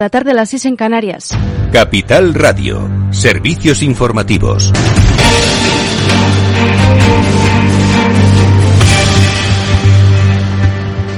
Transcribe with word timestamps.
La 0.00 0.10
tarde 0.10 0.30
a 0.30 0.34
las 0.34 0.50
6 0.50 0.66
en 0.66 0.76
Canarias. 0.76 1.36
Capital 1.72 2.32
Radio. 2.32 2.88
Servicios 3.10 3.82
informativos. 3.82 4.72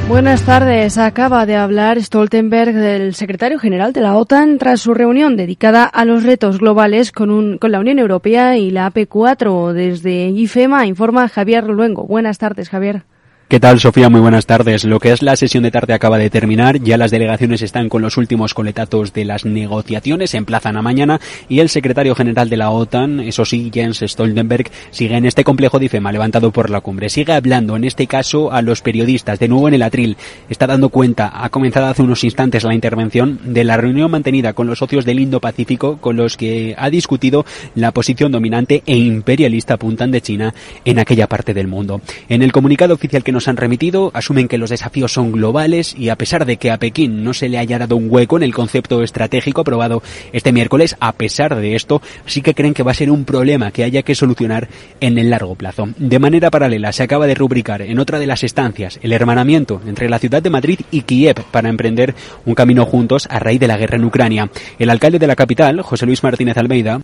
Buenas 0.09 0.41
tardes. 0.47 0.97
Acaba 0.97 1.45
de 1.45 1.57
hablar 1.57 2.03
Stoltenberg 2.03 2.73
del 2.73 3.15
secretario 3.15 3.59
general 3.59 3.93
de 3.93 4.01
la 4.01 4.17
OTAN 4.17 4.57
tras 4.57 4.81
su 4.81 4.95
reunión 4.95 5.37
dedicada 5.37 5.85
a 5.85 6.07
los 6.07 6.23
retos 6.23 6.59
globales 6.59 7.13
con, 7.13 7.31
un, 7.31 7.59
con 7.59 7.73
la 7.73 7.81
Unión 7.81 7.99
Europea 7.99 8.57
y 8.57 8.71
la 8.71 8.91
AP4. 8.91 9.75
Desde 9.75 10.29
IFEMA 10.29 10.87
informa 10.87 11.29
Javier 11.29 11.65
Luengo. 11.65 12.07
Buenas 12.07 12.39
tardes, 12.39 12.71
Javier. 12.71 13.03
¿Qué 13.51 13.59
tal, 13.59 13.81
Sofía? 13.81 14.09
Muy 14.09 14.21
buenas 14.21 14.47
tardes. 14.47 14.85
Lo 14.85 15.01
que 15.01 15.11
es 15.11 15.23
la 15.23 15.35
sesión 15.35 15.65
de 15.65 15.73
tarde 15.73 15.93
acaba 15.93 16.19
de 16.19 16.31
terminar. 16.31 16.81
Ya 16.81 16.97
las 16.97 17.11
delegaciones 17.11 17.63
están 17.63 17.89
con 17.89 18.01
los 18.01 18.17
últimos 18.17 18.55
coletazos 18.55 19.13
de 19.13 19.25
las 19.25 19.45
negociaciones. 19.45 20.31
Se 20.31 20.37
emplazan 20.37 20.77
a 20.77 20.83
mañana. 20.83 21.21
Y 21.49 21.59
el 21.59 21.69
secretario 21.69 22.15
general 22.15 22.49
de 22.49 22.57
la 22.57 22.71
OTAN, 22.71 23.19
eso 23.19 23.45
sí, 23.45 23.69
Jens 23.75 24.05
Stoltenberg, 24.07 24.71
sigue 24.93 25.17
en 25.17 25.25
este 25.25 25.43
complejo 25.43 25.81
de 25.81 25.87
IFEMA 25.87 26.13
levantado 26.13 26.53
por 26.53 26.71
la 26.71 26.81
cumbre. 26.81 27.09
Sigue 27.09 27.33
hablando, 27.33 27.75
en 27.75 27.83
este 27.83 28.07
caso, 28.07 28.53
a 28.53 28.63
los 28.63 28.83
periodistas. 28.83 29.41
De 29.41 29.49
nuevo 29.49 29.67
en 29.67 29.75
el 29.75 29.83
atril. 29.83 30.17
Está 30.49 30.69
dando 30.69 30.91
cuenta, 30.91 31.33
ha 31.35 31.49
comenzado 31.49 31.87
hace 31.87 32.03
unos 32.03 32.23
instantes 32.23 32.63
la 32.63 32.73
intervención 32.73 33.41
de 33.43 33.65
la 33.65 33.77
reunión 33.77 34.13
mantenida 34.13 34.53
con 34.53 34.69
los 34.69 34.79
socios 34.79 35.05
del 35.05 35.19
Indo-Pacífico, 35.19 35.97
con 35.97 36.15
los 36.15 36.37
que 36.37 36.77
ha 36.79 36.89
discutido 36.89 37.45
la 37.75 37.91
posición 37.91 38.31
dominante 38.31 38.85
e 38.87 38.97
imperialista 38.97 39.75
apuntan 39.75 40.13
de 40.13 40.21
China 40.21 40.55
en 40.85 41.01
aquella 41.01 41.27
parte 41.27 41.53
del 41.53 41.67
mundo. 41.67 42.01
En 42.29 42.43
el 42.43 42.53
comunicado 42.53 42.95
oficial 42.95 43.25
que 43.25 43.33
nos 43.33 43.40
han 43.49 43.57
remitido 43.57 44.11
asumen 44.15 44.49
que 44.49 44.59
los 44.59 44.71
desafíos 44.71 45.13
son 45.13 45.33
globales 45.33 45.95
y 45.97 46.09
a 46.09 46.17
pesar 46.17 46.47
de 46.47 46.57
que 46.57 46.71
a 46.71 46.79
Pekín 46.79 47.25
no 47.25 47.35
se 47.35 47.49
le 47.49 47.59
haya 47.59 47.79
dado 47.79 47.97
un 47.97 48.07
hueco 48.11 48.37
en 48.37 48.43
el 48.43 48.55
concepto 48.55 49.03
estratégico 49.03 49.61
aprobado 49.63 50.03
este 50.33 50.53
miércoles, 50.53 50.97
a 51.01 51.13
pesar 51.13 51.57
de 51.57 51.75
esto, 51.77 52.03
sí 52.27 52.43
que 52.43 52.55
creen 52.55 52.75
que 52.75 52.83
va 52.83 52.93
a 52.93 52.95
ser 52.95 53.11
un 53.11 53.25
problema 53.25 53.71
que 53.71 53.85
haya 53.85 54.03
que 54.03 54.15
solucionar 54.15 54.69
en 55.01 55.19
el 55.19 55.31
largo 55.31 55.55
plazo. 55.55 55.89
De 55.97 56.19
manera 56.19 56.51
paralela, 56.51 56.93
se 56.93 57.03
acaba 57.03 57.27
de 57.27 57.35
rubricar 57.35 57.83
en 57.83 57.99
otra 57.99 58.19
de 58.19 58.27
las 58.27 58.45
estancias 58.45 58.99
el 59.03 59.13
hermanamiento 59.13 59.81
entre 59.87 60.09
la 60.09 60.19
ciudad 60.19 60.43
de 60.43 60.51
Madrid 60.51 60.81
y 60.91 61.03
Kiev 61.03 61.43
para 61.51 61.69
emprender 61.69 62.15
un 62.45 62.55
camino 62.55 62.87
juntos 62.87 63.27
a 63.31 63.39
raíz 63.39 63.61
de 63.61 63.69
la 63.69 63.77
guerra 63.77 63.97
en 63.97 64.05
Ucrania. 64.05 64.51
El 64.79 64.91
alcalde 64.91 65.19
de 65.19 65.27
la 65.27 65.37
capital, 65.37 65.83
José 65.83 66.07
Luis 66.07 66.23
Martínez 66.23 66.57
Almeida, 66.57 67.01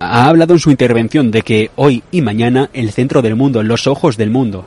ha 0.00 0.28
hablado 0.28 0.54
en 0.54 0.60
su 0.60 0.70
intervención 0.70 1.30
de 1.30 1.42
que 1.42 1.70
hoy 1.76 2.02
y 2.10 2.22
mañana 2.22 2.70
el 2.72 2.90
centro 2.90 3.22
del 3.22 3.36
mundo, 3.36 3.62
los 3.62 3.86
ojos 3.86 4.16
del 4.16 4.30
mundo, 4.30 4.64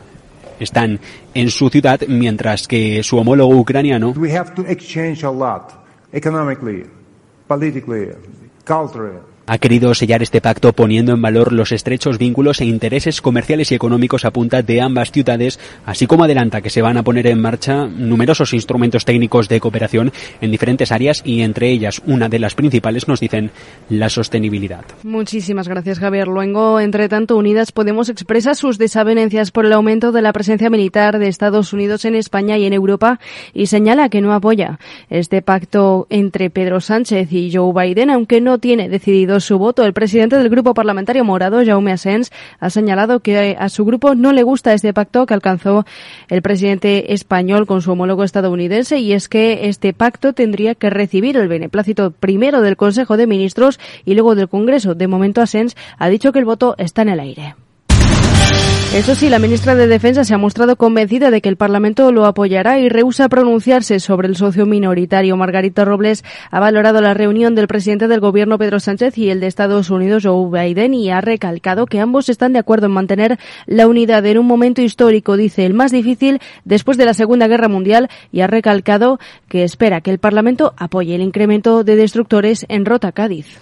están 0.60 1.00
en 1.34 1.50
su 1.50 1.70
ciudad, 1.70 2.02
mientras 2.08 2.68
que 2.68 3.04
su 3.04 3.18
homólogo 3.18 3.56
ucraniano 3.56 4.14
ha 9.48 9.58
querido 9.58 9.94
sellar 9.94 10.24
este 10.24 10.42
pacto 10.42 10.74
poniendo 10.74 11.14
en 11.14 11.22
valor 11.22 11.54
los 11.54 11.72
estrechos 11.72 12.18
vínculos 12.18 12.62
e 12.62 12.66
intereses 12.66 13.22
comerciales 13.22 13.72
y 13.72 13.76
económicos 13.76 14.26
a 14.26 14.32
punta 14.32 14.62
de 14.62 14.82
ambas 14.82 15.12
ciudades, 15.12 15.60
así 15.86 16.08
como 16.08 16.24
adelanta 16.24 16.62
que 16.62 16.70
se 16.70 16.82
van 16.82 16.98
a 16.98 17.04
poner 17.04 17.28
en 17.28 17.42
marcha 17.42 17.86
numerosos 17.86 18.54
instrumentos 18.54 19.06
técnicos 19.06 19.48
de 19.48 19.60
cooperación 19.60 20.12
en 20.42 20.52
diferentes 20.52 20.92
áreas 20.92 21.22
y 21.26 21.42
entre 21.42 21.70
ellas 21.70 22.02
una 22.06 22.30
de 22.30 22.40
las 22.40 22.56
principales 22.56 23.08
nos 23.08 23.20
dicen 23.20 23.52
la 23.90 24.10
sostenibilidad. 24.10 24.84
Muchísimas 25.04 25.68
gracias 25.68 26.00
Javier 26.00 26.28
Luengo. 26.28 26.80
Entre 26.80 27.10
tanto, 27.10 27.38
Unidas 27.38 27.72
Podemos 27.72 28.10
expresa 28.10 28.56
sus 28.56 28.78
desavenencias 28.78 29.52
por 29.52 29.66
el 29.66 29.74
aumento 29.74 30.12
de 30.12 30.22
la 30.22 30.34
presencia 30.34 30.70
militar 30.70 31.20
de 31.20 31.28
Estados 31.28 31.74
Unidos 31.74 32.06
en 32.06 32.16
España 32.16 32.58
y 32.58 32.66
en 32.66 32.74
Europa 32.74 33.20
y 33.54 33.68
señala 33.68 34.10
que 34.10 34.22
no 34.22 34.34
apoya 34.34 34.80
este 35.10 35.42
pacto 35.42 36.08
entre 36.10 36.50
Pedro 36.50 36.80
Sánchez 36.82 37.32
y 37.32 37.52
Joe 37.54 37.74
Biden, 37.74 38.10
aunque 38.10 38.42
no 38.42 38.60
tiene 38.60 38.90
decidido 38.90 39.35
su 39.40 39.58
voto. 39.58 39.84
El 39.86 39.94
presidente 39.94 40.38
del 40.38 40.50
Grupo 40.50 40.74
Parlamentario 40.74 41.24
Morado, 41.24 41.64
Jaume 41.66 41.92
Asens, 41.92 42.32
ha 42.60 42.70
señalado 42.70 43.20
que 43.20 43.56
a 43.60 43.70
su 43.70 43.86
grupo 43.86 44.16
no 44.16 44.34
le 44.34 44.44
gusta 44.44 44.74
este 44.74 44.94
pacto 44.94 45.26
que 45.26 45.34
alcanzó 45.34 45.86
el 46.28 46.42
presidente 46.42 47.14
español 47.14 47.66
con 47.66 47.82
su 47.82 47.92
homólogo 47.92 48.24
estadounidense 48.24 49.00
y 49.00 49.14
es 49.14 49.30
que 49.30 49.68
este 49.68 49.94
pacto 49.94 50.34
tendría 50.34 50.76
que 50.76 50.90
recibir 50.90 51.38
el 51.38 51.48
beneplácito 51.48 52.12
primero 52.12 52.62
del 52.62 52.78
Consejo 52.78 53.18
de 53.18 53.28
Ministros 53.28 53.80
y 54.06 54.14
luego 54.14 54.36
del 54.36 54.50
Congreso. 54.50 54.96
De 54.96 55.08
momento, 55.08 55.42
Asens 55.42 55.76
ha 55.98 56.10
dicho 56.10 56.32
que 56.32 56.40
el 56.40 56.46
voto 56.46 56.76
está 56.78 57.02
en 57.02 57.10
el 57.10 57.20
aire. 57.20 57.56
Eso 58.96 59.14
sí, 59.14 59.28
la 59.28 59.40
ministra 59.40 59.76
de 59.76 59.88
Defensa 59.88 60.24
se 60.24 60.34
ha 60.34 60.38
mostrado 60.38 60.78
convencida 60.78 61.30
de 61.30 61.42
que 61.42 61.50
el 61.50 61.58
Parlamento 61.58 62.14
lo 62.14 62.26
apoyará 62.26 62.80
y 62.80 62.88
rehúsa 62.88 63.28
pronunciarse 63.28 64.00
sobre 64.00 64.30
el 64.30 64.38
socio 64.38 64.66
minoritario. 64.66 65.36
Margarita 65.36 65.84
Robles 65.84 66.24
ha 66.50 66.62
valorado 66.62 67.02
la 67.02 67.14
reunión 67.14 67.56
del 67.56 67.68
presidente 67.68 68.08
del 68.08 68.22
Gobierno, 68.22 68.58
Pedro 68.58 68.80
Sánchez, 68.80 69.18
y 69.18 69.30
el 69.32 69.42
de 69.42 69.48
Estados 69.48 69.90
Unidos, 69.90 70.24
Joe 70.26 70.50
Biden, 70.50 70.94
y 70.94 71.10
ha 71.10 71.20
recalcado 71.20 71.88
que 71.88 72.00
ambos 72.00 72.30
están 72.30 72.54
de 72.54 72.60
acuerdo 72.60 72.86
en 72.86 72.94
mantener 72.94 73.38
la 73.66 73.86
unidad 73.90 74.26
en 74.26 74.38
un 74.38 74.46
momento 74.46 74.82
histórico, 74.82 75.36
dice, 75.36 75.66
el 75.66 75.74
más 75.74 75.92
difícil 75.92 76.40
después 76.64 76.98
de 76.98 77.04
la 77.04 77.14
Segunda 77.14 77.50
Guerra 77.50 77.68
Mundial, 77.68 78.10
y 78.32 78.40
ha 78.40 78.48
recalcado 78.48 79.20
que 79.50 79.66
espera 79.66 80.00
que 80.00 80.12
el 80.12 80.20
Parlamento 80.20 80.74
apoye 80.78 81.16
el 81.16 81.22
incremento 81.22 81.84
de 81.84 81.98
destructores 81.98 82.66
en 82.70 82.86
Rota 82.86 83.12
Cádiz. 83.12 83.60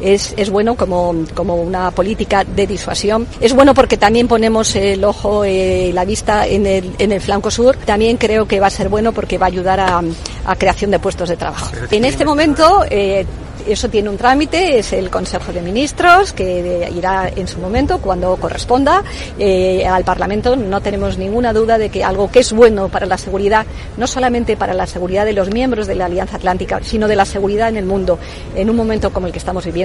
Es, 0.00 0.34
es, 0.36 0.50
bueno 0.50 0.74
como, 0.74 1.14
como, 1.34 1.54
una 1.54 1.90
política 1.92 2.44
de 2.44 2.66
disuasión. 2.66 3.26
Es 3.40 3.54
bueno 3.54 3.74
porque 3.74 3.96
también 3.96 4.26
ponemos 4.26 4.74
el 4.74 5.04
ojo, 5.04 5.44
eh, 5.44 5.92
la 5.94 6.04
vista 6.04 6.46
en 6.46 6.66
el, 6.66 6.94
en 6.98 7.12
el, 7.12 7.20
flanco 7.20 7.50
sur. 7.50 7.76
También 7.76 8.16
creo 8.16 8.46
que 8.46 8.58
va 8.58 8.66
a 8.66 8.70
ser 8.70 8.88
bueno 8.88 9.12
porque 9.12 9.38
va 9.38 9.46
a 9.46 9.48
ayudar 9.48 9.78
a, 9.78 10.02
a 10.44 10.56
creación 10.56 10.90
de 10.90 10.98
puestos 10.98 11.28
de 11.28 11.36
trabajo. 11.36 11.70
En 11.90 12.04
este 12.04 12.24
momento 12.24 12.84
eh, 12.90 13.24
eso 13.66 13.88
tiene 13.88 14.10
un 14.10 14.16
trámite, 14.16 14.78
es 14.78 14.92
el 14.92 15.10
Consejo 15.10 15.52
de 15.52 15.62
Ministros, 15.62 16.32
que 16.32 16.90
irá 16.94 17.30
en 17.34 17.48
su 17.48 17.58
momento, 17.60 17.98
cuando 17.98 18.36
corresponda, 18.36 19.02
eh, 19.38 19.86
al 19.86 20.04
Parlamento. 20.04 20.56
No 20.56 20.80
tenemos 20.80 21.18
ninguna 21.18 21.52
duda 21.52 21.78
de 21.78 21.88
que 21.88 22.04
algo 22.04 22.30
que 22.30 22.40
es 22.40 22.52
bueno 22.52 22.88
para 22.88 23.06
la 23.06 23.16
seguridad, 23.16 23.64
no 23.96 24.06
solamente 24.06 24.56
para 24.56 24.74
la 24.74 24.86
seguridad 24.86 25.24
de 25.24 25.32
los 25.32 25.50
miembros 25.50 25.86
de 25.86 25.94
la 25.94 26.06
Alianza 26.06 26.36
Atlántica, 26.36 26.80
sino 26.82 27.08
de 27.08 27.16
la 27.16 27.24
seguridad 27.24 27.68
en 27.68 27.76
el 27.76 27.86
mundo, 27.86 28.18
en 28.54 28.68
un 28.68 28.76
momento 28.76 29.12
como 29.12 29.26
el 29.26 29.32
que 29.32 29.38
estamos 29.38 29.64
viviendo, 29.64 29.83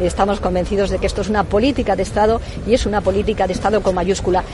estamos 0.00 0.40
convencidos 0.40 0.90
de 0.90 0.98
que 0.98 1.06
esto 1.06 1.22
es 1.22 1.28
una 1.28 1.44
política 1.44 1.96
de 1.96 2.02
Estado 2.02 2.40
y 2.66 2.74
es 2.74 2.86
una 2.86 3.00
política 3.00 3.46
de 3.46 3.52
Estado 3.52 3.82
con 3.82 3.94
mayúscula. 3.94 4.44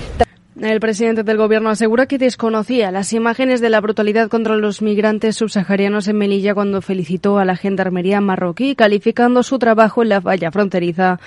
El 0.60 0.80
presidente 0.80 1.22
del 1.22 1.36
gobierno 1.36 1.70
asegura 1.70 2.06
que 2.06 2.18
desconocía 2.18 2.90
las 2.90 3.12
imágenes 3.12 3.60
de 3.60 3.70
la 3.70 3.80
brutalidad 3.80 4.28
contra 4.28 4.56
los 4.56 4.82
migrantes 4.82 5.36
subsaharianos 5.36 6.08
en 6.08 6.18
Melilla 6.18 6.52
cuando 6.52 6.82
felicitó 6.82 7.38
a 7.38 7.44
la 7.44 7.54
gendarmería 7.54 8.20
marroquí, 8.20 8.74
calificando 8.74 9.44
su 9.44 9.60
trabajo 9.60 10.02
en 10.02 10.08
la 10.08 10.18
valla 10.18 10.50
fronteriza 10.50 11.20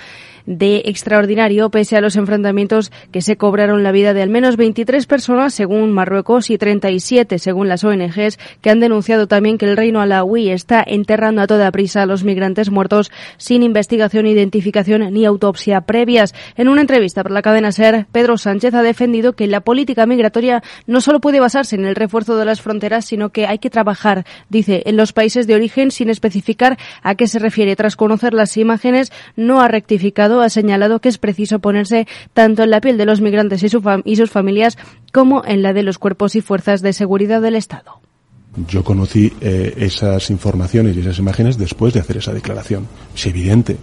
de 0.46 0.82
extraordinario 0.86 1.70
pese 1.70 1.96
a 1.96 2.00
los 2.00 2.16
enfrentamientos 2.16 2.92
que 3.10 3.22
se 3.22 3.36
cobraron 3.36 3.82
la 3.82 3.92
vida 3.92 4.14
de 4.14 4.22
al 4.22 4.30
menos 4.30 4.56
23 4.56 5.06
personas 5.06 5.54
según 5.54 5.92
Marruecos 5.92 6.50
y 6.50 6.58
37 6.58 7.38
según 7.38 7.68
las 7.68 7.84
ONGs 7.84 8.38
que 8.60 8.70
han 8.70 8.80
denunciado 8.80 9.26
también 9.26 9.58
que 9.58 9.66
el 9.66 9.76
reino 9.76 10.00
alawí 10.00 10.50
está 10.50 10.82
enterrando 10.86 11.42
a 11.42 11.46
toda 11.46 11.70
prisa 11.70 12.02
a 12.02 12.06
los 12.06 12.24
migrantes 12.24 12.70
muertos 12.70 13.10
sin 13.36 13.62
investigación, 13.62 14.26
identificación 14.26 15.12
ni 15.12 15.24
autopsia 15.24 15.82
previas. 15.82 16.34
En 16.56 16.68
una 16.68 16.80
entrevista 16.80 17.22
para 17.22 17.34
la 17.34 17.42
cadena 17.42 17.72
SER, 17.72 18.06
Pedro 18.12 18.38
Sánchez 18.38 18.74
ha 18.74 18.82
defendido 18.82 19.34
que 19.34 19.46
la 19.46 19.60
política 19.60 20.06
migratoria 20.06 20.62
no 20.86 21.00
solo 21.00 21.20
puede 21.20 21.40
basarse 21.40 21.76
en 21.76 21.84
el 21.84 21.94
refuerzo 21.94 22.36
de 22.36 22.44
las 22.44 22.60
fronteras, 22.60 23.04
sino 23.04 23.30
que 23.30 23.46
hay 23.46 23.58
que 23.58 23.70
trabajar, 23.70 24.24
dice, 24.48 24.82
en 24.86 24.96
los 24.96 25.12
países 25.12 25.46
de 25.46 25.54
origen 25.54 25.90
sin 25.90 26.10
especificar 26.10 26.78
a 27.02 27.14
qué 27.14 27.26
se 27.26 27.38
refiere. 27.38 27.76
Tras 27.76 27.96
conocer 27.96 28.34
las 28.34 28.56
imágenes, 28.56 29.12
no 29.36 29.60
ha 29.60 29.68
rectificado 29.68 30.31
ha 30.40 30.48
señalado 30.48 31.00
que 31.00 31.08
es 31.08 31.18
preciso 31.18 31.58
ponerse 31.58 32.06
tanto 32.32 32.62
en 32.62 32.70
la 32.70 32.80
piel 32.80 32.98
de 32.98 33.06
los 33.06 33.20
migrantes 33.20 33.62
y, 33.62 33.68
sus 33.68 34.30
familias 34.30 34.78
como 35.12 35.44
en 35.44 35.62
la 35.62 35.72
de 35.72 35.82
los 35.82 35.98
cuerpos 35.98 36.36
y 36.36 36.40
fuerzas 36.40 36.82
de 36.82 36.92
seguridad 36.92 37.42
del 37.42 37.54
Estado. 37.54 38.00
Yo 38.68 38.84
conocí 38.84 39.32
eh, 39.40 39.74
esas 39.78 40.30
informaciones 40.30 40.96
y 40.96 41.00
esas 41.00 41.18
imágenes 41.18 41.56
después 41.56 41.94
de 41.94 42.00
hacer 42.00 42.18
esa 42.18 42.32
declaración. 42.32 42.86
Es 43.14 43.26
evidente. 43.26 43.78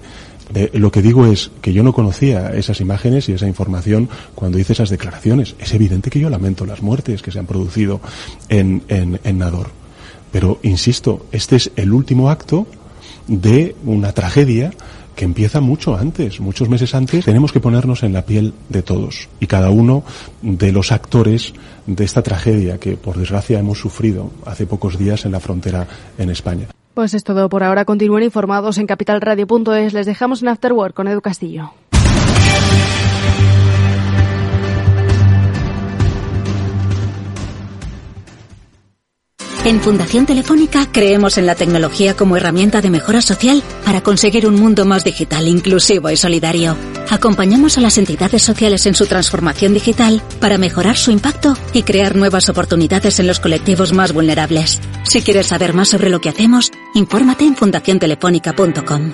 lo 0.74 0.92
que 0.92 1.02
digo 1.02 1.26
es 1.26 1.52
que 1.62 1.74
yo 1.74 1.84
no 1.84 1.94
conocía 1.94 2.52
esas 2.52 2.82
imágenes 2.82 3.30
y 3.30 3.34
esa 3.34 3.48
información 3.48 4.10
cuando 4.36 4.60
hice 4.60 4.74
esas 4.74 4.90
declaraciones. 4.90 5.56
Es 5.60 5.74
evidente 5.74 6.10
que 6.10 6.20
yo 6.20 6.30
lamento 6.30 6.66
las 6.66 6.82
muertes 6.82 7.22
que 7.22 7.32
se 7.32 7.40
han 7.40 7.48
producido 7.48 8.00
en 8.50 8.84
Nador. 9.38 9.72
Pero, 10.32 10.60
insisto, 10.64 11.26
este 11.32 11.56
es 11.56 11.72
el 11.76 11.92
último 11.92 12.30
acto 12.30 12.68
de 13.28 13.76
una 13.86 14.12
tragedia 14.12 14.72
que 15.20 15.26
empieza 15.26 15.60
mucho 15.60 15.98
antes, 15.98 16.40
muchos 16.40 16.70
meses 16.70 16.96
antes, 16.96 17.26
tenemos 17.26 17.52
que 17.52 17.60
ponernos 17.60 18.04
en 18.04 18.14
la 18.14 18.22
piel 18.22 18.54
de 18.70 18.82
todos 18.84 19.28
y 19.42 19.48
cada 19.48 19.70
uno 19.70 20.06
de 20.42 20.72
los 20.72 20.94
actores 20.94 21.54
de 21.86 22.06
esta 22.06 22.22
tragedia 22.22 22.78
que 22.78 22.96
por 22.96 23.18
desgracia 23.18 23.60
hemos 23.60 23.80
sufrido 23.80 24.32
hace 24.46 24.66
pocos 24.66 24.98
días 24.98 25.26
en 25.26 25.34
la 25.34 25.42
frontera 25.42 25.86
en 26.18 26.30
España. 26.30 26.68
Pues 26.94 27.14
es 27.14 27.26
todo 27.26 27.50
por 27.50 27.64
ahora. 27.64 27.84
Continúen 27.84 28.24
informados 28.24 28.78
en 28.78 28.88
capitalradio.es. 28.88 29.92
Les 29.92 30.06
dejamos 30.06 30.42
en 30.42 30.48
Afterwork 30.48 30.96
con 30.96 31.10
Edu 31.10 31.20
Castillo. 31.20 31.74
En 39.70 39.82
Fundación 39.82 40.26
Telefónica 40.26 40.88
creemos 40.92 41.38
en 41.38 41.46
la 41.46 41.54
tecnología 41.54 42.16
como 42.16 42.36
herramienta 42.36 42.82
de 42.82 42.90
mejora 42.90 43.22
social 43.22 43.62
para 43.86 44.02
conseguir 44.02 44.48
un 44.48 44.56
mundo 44.56 44.84
más 44.84 45.04
digital, 45.04 45.48
inclusivo 45.48 46.10
y 46.10 46.18
solidario. 46.18 46.76
Acompañamos 47.12 47.78
a 47.78 47.82
las 47.82 48.00
entidades 48.00 48.42
sociales 48.42 48.88
en 48.88 48.96
su 48.96 49.06
transformación 49.06 49.76
digital 49.76 50.24
para 50.42 50.58
mejorar 50.58 50.98
su 50.98 51.12
impacto 51.12 51.56
y 51.72 51.84
crear 51.84 52.16
nuevas 52.16 52.50
oportunidades 52.50 53.20
en 53.20 53.28
los 53.28 53.40
colectivos 53.40 53.94
más 53.94 54.12
vulnerables. 54.12 54.80
Si 55.04 55.22
quieres 55.22 55.46
saber 55.46 55.76
más 55.76 55.90
sobre 55.90 56.10
lo 56.10 56.20
que 56.20 56.30
hacemos, 56.30 56.72
infórmate 56.96 57.46
en 57.46 57.56
fundaciontelefónica.com. 57.56 59.14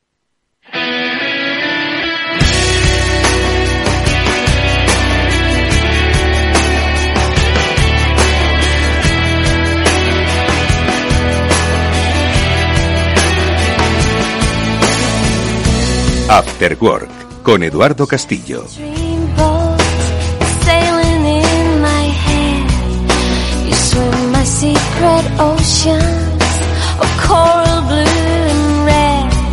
After 16.31 16.77
Work 16.79 17.43
con 17.43 17.61
Eduardo 17.61 18.07
Castillo. 18.07 18.63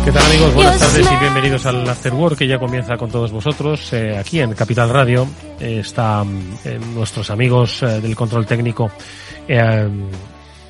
¿Qué 0.05 0.11
tal 0.13 0.25
amigos? 0.25 0.53
Buenas 0.53 0.79
tardes 0.79 1.11
y 1.11 1.15
bienvenidos 1.17 1.65
al 1.65 1.89
After 1.89 2.13
Work 2.13 2.37
que 2.37 2.47
ya 2.47 2.57
comienza 2.57 2.95
con 2.95 3.11
todos 3.11 3.33
vosotros 3.33 3.91
eh, 3.91 4.17
aquí 4.17 4.39
en 4.39 4.53
Capital 4.53 4.89
Radio. 4.89 5.27
Eh, 5.59 5.79
están 5.81 6.39
eh, 6.63 6.79
nuestros 6.95 7.29
amigos 7.29 7.83
eh, 7.83 7.99
del 7.99 8.15
control 8.15 8.45
técnico 8.45 8.89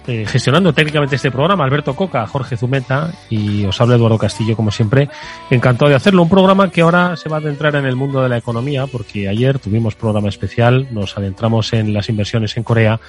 eh, 0.08 0.26
gestionando 0.26 0.74
técnicamente 0.74 1.16
este 1.16 1.32
programa, 1.32 1.64
Alberto 1.64 1.96
Coca, 1.96 2.26
Jorge 2.28 2.58
Zumeta 2.58 3.12
y 3.30 3.66
os 3.66 3.80
habla 3.80 3.96
Eduardo 3.96 4.18
Castillo, 4.18 4.56
como 4.56 4.72
siempre, 4.72 5.10
encantado 5.50 5.90
de 5.90 5.96
hacerlo. 5.96 6.24
Un 6.24 6.30
programa 6.30 6.72
que 6.72 6.82
ahora 6.82 7.16
se 7.16 7.30
va 7.30 7.38
a 7.38 7.40
adentrar 7.40 7.76
en 7.76 7.86
el 7.86 7.96
mundo 7.96 8.22
de 8.22 8.30
la 8.30 8.38
economía, 8.38 8.88
porque 8.88 9.28
ayer 9.28 9.60
tuvimos 9.60 9.96
programa 9.96 10.30
especial, 10.30 10.88
nos 10.92 11.18
adentramos 11.18 11.74
en 11.74 11.94
las 11.94 12.10
inversiones 12.10 12.58
en 12.58 12.64
Corea 12.64 13.00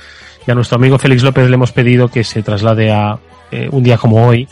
y 0.47 0.51
a 0.51 0.55
nuestro 0.55 0.77
amigo 0.77 0.99
Félix 0.99 1.23
López 1.23 1.49
le 1.49 1.55
hemos 1.55 1.73
pedido 1.73 2.09
que 2.09 2.25
se 2.25 2.43
traslade 2.43 2.91
a 2.91 3.19
eh, 3.51 3.69
un 3.71 3.83
día 3.83 3.99
como 3.99 4.27
hoy 4.27 4.49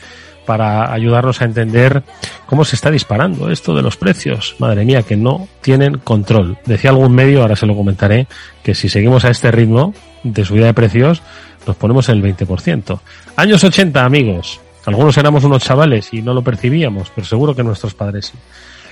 para 0.48 0.94
ayudarnos 0.94 1.42
a 1.42 1.44
entender 1.44 2.02
cómo 2.46 2.64
se 2.64 2.74
está 2.74 2.90
disparando 2.90 3.50
esto 3.50 3.74
de 3.74 3.82
los 3.82 3.98
precios. 3.98 4.56
Madre 4.58 4.86
mía, 4.86 5.02
que 5.02 5.14
no 5.14 5.46
tienen 5.60 5.98
control. 5.98 6.56
Decía 6.64 6.88
algún 6.88 7.14
medio, 7.14 7.42
ahora 7.42 7.54
se 7.54 7.66
lo 7.66 7.76
comentaré, 7.76 8.26
que 8.62 8.74
si 8.74 8.88
seguimos 8.88 9.26
a 9.26 9.30
este 9.30 9.50
ritmo 9.50 9.92
de 10.22 10.46
subida 10.46 10.64
de 10.64 10.72
precios, 10.72 11.20
nos 11.68 11.76
ponemos 11.76 12.08
el 12.08 12.22
20%. 12.22 12.98
Años 13.36 13.62
80, 13.62 14.04
amigos. 14.04 14.60
Algunos 14.86 15.16
éramos 15.18 15.44
unos 15.44 15.62
chavales 15.62 16.08
y 16.12 16.22
no 16.22 16.32
lo 16.32 16.42
percibíamos, 16.42 17.12
pero 17.14 17.26
seguro 17.26 17.54
que 17.54 17.62
nuestros 17.62 17.94
padres 17.94 18.26
sí. 18.26 18.38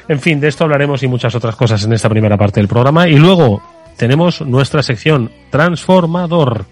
En 0.08 0.20
fin, 0.20 0.38
de 0.38 0.48
esto 0.48 0.64
hablaremos 0.64 1.02
y 1.02 1.08
muchas 1.08 1.34
otras 1.34 1.56
cosas 1.56 1.82
en 1.84 1.92
esta 1.92 2.08
primera 2.08 2.36
parte 2.36 2.60
del 2.60 2.68
programa. 2.68 3.08
Y 3.08 3.16
luego 3.16 3.62
tenemos 3.96 4.42
nuestra 4.42 4.82
sección 4.82 5.32
Transformador. 5.50 6.66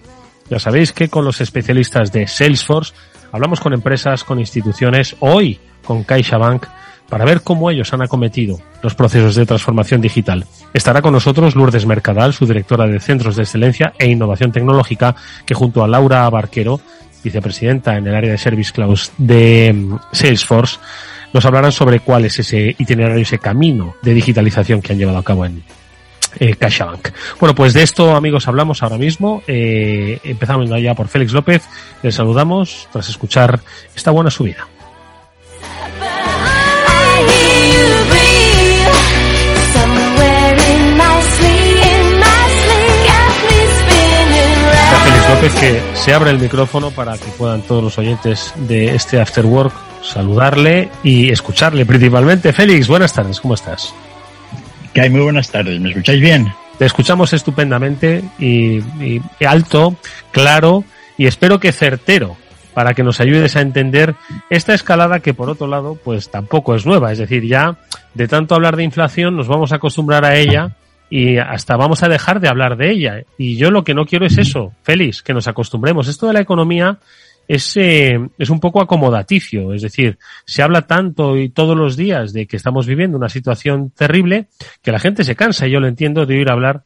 Ya 0.51 0.59
sabéis 0.59 0.93
que 0.93 1.09
con 1.09 1.25
los 1.25 1.41
especialistas 1.41 2.13
de 2.13 2.29
Salesforce 2.29 2.93
hablamos 3.33 3.61
con 3.61 3.73
empresas, 3.73 4.23
con 4.23 4.39
instituciones, 4.39 5.17
hoy 5.21 5.59
con 5.85 6.05
CaixaBank, 6.05 6.67
para 7.09 7.25
ver 7.25 7.43
cómo 7.43 7.71
ellos 7.71 7.93
han 7.93 8.03
acometido 8.03 8.59
los 8.83 8.95
procesos 8.95 9.35
de 9.35 9.47
transformación 9.47 10.01
digital. 10.01 10.47
Estará 10.73 11.03
con 11.03 11.13
nosotros 11.13 11.55
Lourdes 11.55 11.87
Mercadal, 11.87 12.33
su 12.33 12.47
directora 12.47 12.87
de 12.87 13.01
Centros 13.01 13.37
de 13.37 13.43
Excelencia 13.43 13.93
e 13.99 14.09
Innovación 14.09 14.53
Tecnológica, 14.53 15.15
que 15.45 15.55
junto 15.55 15.85
a 15.85 15.89
Laura 15.89 16.29
Barquero, 16.31 16.81
vicepresidenta 17.23 17.97
en 17.97 18.07
el 18.07 18.15
área 18.15 18.33
de 18.33 18.39
Service 18.39 18.73
Cloud 18.73 18.99
de 19.19 19.73
mm, 19.75 19.97
Salesforce, 20.13 20.79
nos 21.33 21.45
hablarán 21.45 21.73
sobre 21.73 22.01
cuál 22.01 22.25
es 22.25 22.39
ese 22.39 22.75
itinerario, 22.79 23.23
ese 23.23 23.39
camino 23.39 23.97
de 24.03 24.15
digitalización 24.15 24.81
que 24.81 24.93
han 24.93 24.99
llevado 24.99 25.19
a 25.19 25.25
cabo 25.25 25.45
en, 25.45 25.65
eh, 26.39 26.55
CaixaBank. 26.55 27.09
Bueno, 27.41 27.55
pues 27.55 27.75
de 27.75 27.83
esto, 27.83 28.15
amigos, 28.15 28.49
hablamos 28.49 28.83
ahora 28.83 28.99
mismo. 28.99 29.43
Eh, 29.47 30.19
empezamos 30.25 30.69
ya 30.81 30.95
por 30.95 31.09
Félix 31.09 31.33
López. 31.33 31.63
Les 32.03 32.15
saludamos 32.15 32.89
tras 32.93 33.09
escuchar 33.09 33.61
esta 33.95 34.11
buena 34.11 34.31
subida. 34.31 34.67
Que 45.45 45.79
se 45.93 46.15
abre 46.15 46.31
el 46.31 46.39
micrófono 46.39 46.91
para 46.91 47.19
que 47.19 47.27
puedan 47.37 47.61
todos 47.61 47.85
los 47.85 47.99
oyentes 47.99 48.55
de 48.57 48.95
este 48.95 49.21
After 49.21 49.45
Work 49.45 49.75
saludarle 50.03 50.89
y 51.03 51.31
escucharle 51.31 51.85
principalmente. 51.85 52.51
Félix, 52.55 52.89
buenas 52.89 53.13
tardes, 53.13 53.41
¿cómo 53.41 53.53
estás? 53.53 53.95
Que 54.95 55.03
hay 55.03 55.11
muy 55.11 55.21
buenas 55.21 55.51
tardes, 55.51 55.79
¿me 55.81 55.91
escucháis 55.91 56.21
bien? 56.21 56.51
Te 56.79 56.87
escuchamos 56.87 57.35
estupendamente 57.35 58.25
y, 58.39 58.79
y, 58.79 59.23
y 59.39 59.45
alto, 59.45 59.97
claro 60.33 60.83
y 61.19 61.27
espero 61.27 61.61
que 61.61 61.73
certero 61.73 62.37
para 62.73 62.95
que 62.95 63.03
nos 63.03 63.21
ayudes 63.21 63.55
a 63.57 63.61
entender 63.61 64.15
esta 64.49 64.73
escalada 64.73 65.21
que 65.21 65.35
por 65.35 65.51
otro 65.51 65.67
lado 65.67 65.99
pues 66.03 66.31
tampoco 66.31 66.75
es 66.75 66.87
nueva, 66.87 67.13
es 67.13 67.19
decir, 67.19 67.47
ya 67.47 67.77
de 68.15 68.29
tanto 68.29 68.55
hablar 68.55 68.77
de 68.77 68.85
inflación 68.85 69.37
nos 69.37 69.47
vamos 69.47 69.73
a 69.73 69.77
acostumbrar 69.77 70.25
a 70.25 70.37
ella 70.37 70.71
y 71.17 71.39
hasta 71.39 71.77
vamos 71.77 72.03
a 72.03 72.09
dejar 72.09 72.41
de 72.41 72.49
hablar 72.49 72.77
de 72.77 72.91
ella. 72.91 73.23
Y 73.39 73.57
yo 73.57 73.71
lo 73.71 73.85
que 73.85 73.95
no 73.95 74.05
quiero 74.05 74.27
es 74.27 74.37
eso, 74.37 74.73
Félix, 74.83 75.23
que 75.23 75.33
nos 75.33 75.47
acostumbremos. 75.47 76.09
Esto 76.09 76.27
de 76.27 76.33
la 76.33 76.41
economía 76.41 76.99
es, 77.47 77.77
eh, 77.77 78.19
es 78.37 78.51
un 78.51 78.59
poco 78.59 78.83
acomodaticio, 78.83 79.73
es 79.75 79.83
decir, 79.83 80.19
se 80.45 80.63
habla 80.65 80.89
tanto 80.89 81.37
y 81.37 81.51
todos 81.51 81.77
los 81.77 81.97
días 81.97 82.33
de 82.33 82.49
que 82.49 82.57
estamos 82.57 82.89
viviendo 82.89 83.17
una 83.17 83.29
situación 83.29 83.91
terrible 83.91 84.49
que 84.83 84.91
la 84.91 84.99
gente 84.99 85.23
se 85.23 85.37
cansa, 85.37 85.69
y 85.69 85.71
yo 85.71 85.79
lo 85.79 85.87
entiendo, 85.87 86.27
de 86.27 86.35
oír 86.35 86.51
hablar 86.51 86.83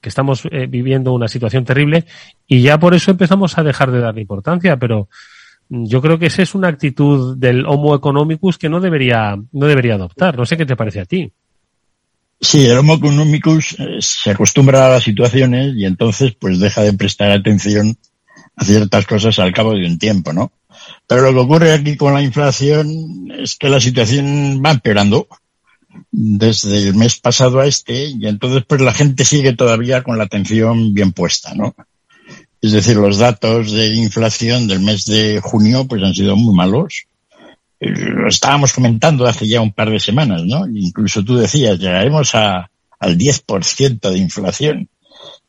que 0.00 0.10
estamos 0.10 0.44
eh, 0.52 0.68
viviendo 0.68 1.12
una 1.12 1.26
situación 1.26 1.64
terrible 1.64 2.04
y 2.46 2.62
ya 2.62 2.78
por 2.78 2.94
eso 2.94 3.10
empezamos 3.10 3.58
a 3.58 3.64
dejar 3.64 3.90
de 3.90 3.98
darle 3.98 4.20
importancia, 4.20 4.76
pero 4.76 5.08
yo 5.68 6.00
creo 6.00 6.20
que 6.20 6.26
esa 6.26 6.42
es 6.42 6.54
una 6.54 6.68
actitud 6.68 7.36
del 7.36 7.66
Homo 7.66 7.96
economicus 7.96 8.58
que 8.58 8.68
no 8.68 8.78
debería, 8.78 9.36
no 9.50 9.66
debería 9.66 9.94
adoptar. 9.94 10.36
No 10.36 10.46
sé 10.46 10.56
qué 10.56 10.66
te 10.66 10.76
parece 10.76 11.00
a 11.00 11.04
ti. 11.04 11.32
Sí, 12.44 12.66
el 12.66 12.76
Homo 12.76 12.94
economicus 12.94 13.76
eh, 13.78 13.98
se 14.00 14.32
acostumbra 14.32 14.86
a 14.86 14.90
las 14.90 15.04
situaciones 15.04 15.74
y 15.76 15.84
entonces 15.84 16.34
pues 16.38 16.58
deja 16.58 16.82
de 16.82 16.92
prestar 16.92 17.30
atención 17.30 17.96
a 18.56 18.64
ciertas 18.64 19.06
cosas 19.06 19.38
al 19.38 19.52
cabo 19.52 19.74
de 19.74 19.86
un 19.86 19.96
tiempo, 19.96 20.32
¿no? 20.32 20.50
Pero 21.06 21.22
lo 21.22 21.32
que 21.32 21.38
ocurre 21.38 21.72
aquí 21.72 21.96
con 21.96 22.14
la 22.14 22.20
inflación 22.20 23.30
es 23.38 23.56
que 23.56 23.68
la 23.68 23.80
situación 23.80 24.60
va 24.64 24.72
empeorando 24.72 25.28
desde 26.10 26.88
el 26.88 26.94
mes 26.96 27.20
pasado 27.20 27.60
a 27.60 27.66
este 27.66 28.06
y 28.06 28.26
entonces 28.26 28.64
pues 28.66 28.80
la 28.80 28.92
gente 28.92 29.24
sigue 29.24 29.52
todavía 29.52 30.02
con 30.02 30.18
la 30.18 30.24
atención 30.24 30.92
bien 30.94 31.12
puesta, 31.12 31.54
¿no? 31.54 31.76
Es 32.60 32.72
decir, 32.72 32.96
los 32.96 33.18
datos 33.18 33.70
de 33.70 33.94
inflación 33.94 34.66
del 34.66 34.80
mes 34.80 35.04
de 35.04 35.40
junio 35.40 35.86
pues 35.86 36.02
han 36.02 36.14
sido 36.14 36.34
muy 36.34 36.56
malos. 36.56 37.04
Lo 37.84 38.28
estábamos 38.28 38.72
comentando 38.72 39.26
hace 39.26 39.48
ya 39.48 39.60
un 39.60 39.72
par 39.72 39.90
de 39.90 39.98
semanas, 39.98 40.44
¿no? 40.44 40.66
Incluso 40.68 41.24
tú 41.24 41.36
decías, 41.36 41.78
llegaremos 41.78 42.34
a, 42.34 42.70
al 43.00 43.18
10% 43.18 44.10
de 44.10 44.18
inflación. 44.18 44.88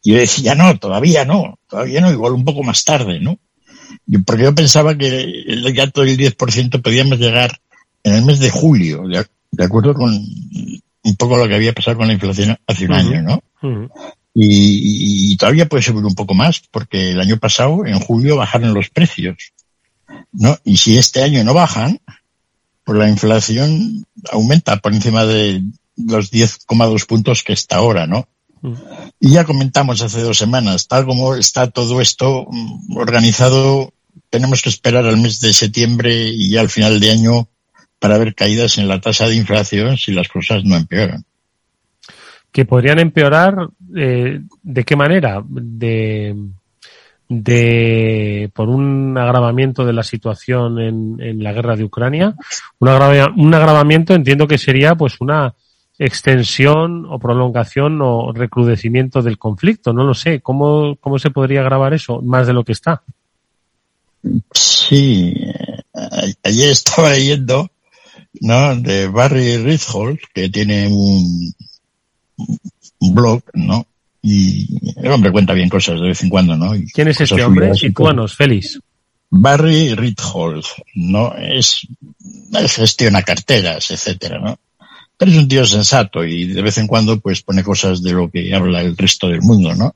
Y 0.01 0.13
yo 0.13 0.17
decía, 0.17 0.55
no, 0.55 0.77
todavía 0.79 1.25
no, 1.25 1.59
todavía 1.69 2.01
no, 2.01 2.11
igual 2.11 2.33
un 2.33 2.43
poco 2.43 2.63
más 2.63 2.83
tarde, 2.83 3.19
¿no? 3.19 3.37
Porque 4.25 4.43
yo 4.43 4.55
pensaba 4.55 4.97
que 4.97 5.07
el 5.47 5.73
dato 5.75 6.01
del 6.01 6.17
10% 6.17 6.81
podíamos 6.81 7.19
llegar 7.19 7.59
en 8.03 8.13
el 8.15 8.25
mes 8.25 8.39
de 8.39 8.49
julio, 8.49 9.03
de, 9.07 9.25
de 9.51 9.63
acuerdo 9.63 9.93
con 9.93 10.11
un 10.11 11.15
poco 11.15 11.37
lo 11.37 11.47
que 11.47 11.55
había 11.55 11.73
pasado 11.73 11.97
con 11.97 12.07
la 12.07 12.13
inflación 12.13 12.57
hace 12.65 12.85
un 12.85 12.93
año, 12.93 13.21
¿no? 13.21 13.43
y, 14.33 15.37
todavía 15.37 15.67
puede 15.67 15.83
subir 15.83 16.03
un 16.03 16.15
poco 16.15 16.33
más, 16.33 16.61
porque 16.71 17.11
el 17.11 17.19
año 17.19 17.37
pasado, 17.37 17.85
en 17.85 17.99
julio, 17.99 18.37
bajaron 18.37 18.73
los 18.73 18.89
precios, 18.89 19.53
¿no? 20.31 20.57
Y 20.63 20.77
si 20.77 20.97
este 20.97 21.23
año 21.23 21.43
no 21.43 21.53
bajan, 21.53 21.99
pues 22.83 22.97
la 22.97 23.09
inflación 23.09 24.05
aumenta 24.31 24.77
por 24.77 24.93
encima 24.93 25.25
de 25.25 25.61
los 25.95 26.31
10,2 26.31 27.05
puntos 27.05 27.43
que 27.43 27.53
está 27.53 27.77
ahora, 27.77 28.07
¿no? 28.07 28.27
Y 29.19 29.31
ya 29.31 29.43
comentamos 29.43 30.01
hace 30.01 30.21
dos 30.21 30.37
semanas, 30.37 30.87
tal 30.87 31.05
como 31.05 31.35
está 31.35 31.69
todo 31.69 31.99
esto 31.99 32.47
mm, 32.49 32.95
organizado, 32.95 33.93
tenemos 34.29 34.61
que 34.61 34.69
esperar 34.69 35.05
al 35.05 35.17
mes 35.17 35.41
de 35.41 35.53
septiembre 35.53 36.29
y 36.29 36.49
ya 36.49 36.61
al 36.61 36.69
final 36.69 36.99
de 36.99 37.11
año 37.11 37.49
para 37.99 38.17
ver 38.17 38.35
caídas 38.35 38.77
en 38.77 38.87
la 38.87 39.01
tasa 39.01 39.27
de 39.27 39.35
inflación 39.35 39.97
si 39.97 40.13
las 40.13 40.29
cosas 40.29 40.63
no 40.63 40.75
empeoran. 40.75 41.25
Que 42.51 42.65
podrían 42.65 42.99
empeorar, 42.99 43.69
eh, 43.95 44.41
¿de 44.61 44.83
qué 44.83 44.95
manera? 44.95 45.43
De, 45.45 46.35
de 47.29 48.51
por 48.53 48.69
un 48.69 49.17
agravamiento 49.17 49.85
de 49.85 49.93
la 49.93 50.03
situación 50.03 50.79
en, 50.79 51.17
en 51.19 51.43
la 51.43 51.53
guerra 51.53 51.75
de 51.75 51.83
Ucrania. 51.83 52.35
Un, 52.79 52.89
un 52.89 53.53
agravamiento 53.53 54.13
entiendo 54.13 54.47
que 54.47 54.57
sería 54.57 54.95
pues 54.95 55.19
una 55.21 55.53
extensión 55.97 57.05
o 57.09 57.19
prolongación 57.19 57.99
o 58.01 58.31
recrudecimiento 58.33 59.21
del 59.21 59.37
conflicto. 59.37 59.93
No 59.93 60.03
lo 60.03 60.13
sé. 60.13 60.41
¿Cómo, 60.41 60.97
cómo 60.99 61.19
se 61.19 61.31
podría 61.31 61.63
grabar 61.63 61.93
eso 61.93 62.21
más 62.21 62.47
de 62.47 62.53
lo 62.53 62.63
que 62.63 62.73
está? 62.73 63.03
Sí, 64.53 65.35
ayer 66.43 66.69
estaba 66.69 67.09
leyendo, 67.09 67.69
¿no? 68.39 68.75
De 68.77 69.07
Barry 69.07 69.57
Ritholtz, 69.57 70.23
que 70.33 70.49
tiene 70.49 70.87
un 70.87 71.53
blog, 73.13 73.41
¿no? 73.53 73.85
Y 74.25 74.67
el 74.95 75.11
hombre 75.11 75.33
cuenta 75.33 75.53
bien 75.53 75.67
cosas 75.67 75.99
de 75.99 76.07
vez 76.07 76.23
en 76.23 76.29
cuando, 76.29 76.55
¿no? 76.55 76.73
¿Quién 76.93 77.09
es 77.09 77.19
este 77.19 77.43
hombre? 77.43 77.75
Situanos, 77.75 78.35
Félix. 78.35 78.79
Barry 79.29 79.95
Ritholtz, 79.95 80.69
¿no? 80.95 81.35
Es, 81.35 81.85
gestiona 82.67 83.21
carteras, 83.21 83.91
etcétera, 83.91 84.39
¿no? 84.39 84.57
Pero 85.17 85.31
es 85.31 85.37
un 85.37 85.47
tío 85.47 85.65
sensato 85.65 86.23
y 86.23 86.45
de 86.45 86.61
vez 86.61 86.77
en 86.77 86.87
cuando 86.87 87.19
pues 87.19 87.41
pone 87.41 87.63
cosas 87.63 88.01
de 88.01 88.13
lo 88.13 88.31
que 88.31 88.53
habla 88.55 88.81
el 88.81 88.95
resto 88.95 89.27
del 89.27 89.41
mundo, 89.41 89.75
¿no? 89.75 89.93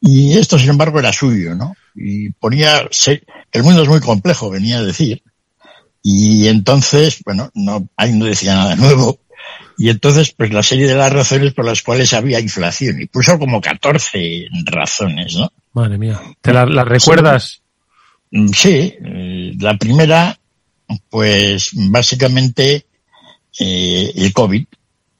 Y 0.00 0.34
esto, 0.38 0.58
sin 0.58 0.70
embargo, 0.70 1.00
era 1.00 1.12
suyo, 1.12 1.54
¿no? 1.54 1.74
Y 1.94 2.30
ponía, 2.30 2.88
el 3.52 3.62
mundo 3.64 3.82
es 3.82 3.88
muy 3.88 4.00
complejo, 4.00 4.48
venía 4.48 4.78
a 4.78 4.84
decir. 4.84 5.22
Y 6.02 6.46
entonces, 6.46 7.20
bueno, 7.24 7.50
no, 7.54 7.88
ahí 7.96 8.12
no 8.12 8.26
decía 8.26 8.54
nada 8.54 8.76
nuevo. 8.76 9.18
Y 9.78 9.90
entonces, 9.90 10.32
pues 10.32 10.52
la 10.52 10.62
serie 10.62 10.86
de 10.86 10.94
las 10.94 11.12
razones 11.12 11.52
por 11.52 11.64
las 11.64 11.82
cuales 11.82 12.12
había 12.12 12.40
inflación. 12.40 13.00
Y 13.00 13.06
puso 13.06 13.38
como 13.38 13.60
14 13.60 14.48
razones, 14.64 15.36
¿no? 15.36 15.52
Madre 15.72 15.98
mía. 15.98 16.20
¿Te 16.40 16.52
las 16.52 16.68
la 16.70 16.84
recuerdas? 16.84 17.62
Sí. 18.52 18.94
Eh, 19.04 19.52
la 19.58 19.76
primera, 19.76 20.38
pues 21.10 21.70
básicamente 21.72 22.86
eh, 23.58 24.12
el 24.14 24.32
COVID. 24.32 24.64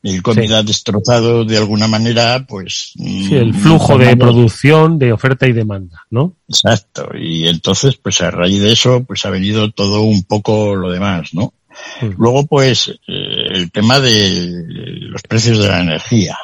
El 0.02 0.22
COVID 0.22 0.52
ha 0.52 0.62
destrozado 0.62 1.44
de 1.44 1.58
alguna 1.58 1.88
manera, 1.88 2.46
pues. 2.46 2.92
Sí, 2.94 3.34
el 3.34 3.52
mm, 3.52 3.58
flujo 3.58 3.98
de 3.98 4.16
producción, 4.16 5.00
de 5.00 5.12
oferta 5.12 5.48
y 5.48 5.52
demanda, 5.52 6.06
¿no? 6.10 6.36
Exacto. 6.48 7.08
Y 7.18 7.48
entonces, 7.48 7.96
pues 7.96 8.20
a 8.20 8.30
raíz 8.30 8.62
de 8.62 8.72
eso, 8.72 9.02
pues 9.04 9.26
ha 9.26 9.30
venido 9.30 9.72
todo 9.72 10.02
un 10.02 10.22
poco 10.22 10.76
lo 10.76 10.92
demás, 10.92 11.34
¿no? 11.34 11.52
Mm. 12.00 12.10
Luego, 12.18 12.46
pues, 12.46 12.88
eh, 12.88 13.46
el 13.50 13.70
tema 13.70 14.00
de 14.00 14.64
los 15.00 15.22
precios 15.22 15.58
de 15.58 15.68
la 15.68 15.80
energía, 15.80 16.36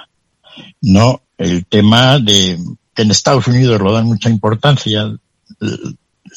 ¿no? 0.80 1.22
El 1.38 1.66
tema 1.66 2.18
de 2.18 2.58
que 2.94 3.02
en 3.02 3.10
Estados 3.10 3.46
Unidos 3.46 3.80
lo 3.80 3.92
dan 3.92 4.06
mucha 4.06 4.28
importancia. 4.28 5.14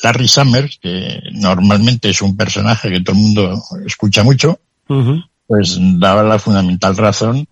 Larry 0.04 0.28
Summers, 0.28 0.80
que 0.82 1.22
normalmente 1.32 2.10
es 2.10 2.22
un 2.22 2.36
personaje 2.36 2.92
que 2.92 3.00
todo 3.02 3.16
el 3.16 3.22
mundo 3.22 3.62
escucha 3.86 4.24
mucho, 4.24 4.60
pues 5.48 5.78
daba 5.80 6.24
la 6.24 6.40
fundamental 6.40 6.98
razón 6.98 7.48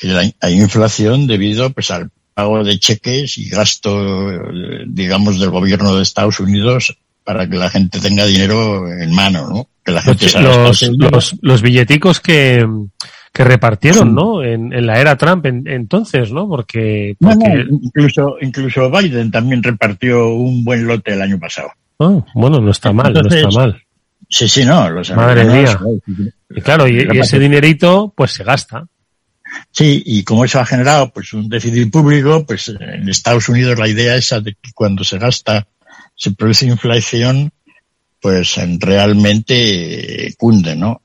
que 0.00 0.34
hay 0.40 0.60
inflación 0.60 1.26
debido 1.26 1.70
pues 1.70 1.90
al 1.90 2.10
pago 2.32 2.64
de 2.64 2.78
cheques 2.78 3.36
y 3.36 3.50
gasto, 3.50 4.40
digamos, 4.86 5.38
del 5.38 5.50
gobierno 5.50 5.94
de 5.94 6.02
Estados 6.02 6.40
Unidos 6.40 6.96
para 7.22 7.48
que 7.48 7.56
la 7.56 7.68
gente 7.68 8.00
tenga 8.00 8.24
dinero 8.24 8.90
en 8.90 9.14
mano, 9.14 9.46
¿no? 9.48 9.68
Que 9.90 9.94
la 9.94 10.02
gente 10.02 10.40
los, 10.40 10.82
los, 10.82 11.36
los, 11.40 11.62
billeticos 11.62 12.20
que, 12.20 12.64
que 13.32 13.44
repartieron, 13.44 14.14
¿no? 14.14 14.42
En, 14.42 14.72
en, 14.72 14.86
la 14.86 15.00
era 15.00 15.16
Trump 15.16 15.46
entonces, 15.46 16.32
¿no? 16.32 16.48
Porque, 16.48 17.16
porque... 17.18 17.66
incluso, 17.68 18.36
incluso 18.40 18.90
Biden 18.90 19.30
también 19.30 19.62
repartió 19.62 20.28
un 20.28 20.64
buen 20.64 20.86
lote 20.86 21.12
el 21.14 21.22
año 21.22 21.38
pasado. 21.38 21.72
Ah, 21.98 22.24
bueno, 22.34 22.60
no 22.60 22.70
está 22.70 22.92
mal, 22.92 23.12
no 23.12 23.28
está 23.28 23.50
mal. 23.50 23.82
Sí, 24.28 24.48
sí, 24.48 24.64
no. 24.64 24.88
Los 24.88 25.10
Madre 25.10 25.44
mía. 25.44 25.78
Y 26.48 26.60
claro, 26.60 26.86
y, 26.86 27.00
ese 27.18 27.38
dinerito 27.38 28.14
pues 28.16 28.30
se 28.30 28.44
gasta. 28.44 28.86
Sí, 29.72 30.02
y 30.06 30.22
como 30.22 30.44
eso 30.44 30.60
ha 30.60 30.64
generado 30.66 31.12
pues 31.12 31.32
un 31.32 31.48
déficit 31.48 31.90
público, 31.90 32.46
pues 32.46 32.68
en 32.68 33.08
Estados 33.08 33.48
Unidos 33.48 33.78
la 33.78 33.88
idea 33.88 34.14
esa 34.14 34.40
de 34.40 34.52
que 34.52 34.70
cuando 34.72 35.02
se 35.02 35.18
gasta 35.18 35.66
se 36.14 36.32
produce 36.32 36.66
inflación, 36.66 37.50
pues 38.20 38.56
realmente 38.78 40.34
cunde, 40.38 40.76
¿no? 40.76 41.02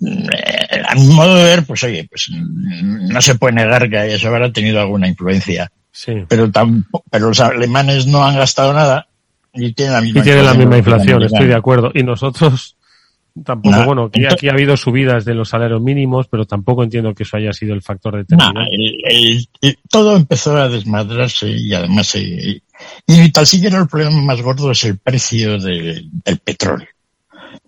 Eh, 0.00 0.82
a 0.86 0.94
mi 0.94 1.06
modo 1.08 1.34
de 1.34 1.44
ver, 1.44 1.64
pues 1.64 1.82
oye, 1.84 2.06
pues 2.08 2.30
no 2.30 3.20
se 3.20 3.34
puede 3.34 3.54
negar 3.54 3.88
que 3.88 4.14
eso 4.14 4.28
habrá 4.28 4.52
tenido 4.52 4.80
alguna 4.80 5.08
influencia. 5.08 5.70
Sí. 5.90 6.12
Pero 6.28 6.50
tampoco, 6.50 7.04
pero 7.10 7.28
los 7.28 7.40
alemanes 7.40 8.06
no 8.06 8.24
han 8.24 8.36
gastado 8.36 8.72
nada 8.72 9.08
y 9.52 9.72
tienen 9.72 9.94
la 9.94 10.00
misma 10.00 10.20
y 10.20 10.22
tienen 10.22 10.44
la 10.44 10.54
misma 10.54 10.78
inflación, 10.78 11.22
estoy 11.22 11.46
de 11.46 11.54
acuerdo. 11.54 11.90
Y 11.94 12.02
nosotros 12.02 12.76
Tampoco, 13.44 13.84
bueno, 13.84 14.04
aquí, 14.04 14.24
aquí, 14.26 14.48
ha 14.48 14.52
habido 14.52 14.76
subidas 14.76 15.24
de 15.24 15.34
los 15.34 15.48
salarios 15.48 15.80
mínimos, 15.80 16.26
pero 16.28 16.44
tampoco 16.44 16.82
entiendo 16.82 17.14
que 17.14 17.22
eso 17.22 17.36
haya 17.36 17.52
sido 17.52 17.74
el 17.74 17.82
factor 17.82 18.16
determinante. 18.16 19.46
todo 19.88 20.16
empezó 20.16 20.56
a 20.56 20.68
desmadrarse 20.68 21.48
y 21.48 21.72
además, 21.74 22.14
eh, 22.16 22.62
y 23.06 23.30
tal 23.32 23.46
siquiera 23.46 23.78
el 23.78 23.88
problema 23.88 24.20
más 24.22 24.40
gordo 24.40 24.70
es 24.70 24.84
el 24.84 24.98
precio 24.98 25.58
del 25.58 26.38
petróleo. 26.44 26.88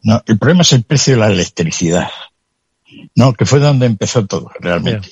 No, 0.02 0.22
el 0.26 0.38
problema 0.38 0.62
es 0.62 0.72
el 0.72 0.82
precio 0.82 1.14
de 1.14 1.20
la 1.20 1.28
electricidad, 1.28 2.08
no, 3.14 3.32
que 3.32 3.46
fue 3.46 3.60
donde 3.60 3.86
empezó 3.86 4.26
todo 4.26 4.50
realmente. 4.60 5.08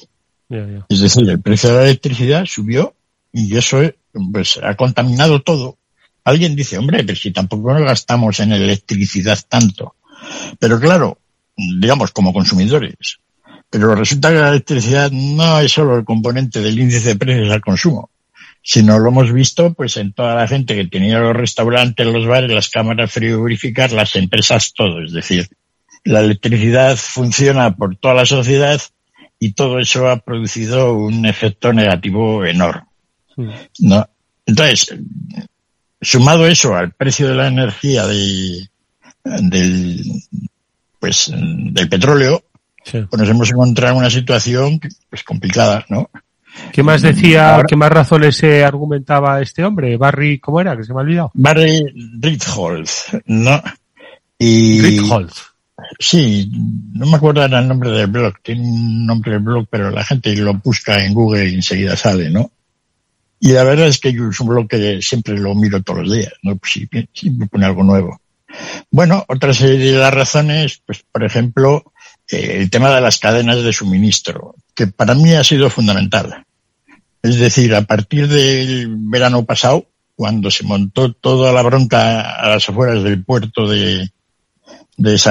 Es 0.89 1.01
decir, 1.01 1.29
el 1.29 1.41
precio 1.41 1.71
de 1.71 1.77
la 1.77 1.85
electricidad 1.85 2.45
subió 2.47 2.95
y 3.33 3.57
eso 3.57 3.81
pues, 4.33 4.59
ha 4.63 4.75
contaminado 4.77 5.43
todo. 5.43 5.77
Alguien 6.25 6.57
dice, 6.57 6.79
hombre, 6.79 7.05
pero 7.05 7.19
si 7.19 7.31
tampoco 7.31 7.73
nos 7.73 7.83
gastamos 7.83 8.41
en 8.41 8.53
electricidad 8.53 9.39
tanto. 9.49 9.95
Pero 10.59 10.81
claro, 10.81 11.19
digamos 11.57 12.13
como 12.13 12.33
consumidores. 12.33 13.19
Pero 13.71 13.95
resulta 13.95 14.31
que 14.31 14.39
la 14.39 14.49
electricidad 14.51 15.11
no 15.11 15.61
es 15.61 15.73
solo 15.73 15.99
el 15.99 16.05
componente 16.05 16.61
del 16.61 16.79
índice 16.79 17.09
de 17.09 17.17
precios 17.17 17.51
al 17.51 17.61
consumo, 17.61 18.11
sino 18.71 18.99
lo 18.99 19.09
hemos 19.09 19.33
visto 19.33 19.73
pues 19.73 19.97
en 19.97 20.13
toda 20.13 20.35
la 20.35 20.47
gente 20.47 20.75
que 20.75 20.87
tenía 20.87 21.21
los 21.21 21.35
restaurantes, 21.35 22.07
los 22.07 22.27
bares, 22.27 22.53
las 22.53 22.69
cámaras 22.69 23.11
frigoríficas, 23.11 23.93
las 23.93 24.15
empresas, 24.15 24.75
todo. 24.75 25.03
Es 25.03 25.15
decir, 25.15 25.49
la 26.05 26.21
electricidad 26.21 26.95
funciona 26.99 27.75
por 27.75 27.97
toda 27.97 28.13
la 28.13 28.27
sociedad 28.27 28.79
y 29.39 29.53
todo 29.53 29.79
eso 29.79 30.07
ha 30.07 30.19
producido 30.19 30.93
un 30.93 31.25
efecto 31.25 31.73
negativo 31.73 32.45
enorme. 32.45 32.83
¿no? 33.79 34.07
Entonces, 34.45 34.95
sumado 36.03 36.47
eso 36.47 36.77
al 36.77 36.93
precio 36.93 37.27
de 37.27 37.37
la 37.37 37.49
energía 37.49 38.07
de, 38.07 38.69
del, 39.25 40.05
pues, 41.01 41.33
del 41.33 41.89
petróleo, 41.89 42.45
pues 42.85 43.19
nos 43.19 43.29
hemos 43.31 43.51
encontrado 43.51 43.95
en 43.95 44.01
una 44.01 44.11
situación 44.11 44.79
pues, 45.09 45.25
complicada, 45.25 45.87
¿no? 45.89 46.11
¿Qué 46.73 46.83
más 46.83 47.03
decía, 47.03 47.63
qué 47.67 47.77
más 47.77 47.91
razones 47.91 48.37
se 48.37 48.65
argumentaba 48.65 49.41
este 49.41 49.65
hombre? 49.65 49.97
Barry, 49.97 50.39
¿cómo 50.39 50.61
era? 50.61 50.77
Que 50.77 50.85
se 50.85 50.93
me 50.93 51.01
ha 51.01 51.03
olvidado. 51.03 51.31
Barry 51.35 51.85
Ritholtz, 52.21 53.17
¿no? 53.27 53.63
Y, 54.39 54.81
Ritholtz. 54.81 55.43
Sí, 55.99 56.51
no 56.93 57.07
me 57.07 57.17
acuerdo 57.17 57.45
el 57.45 57.69
nombre 57.69 57.91
del 57.91 58.09
blog, 58.09 58.35
tiene 58.43 58.63
un 58.63 59.07
nombre 59.07 59.33
del 59.33 59.41
blog, 59.41 59.67
pero 59.71 59.91
la 59.91 60.05
gente 60.05 60.35
lo 60.37 60.55
busca 60.55 61.05
en 61.05 61.15
Google 61.15 61.49
y 61.49 61.55
enseguida 61.55 61.97
sale, 61.97 62.31
¿no? 62.31 62.51
Y 63.41 63.53
la 63.53 63.63
verdad 63.65 63.87
es 63.87 63.99
que 63.99 64.09
es 64.09 64.41
un 64.41 64.49
blog 64.49 64.69
que 64.69 65.01
siempre 65.01 65.39
lo 65.39 65.55
miro 65.55 65.83
todos 65.83 66.01
los 66.01 66.13
días, 66.13 66.33
¿no? 66.43 66.57
Pues 66.57 66.73
siempre 67.13 67.47
pone 67.47 67.67
algo 67.67 67.85
nuevo. 67.85 68.21
Bueno, 68.91 69.25
otra 69.29 69.53
serie 69.55 69.93
de 69.93 69.99
las 69.99 70.13
razones, 70.13 70.83
pues 70.85 71.05
por 71.11 71.23
ejemplo, 71.23 71.93
eh, 72.29 72.57
el 72.59 72.71
tema 72.71 72.95
de 72.95 73.01
las 73.01 73.19
cadenas 73.19 73.63
de 73.63 73.73
suministro, 73.73 74.57
que 74.75 74.89
para 74.89 75.15
mí 75.15 75.35
ha 75.35 75.45
sido 75.45 75.71
fundamental. 75.71 76.45
Es 77.23 77.39
decir, 77.39 77.75
a 77.75 77.83
partir 77.83 78.29
del 78.29 78.89
verano 78.97 79.45
pasado, 79.45 79.87
cuando 80.15 80.51
se 80.51 80.65
montó 80.65 81.13
toda 81.13 81.53
la 81.53 81.63
bronca 81.63 82.37
a 82.37 82.49
las 82.49 82.69
afueras 82.69 83.03
del 83.03 83.25
puerto 83.25 83.69
de, 83.69 84.11
de, 84.97 85.13
Los 85.13 85.27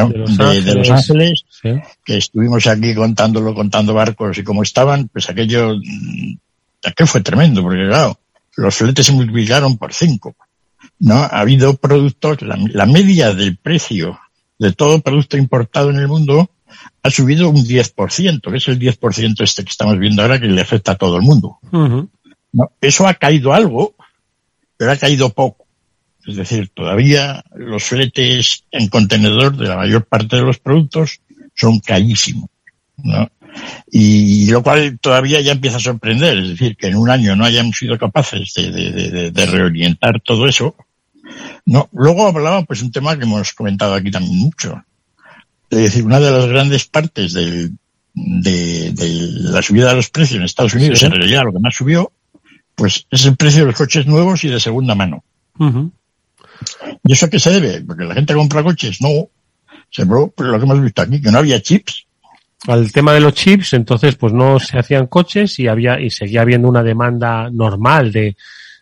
Ángeles, 0.89 1.45
que 2.03 2.17
estuvimos 2.17 2.67
aquí 2.67 2.95
contándolo, 2.95 3.53
contando 3.53 3.93
barcos 3.93 4.37
y 4.37 4.43
cómo 4.43 4.63
estaban, 4.63 5.09
pues 5.09 5.29
aquello, 5.29 5.75
mm, 5.75 6.37
aquello 6.85 7.07
fue 7.07 7.21
tremendo, 7.21 7.61
porque 7.61 7.85
claro, 7.85 8.19
los 8.55 8.75
fletes 8.75 9.05
se 9.05 9.11
multiplicaron 9.11 9.77
por 9.77 9.93
cinco. 9.93 10.35
¿no? 10.99 11.15
Ha 11.15 11.39
habido 11.39 11.75
productos, 11.75 12.37
la, 12.41 12.85
media 12.85 13.33
del 13.33 13.57
precio 13.57 14.19
de 14.57 14.71
todo 14.71 15.01
producto 15.01 15.37
importado 15.37 15.89
en 15.89 15.97
el 15.97 16.07
mundo 16.07 16.49
ha 17.03 17.09
subido 17.09 17.49
un 17.49 17.65
10%, 17.65 18.51
que 18.51 18.57
es 18.57 18.67
el 18.67 18.79
10% 18.79 19.41
este 19.41 19.63
que 19.63 19.69
estamos 19.69 19.97
viendo 19.97 20.21
ahora 20.21 20.39
que 20.39 20.47
le 20.47 20.61
afecta 20.61 20.93
a 20.93 20.95
todo 20.95 21.17
el 21.17 21.23
mundo. 21.23 21.57
¿No? 21.71 22.71
Eso 22.81 23.07
ha 23.07 23.13
caído 23.13 23.53
algo, 23.53 23.95
pero 24.77 24.91
ha 24.91 24.97
caído 24.97 25.29
poco. 25.29 25.65
Es 26.25 26.35
decir, 26.35 26.69
todavía 26.73 27.43
los 27.55 27.83
fletes 27.83 28.65
en 28.71 28.89
contenedor 28.89 29.55
de 29.55 29.67
la 29.67 29.77
mayor 29.77 30.05
parte 30.05 30.35
de 30.35 30.41
los 30.41 30.59
productos 30.59 31.21
son 31.55 31.79
carísimos. 31.79 32.49
¿no? 32.97 33.29
Y 33.91 34.49
lo 34.51 34.61
cual 34.61 34.99
todavía 34.99 35.41
ya 35.41 35.53
empieza 35.53 35.77
a 35.77 35.81
sorprender, 35.81 36.37
es 36.37 36.49
decir, 36.49 36.75
que 36.75 36.87
en 36.87 36.95
un 36.95 37.09
año 37.09 37.35
no 37.35 37.45
hayamos 37.45 37.77
sido 37.77 37.97
capaces 37.97 38.53
de, 38.53 39.45
reorientar 39.45 40.21
todo 40.21 40.47
eso. 40.47 40.75
No, 41.65 41.89
luego 41.93 42.27
hablaba 42.27 42.63
pues 42.63 42.81
un 42.81 42.91
tema 42.91 43.17
que 43.17 43.23
hemos 43.23 43.53
comentado 43.53 43.93
aquí 43.93 44.11
también 44.11 44.37
mucho. 44.37 44.83
Es 45.69 45.77
decir, 45.79 46.05
una 46.05 46.19
de 46.19 46.31
las 46.31 46.47
grandes 46.47 46.85
partes 46.85 47.33
de, 47.33 47.71
la 48.15 49.61
subida 49.61 49.89
de 49.89 49.95
los 49.95 50.09
precios 50.09 50.37
en 50.37 50.45
Estados 50.45 50.73
Unidos, 50.73 51.03
en 51.03 51.11
realidad 51.11 51.43
lo 51.45 51.53
que 51.53 51.59
más 51.59 51.75
subió, 51.75 52.11
pues 52.75 53.05
es 53.11 53.25
el 53.25 53.35
precio 53.35 53.61
de 53.61 53.67
los 53.67 53.75
coches 53.75 54.05
nuevos 54.05 54.43
y 54.43 54.49
de 54.49 54.59
segunda 54.59 54.95
mano. 54.95 55.23
¿Y 57.03 57.13
eso 57.13 57.25
a 57.25 57.29
qué 57.29 57.39
se 57.39 57.51
debe? 57.51 57.81
Porque 57.81 58.05
la 58.05 58.13
gente 58.13 58.33
compra 58.33 58.63
coches. 58.63 59.01
No. 59.01 59.29
Se 59.89 60.05
probó 60.05 60.29
pues, 60.31 60.49
lo 60.49 60.57
que 60.57 60.65
hemos 60.65 60.81
visto 60.81 61.01
aquí, 61.01 61.21
que 61.21 61.31
no 61.31 61.39
había 61.39 61.61
chips. 61.61 62.05
Al 62.67 62.91
tema 62.91 63.13
de 63.13 63.19
los 63.19 63.33
chips, 63.33 63.73
entonces, 63.73 64.15
pues 64.15 64.33
no 64.33 64.59
se 64.59 64.79
hacían 64.79 65.07
coches 65.07 65.59
y 65.59 65.67
había, 65.67 65.99
y 65.99 66.09
seguía 66.09 66.41
habiendo 66.41 66.67
una 66.67 66.83
demanda 66.83 67.49
normal 67.51 68.11
de, 68.11 68.35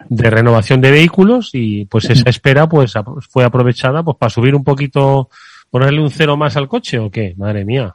de 0.09 0.29
renovación 0.29 0.81
de 0.81 0.91
vehículos 0.91 1.49
y 1.53 1.85
pues 1.85 2.09
esa 2.09 2.29
espera 2.29 2.67
pues 2.67 2.93
fue 3.29 3.43
aprovechada 3.43 4.03
pues 4.03 4.17
para 4.17 4.29
subir 4.29 4.55
un 4.55 4.63
poquito, 4.63 5.29
ponerle 5.75 5.99
un 5.99 6.09
cero 6.09 6.37
más 6.37 6.55
al 6.55 6.69
coche 6.69 6.97
o 6.99 7.11
qué, 7.11 7.33
madre 7.35 7.65
mía. 7.65 7.93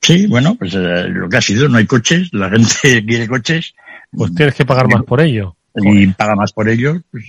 Sí, 0.00 0.26
bueno, 0.28 0.54
pues 0.54 0.72
eh, 0.72 1.08
lo 1.08 1.28
que 1.28 1.36
ha 1.36 1.42
sido, 1.42 1.68
no 1.68 1.76
hay 1.76 1.84
coches, 1.84 2.30
la 2.32 2.48
gente 2.48 3.04
quiere 3.06 3.28
coches. 3.28 3.74
Pues 4.10 4.34
tienes 4.34 4.54
que 4.54 4.64
pagar 4.64 4.88
más 4.88 5.04
por 5.04 5.20
ello. 5.20 5.54
Y 5.74 6.06
paga 6.06 6.34
más 6.34 6.54
por 6.54 6.70
ello, 6.70 7.02
pues, 7.10 7.24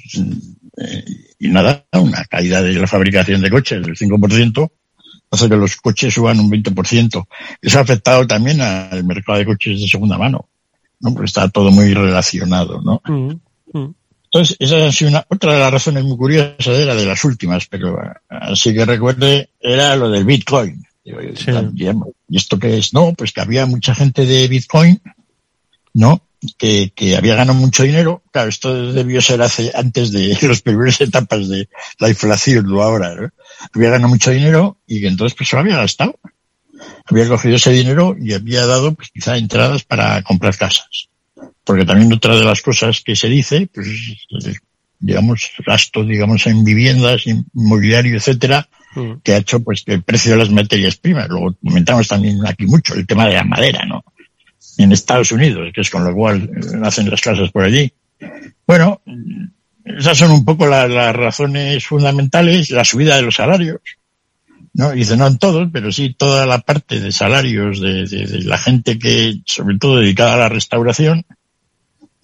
eh, 0.78 1.04
y 1.38 1.50
nada, 1.50 1.86
una 1.92 2.24
caída 2.24 2.62
de 2.62 2.72
la 2.72 2.88
fabricación 2.88 3.42
de 3.42 3.50
coches 3.50 3.86
del 3.86 3.98
5% 3.98 4.72
hace 5.32 5.50
que 5.50 5.56
los 5.58 5.76
coches 5.76 6.14
suban 6.14 6.40
un 6.40 6.50
20%. 6.50 7.28
Eso 7.62 7.78
ha 7.78 7.82
afectado 7.82 8.26
también 8.26 8.62
al 8.62 9.04
mercado 9.04 9.40
de 9.40 9.46
coches 9.46 9.82
de 9.82 9.88
segunda 9.90 10.18
mano, 10.18 10.48
¿no? 11.02 11.12
Porque 11.12 11.26
está 11.26 11.50
todo 11.50 11.72
muy 11.72 11.94
relacionado, 11.94 12.82
¿no? 12.82 13.02
Mm, 13.06 13.78
mm. 13.78 13.96
Entonces, 14.34 14.58
esa 14.60 14.88
ha 14.88 14.92
sido 14.92 15.12
una, 15.12 15.26
otra 15.30 15.54
de 15.54 15.60
las 15.60 15.72
razones 15.72 16.04
muy 16.04 16.18
curiosas 16.18 16.80
era 16.80 16.96
de 16.96 17.06
las 17.06 17.24
últimas, 17.24 17.68
pero 17.68 18.02
así 18.28 18.74
que 18.74 18.84
recuerde, 18.84 19.52
era 19.60 19.96
lo 19.96 20.10
del 20.10 20.26
Bitcoin. 20.26 20.84
¿Y 21.04 22.36
esto 22.38 22.58
qué 22.58 22.78
es? 22.78 22.96
No, 22.96 23.14
pues 23.14 23.32
que 23.32 23.42
había 23.42 23.68
mucha 23.68 23.94
gente 23.94 24.26
de 24.26 24.48
Bitcoin, 24.48 25.00
¿no? 25.94 26.24
que, 26.58 26.92
que, 26.96 27.16
había 27.16 27.36
ganado 27.36 27.58
mucho 27.58 27.84
dinero. 27.84 28.24
Claro, 28.32 28.50
esto 28.50 28.92
debió 28.92 29.22
ser 29.22 29.42
hace, 29.44 29.72
antes 29.76 30.12
de 30.12 30.36
las 30.48 30.62
primeras 30.62 31.00
etapas 31.00 31.48
de 31.48 31.70
la 32.00 32.10
inflación, 32.10 32.66
no 32.66 32.82
ahora. 32.82 33.32
Había 33.72 33.92
ganado 33.92 34.10
mucho 34.10 34.32
dinero 34.32 34.78
y 34.88 35.00
que 35.00 35.08
entonces 35.08 35.36
pues 35.38 35.50
se 35.50 35.56
lo 35.56 35.62
había 35.62 35.78
gastado. 35.78 36.20
Había 37.06 37.28
cogido 37.28 37.56
ese 37.56 37.72
dinero 37.72 38.16
y 38.20 38.34
había 38.34 38.66
dado 38.66 38.96
pues 38.96 39.10
quizá 39.12 39.38
entradas 39.38 39.84
para 39.84 40.22
comprar 40.24 40.58
casas. 40.58 41.10
Porque 41.64 41.86
también 41.86 42.12
otra 42.12 42.36
de 42.36 42.44
las 42.44 42.62
cosas 42.62 43.02
que 43.02 43.16
se 43.16 43.30
dice, 43.30 43.70
pues 43.74 43.88
digamos, 45.00 45.52
gasto, 45.66 46.04
digamos, 46.04 46.46
en 46.48 46.64
viviendas, 46.64 47.24
inmobiliario, 47.28 48.16
etcétera, 48.16 48.68
mm. 48.96 49.16
que 49.24 49.34
ha 49.34 49.38
hecho 49.38 49.62
pues 49.62 49.84
que 49.84 49.94
el 49.94 50.04
precio 50.04 50.32
de 50.32 50.38
las 50.38 50.50
materias 50.50 50.96
primas, 50.96 51.30
luego 51.30 51.56
comentamos 51.64 52.08
también 52.08 52.46
aquí 52.46 52.66
mucho 52.66 52.94
el 52.94 53.06
tema 53.06 53.28
de 53.28 53.36
la 53.36 53.44
madera, 53.44 53.86
¿no? 53.86 54.04
en 54.78 54.92
Estados 54.92 55.32
Unidos, 55.32 55.72
que 55.74 55.82
es 55.82 55.90
con 55.90 56.04
lo 56.04 56.14
cual 56.14 56.50
hacen 56.84 57.10
las 57.10 57.22
casas 57.22 57.52
por 57.52 57.64
allí. 57.64 57.92
Bueno, 58.66 59.02
esas 59.86 60.18
son 60.18 60.32
un 60.32 60.46
poco 60.46 60.66
las 60.66 61.16
razones 61.16 61.86
fundamentales, 61.86 62.72
la 62.72 62.86
subida 62.86 63.16
de 63.16 63.24
los 63.24 63.36
salarios. 63.36 63.82
¿no? 64.74 64.92
Dice, 64.92 65.16
no 65.18 65.28
en 65.28 65.38
todos, 65.38 65.70
pero 65.72 65.92
sí 65.92 66.16
toda 66.18 66.46
la 66.46 66.60
parte 66.60 67.00
de 67.00 67.12
salarios 67.12 67.80
de, 67.80 68.08
la 68.44 68.58
gente 68.58 68.98
que, 68.98 69.42
sobre 69.46 69.78
todo 69.78 70.00
dedicada 70.00 70.34
a 70.34 70.38
la 70.38 70.50
restauración 70.50 71.26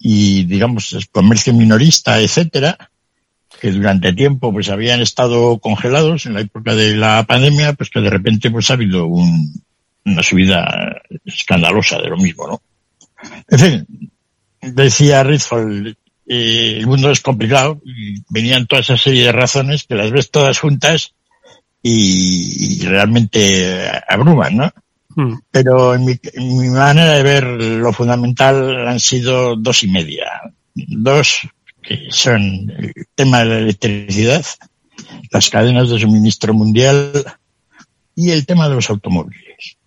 y, 0.00 0.44
digamos, 0.44 0.96
comercio 1.12 1.52
minorista, 1.52 2.18
etcétera, 2.20 2.90
que 3.60 3.70
durante 3.70 4.14
tiempo 4.14 4.50
pues 4.50 4.70
habían 4.70 5.02
estado 5.02 5.58
congelados 5.58 6.24
en 6.24 6.34
la 6.34 6.40
época 6.40 6.74
de 6.74 6.96
la 6.96 7.22
pandemia, 7.24 7.74
pues 7.74 7.90
que 7.90 8.00
de 8.00 8.08
repente 8.08 8.50
pues 8.50 8.70
ha 8.70 8.74
habido 8.74 9.06
un, 9.06 9.62
una 10.06 10.22
subida 10.22 11.02
escandalosa 11.26 12.00
de 12.00 12.08
lo 12.08 12.16
mismo, 12.16 12.48
¿no? 12.48 12.62
En 13.48 13.58
fin, 13.58 14.10
decía 14.62 15.22
Rizfold, 15.22 15.94
eh, 16.26 16.76
el 16.78 16.86
mundo 16.86 17.10
es 17.10 17.20
complicado 17.20 17.82
y 17.84 18.22
venían 18.30 18.66
toda 18.66 18.80
esa 18.80 18.96
serie 18.96 19.26
de 19.26 19.32
razones 19.32 19.84
que 19.84 19.94
las 19.94 20.10
ves 20.10 20.30
todas 20.30 20.58
juntas 20.58 21.14
y, 21.82 22.82
realmente 22.86 23.90
abruman, 24.08 24.56
¿no? 24.56 24.72
Hmm. 25.20 25.38
Pero 25.50 25.94
en 25.94 26.04
mi, 26.04 26.18
en 26.32 26.58
mi, 26.58 26.68
manera 26.68 27.14
de 27.14 27.22
ver 27.22 27.44
lo 27.44 27.92
fundamental 27.92 28.88
han 28.88 29.00
sido 29.00 29.56
dos 29.56 29.82
y 29.82 29.88
media. 29.88 30.26
Dos 30.74 31.40
que 31.82 32.08
son 32.10 32.42
el 32.70 32.92
tema 33.14 33.40
de 33.40 33.44
la 33.46 33.58
electricidad, 33.58 34.44
las 35.30 35.50
cadenas 35.50 35.90
de 35.90 35.98
suministro 35.98 36.54
mundial 36.54 37.12
y 38.14 38.30
el 38.30 38.46
tema 38.46 38.68
de 38.68 38.74
los 38.74 38.90
automóviles 38.90 39.78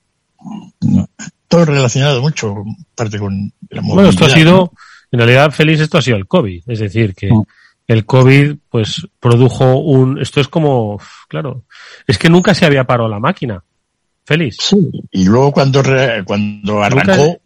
todo 1.54 1.66
relacionado 1.66 2.20
mucho, 2.20 2.64
parte 2.96 3.20
con 3.20 3.54
la 3.70 3.82
movilidad. 3.82 3.94
Bueno, 3.94 4.10
esto 4.10 4.26
ha 4.26 4.30
sido, 4.30 4.72
en 5.12 5.20
realidad, 5.20 5.52
feliz, 5.52 5.80
esto 5.80 6.00
ha 6.00 6.02
sido 6.02 6.18
el 6.18 6.26
COVID. 6.26 6.64
Es 6.66 6.80
decir, 6.80 7.14
que 7.14 7.32
mm. 7.32 7.44
el 7.90 8.06
COVID, 8.08 8.56
pues, 8.72 9.08
produjo 9.20 9.78
un, 9.78 10.20
esto 10.20 10.42
es 10.42 10.48
como, 10.48 11.00
claro, 11.28 11.66
es 12.08 12.18
que 12.18 12.28
nunca 12.28 12.56
se 12.56 12.66
había 12.66 12.86
parado 12.86 13.08
la 13.08 13.20
máquina. 13.20 13.64
Feliz. 14.26 14.56
Sí, 14.58 14.90
y 15.12 15.26
luego 15.26 15.52
cuando, 15.52 15.84
cuando 16.26 16.82
arrancó. 16.82 17.42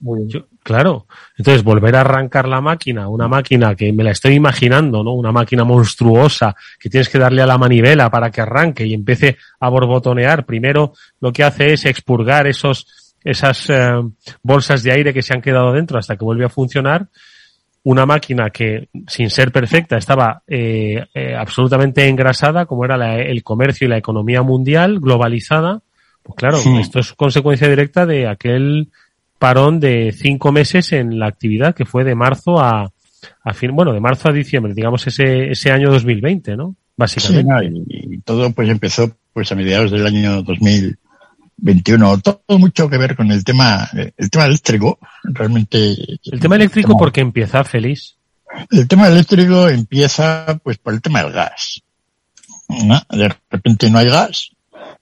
claro. 0.61 1.07
Entonces, 1.35 1.63
volver 1.63 1.95
a 1.95 2.01
arrancar 2.01 2.47
la 2.47 2.61
máquina, 2.61 3.09
una 3.09 3.27
máquina 3.27 3.73
que 3.73 3.91
me 3.91 4.03
la 4.03 4.11
estoy 4.11 4.35
imaginando, 4.35 5.03
¿no? 5.03 5.13
Una 5.13 5.31
máquina 5.31 5.63
monstruosa 5.63 6.55
que 6.79 6.89
tienes 6.89 7.09
que 7.09 7.17
darle 7.17 7.41
a 7.41 7.47
la 7.47 7.57
manivela 7.57 8.11
para 8.11 8.29
que 8.29 8.41
arranque 8.41 8.85
y 8.85 8.93
empiece 8.93 9.37
a 9.59 9.69
borbotonear. 9.69 10.45
Primero, 10.45 10.93
lo 11.19 11.33
que 11.33 11.43
hace 11.43 11.73
es 11.73 11.85
expurgar 11.85 12.45
esos, 12.45 13.15
esas 13.23 13.69
eh, 13.71 13.91
bolsas 14.43 14.83
de 14.83 14.91
aire 14.91 15.13
que 15.13 15.23
se 15.23 15.33
han 15.33 15.41
quedado 15.41 15.73
dentro 15.73 15.97
hasta 15.97 16.15
que 16.15 16.25
vuelve 16.25 16.45
a 16.45 16.49
funcionar. 16.49 17.07
Una 17.83 18.05
máquina 18.05 18.51
que, 18.51 18.89
sin 19.07 19.31
ser 19.31 19.51
perfecta, 19.51 19.97
estaba 19.97 20.43
eh, 20.45 21.03
eh, 21.13 21.35
absolutamente 21.35 22.07
engrasada, 22.07 22.67
como 22.67 22.85
era 22.85 23.15
el 23.15 23.43
comercio 23.43 23.87
y 23.87 23.89
la 23.89 23.97
economía 23.97 24.43
mundial, 24.43 24.99
globalizada. 24.99 25.81
Pues 26.27 26.35
claro, 26.35 26.57
esto 26.79 26.99
es 26.99 27.13
consecuencia 27.13 27.69
directa 27.69 28.05
de 28.05 28.27
aquel 28.27 28.89
parón 29.39 29.79
de 29.79 30.11
cinco 30.11 30.51
meses 30.51 30.91
en 30.91 31.19
la 31.19 31.27
actividad 31.27 31.73
que 31.73 31.85
fue 31.85 32.03
de 32.03 32.15
marzo 32.15 32.59
a, 32.59 32.91
a 33.43 33.53
fin, 33.53 33.73
bueno, 33.73 33.93
de 33.93 33.99
marzo 33.99 34.29
a 34.29 34.33
diciembre, 34.33 34.73
digamos 34.73 35.05
ese, 35.07 35.51
ese 35.51 35.71
año 35.71 35.89
2020, 35.89 36.57
¿no? 36.57 36.75
Básicamente. 36.97 37.71
y, 37.87 38.17
todo 38.19 38.51
pues 38.51 38.67
empezó 38.69 39.15
pues 39.31 39.51
a 39.51 39.55
mediados 39.55 39.91
del 39.91 40.05
año 40.05 40.41
2000, 40.41 40.97
21. 41.57 42.19
Todo 42.19 42.41
mucho 42.59 42.89
que 42.89 42.97
ver 42.97 43.15
con 43.15 43.31
el 43.31 43.43
tema, 43.43 43.87
el 43.93 44.29
tema 44.29 44.45
eléctrico. 44.45 44.99
Realmente. 45.23 45.95
El 46.23 46.39
tema 46.39 46.55
eléctrico 46.55 46.97
porque 46.97 47.21
empieza 47.21 47.63
feliz. 47.63 48.15
El 48.71 48.87
tema 48.87 49.07
eléctrico 49.07 49.69
empieza 49.69 50.59
pues 50.63 50.77
por 50.77 50.93
el 50.93 51.01
tema 51.01 51.23
del 51.23 51.33
gas. 51.33 51.83
De 52.67 53.35
repente 53.49 53.89
no 53.89 53.99
hay 53.99 54.09
gas 54.09 54.51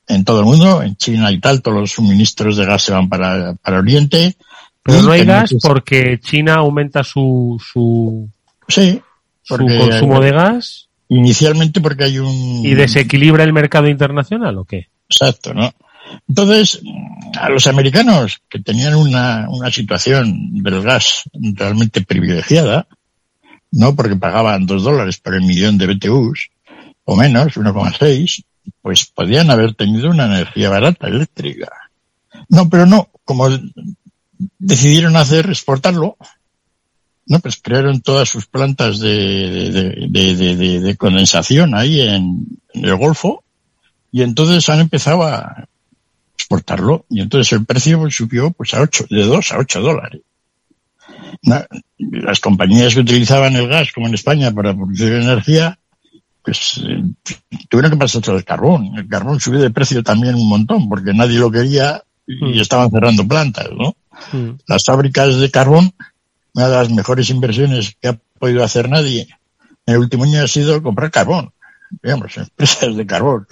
en 0.07 0.23
todo 0.23 0.39
el 0.39 0.45
mundo, 0.45 0.81
en 0.81 0.95
China 0.95 1.31
y 1.31 1.39
tal, 1.39 1.61
todos 1.61 1.79
los 1.79 1.91
suministros 1.91 2.57
de 2.57 2.65
gas 2.65 2.83
se 2.83 2.93
van 2.93 3.09
para, 3.09 3.55
para 3.55 3.79
Oriente. 3.79 4.35
Pero 4.83 5.01
no 5.01 5.11
hay 5.11 5.25
gas 5.25 5.55
porque 5.61 6.19
China 6.19 6.55
aumenta 6.55 7.03
su, 7.03 7.59
su, 7.59 8.29
sí, 8.67 9.01
su 9.41 9.57
consumo 9.57 10.19
de 10.19 10.31
gas. 10.31 10.89
Inicialmente 11.07 11.81
porque 11.81 12.05
hay 12.05 12.19
un... 12.19 12.65
¿Y 12.65 12.73
desequilibra 12.73 13.43
el 13.43 13.53
mercado 13.53 13.87
internacional 13.87 14.57
o 14.57 14.65
qué? 14.65 14.87
Exacto, 15.09 15.53
¿no? 15.53 15.73
Entonces, 16.27 16.81
a 17.39 17.49
los 17.49 17.67
americanos 17.67 18.41
que 18.49 18.59
tenían 18.59 18.95
una, 18.95 19.47
una 19.49 19.71
situación 19.71 20.61
del 20.63 20.81
gas 20.81 21.23
realmente 21.33 22.01
privilegiada, 22.01 22.87
no 23.71 23.95
porque 23.95 24.15
pagaban 24.15 24.65
dos 24.65 24.83
dólares 24.83 25.17
por 25.17 25.35
el 25.35 25.41
millón 25.41 25.77
de 25.77 25.87
BTUs, 25.87 26.49
o 27.05 27.15
menos, 27.15 27.55
1,6, 27.55 28.43
pues 28.81 29.05
podían 29.05 29.49
haber 29.49 29.73
tenido 29.73 30.09
una 30.09 30.25
energía 30.25 30.69
barata 30.69 31.07
eléctrica. 31.07 31.69
No, 32.49 32.69
pero 32.69 32.85
no, 32.85 33.09
como 33.23 33.47
decidieron 34.59 35.15
hacer, 35.15 35.49
exportarlo, 35.49 36.17
no, 37.27 37.39
pues 37.39 37.57
crearon 37.61 38.01
todas 38.01 38.29
sus 38.29 38.45
plantas 38.45 38.99
de, 38.99 40.07
de, 40.09 40.95
condensación 40.97 41.73
ahí 41.73 42.01
en, 42.01 42.45
el 42.73 42.95
Golfo 42.97 43.43
y 44.11 44.21
entonces 44.21 44.67
han 44.69 44.81
empezado 44.81 45.23
a 45.23 45.67
exportarlo 46.35 47.05
y 47.09 47.21
entonces 47.21 47.53
el 47.53 47.65
precio 47.65 47.99
subió 48.11 48.51
pues 48.51 48.73
a 48.73 48.81
8, 48.81 49.07
de 49.09 49.23
2 49.23 49.51
a 49.53 49.57
8 49.57 49.81
dólares. 49.81 50.21
las 51.97 52.39
compañías 52.39 52.93
que 52.93 52.99
utilizaban 52.99 53.55
el 53.55 53.67
gas, 53.67 53.91
como 53.91 54.07
en 54.07 54.13
España, 54.13 54.51
para 54.51 54.75
producir 54.75 55.13
energía, 55.13 55.79
pues 56.45 56.79
eh, 56.85 57.03
tuvieron 57.67 57.91
que 57.91 57.97
pasar 57.97 58.21
todo 58.21 58.37
el 58.37 58.45
carbón. 58.45 58.91
El 58.95 59.07
carbón 59.07 59.39
subió 59.39 59.59
de 59.59 59.71
precio 59.71 60.03
también 60.03 60.35
un 60.35 60.47
montón 60.47 60.87
porque 60.87 61.13
nadie 61.13 61.39
lo 61.39 61.49
quería 61.49 62.03
y 62.27 62.35
mm. 62.35 62.61
estaban 62.61 62.91
cerrando 62.91 63.27
plantas, 63.27 63.69
¿no? 63.75 63.95
Mm. 64.31 64.57
Las 64.67 64.85
fábricas 64.85 65.37
de 65.37 65.51
carbón 65.51 65.91
una 66.55 66.69
de 66.69 66.75
las 66.75 66.89
mejores 66.89 67.29
inversiones 67.29 67.95
que 68.01 68.07
ha 68.07 68.19
podido 68.39 68.63
hacer 68.63 68.89
nadie 68.89 69.27
en 69.85 69.93
el 69.93 69.99
último 69.99 70.23
año 70.23 70.41
ha 70.41 70.47
sido 70.47 70.81
comprar 70.81 71.11
carbón. 71.11 71.51
Digamos, 72.01 72.35
empresas 72.37 72.95
de 72.95 73.05
carbón. 73.05 73.45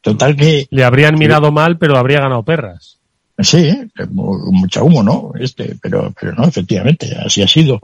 Total 0.00 0.36
que. 0.36 0.66
Le 0.70 0.84
habrían 0.84 1.18
mirado 1.18 1.50
mal, 1.50 1.78
pero 1.78 1.96
habría 1.96 2.20
ganado 2.20 2.42
perras. 2.44 2.98
Sí, 3.38 3.90
mucha 4.12 4.82
humo, 4.84 5.02
¿no? 5.02 5.32
Este, 5.40 5.76
pero, 5.82 6.14
pero 6.18 6.34
no, 6.34 6.44
efectivamente, 6.44 7.16
así 7.16 7.42
ha 7.42 7.48
sido. 7.48 7.80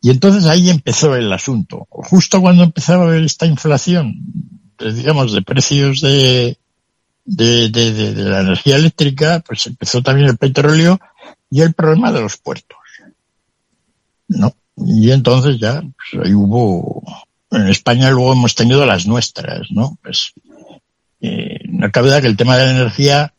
Y 0.00 0.10
entonces 0.10 0.46
ahí 0.46 0.70
empezó 0.70 1.16
el 1.16 1.32
asunto. 1.32 1.86
Justo 1.90 2.40
cuando 2.40 2.64
empezaba 2.64 3.16
esta 3.16 3.46
inflación, 3.46 4.14
digamos, 4.78 5.32
de 5.32 5.42
precios 5.42 6.00
de, 6.00 6.58
de, 7.24 7.68
de, 7.68 8.14
de, 8.14 8.24
la 8.24 8.40
energía 8.40 8.76
eléctrica, 8.76 9.42
pues 9.46 9.66
empezó 9.66 10.02
también 10.02 10.28
el 10.28 10.36
petróleo 10.36 10.98
y 11.50 11.60
el 11.62 11.74
problema 11.74 12.12
de 12.12 12.20
los 12.20 12.36
puertos. 12.36 12.78
¿no? 14.28 14.54
Y 14.76 15.10
entonces 15.10 15.58
ya, 15.58 15.82
pues 15.82 16.24
ahí 16.24 16.34
hubo, 16.34 17.02
en 17.50 17.68
España 17.68 18.10
luego 18.10 18.32
hemos 18.32 18.54
tenido 18.54 18.86
las 18.86 19.06
nuestras, 19.06 19.70
¿no? 19.70 19.98
Pues, 20.02 20.32
eh, 21.20 21.58
no 21.68 21.90
cabe 21.90 22.08
duda 22.08 22.20
que 22.20 22.28
el 22.28 22.36
tema 22.36 22.56
de 22.56 22.64
la 22.66 22.70
energía 22.70 23.34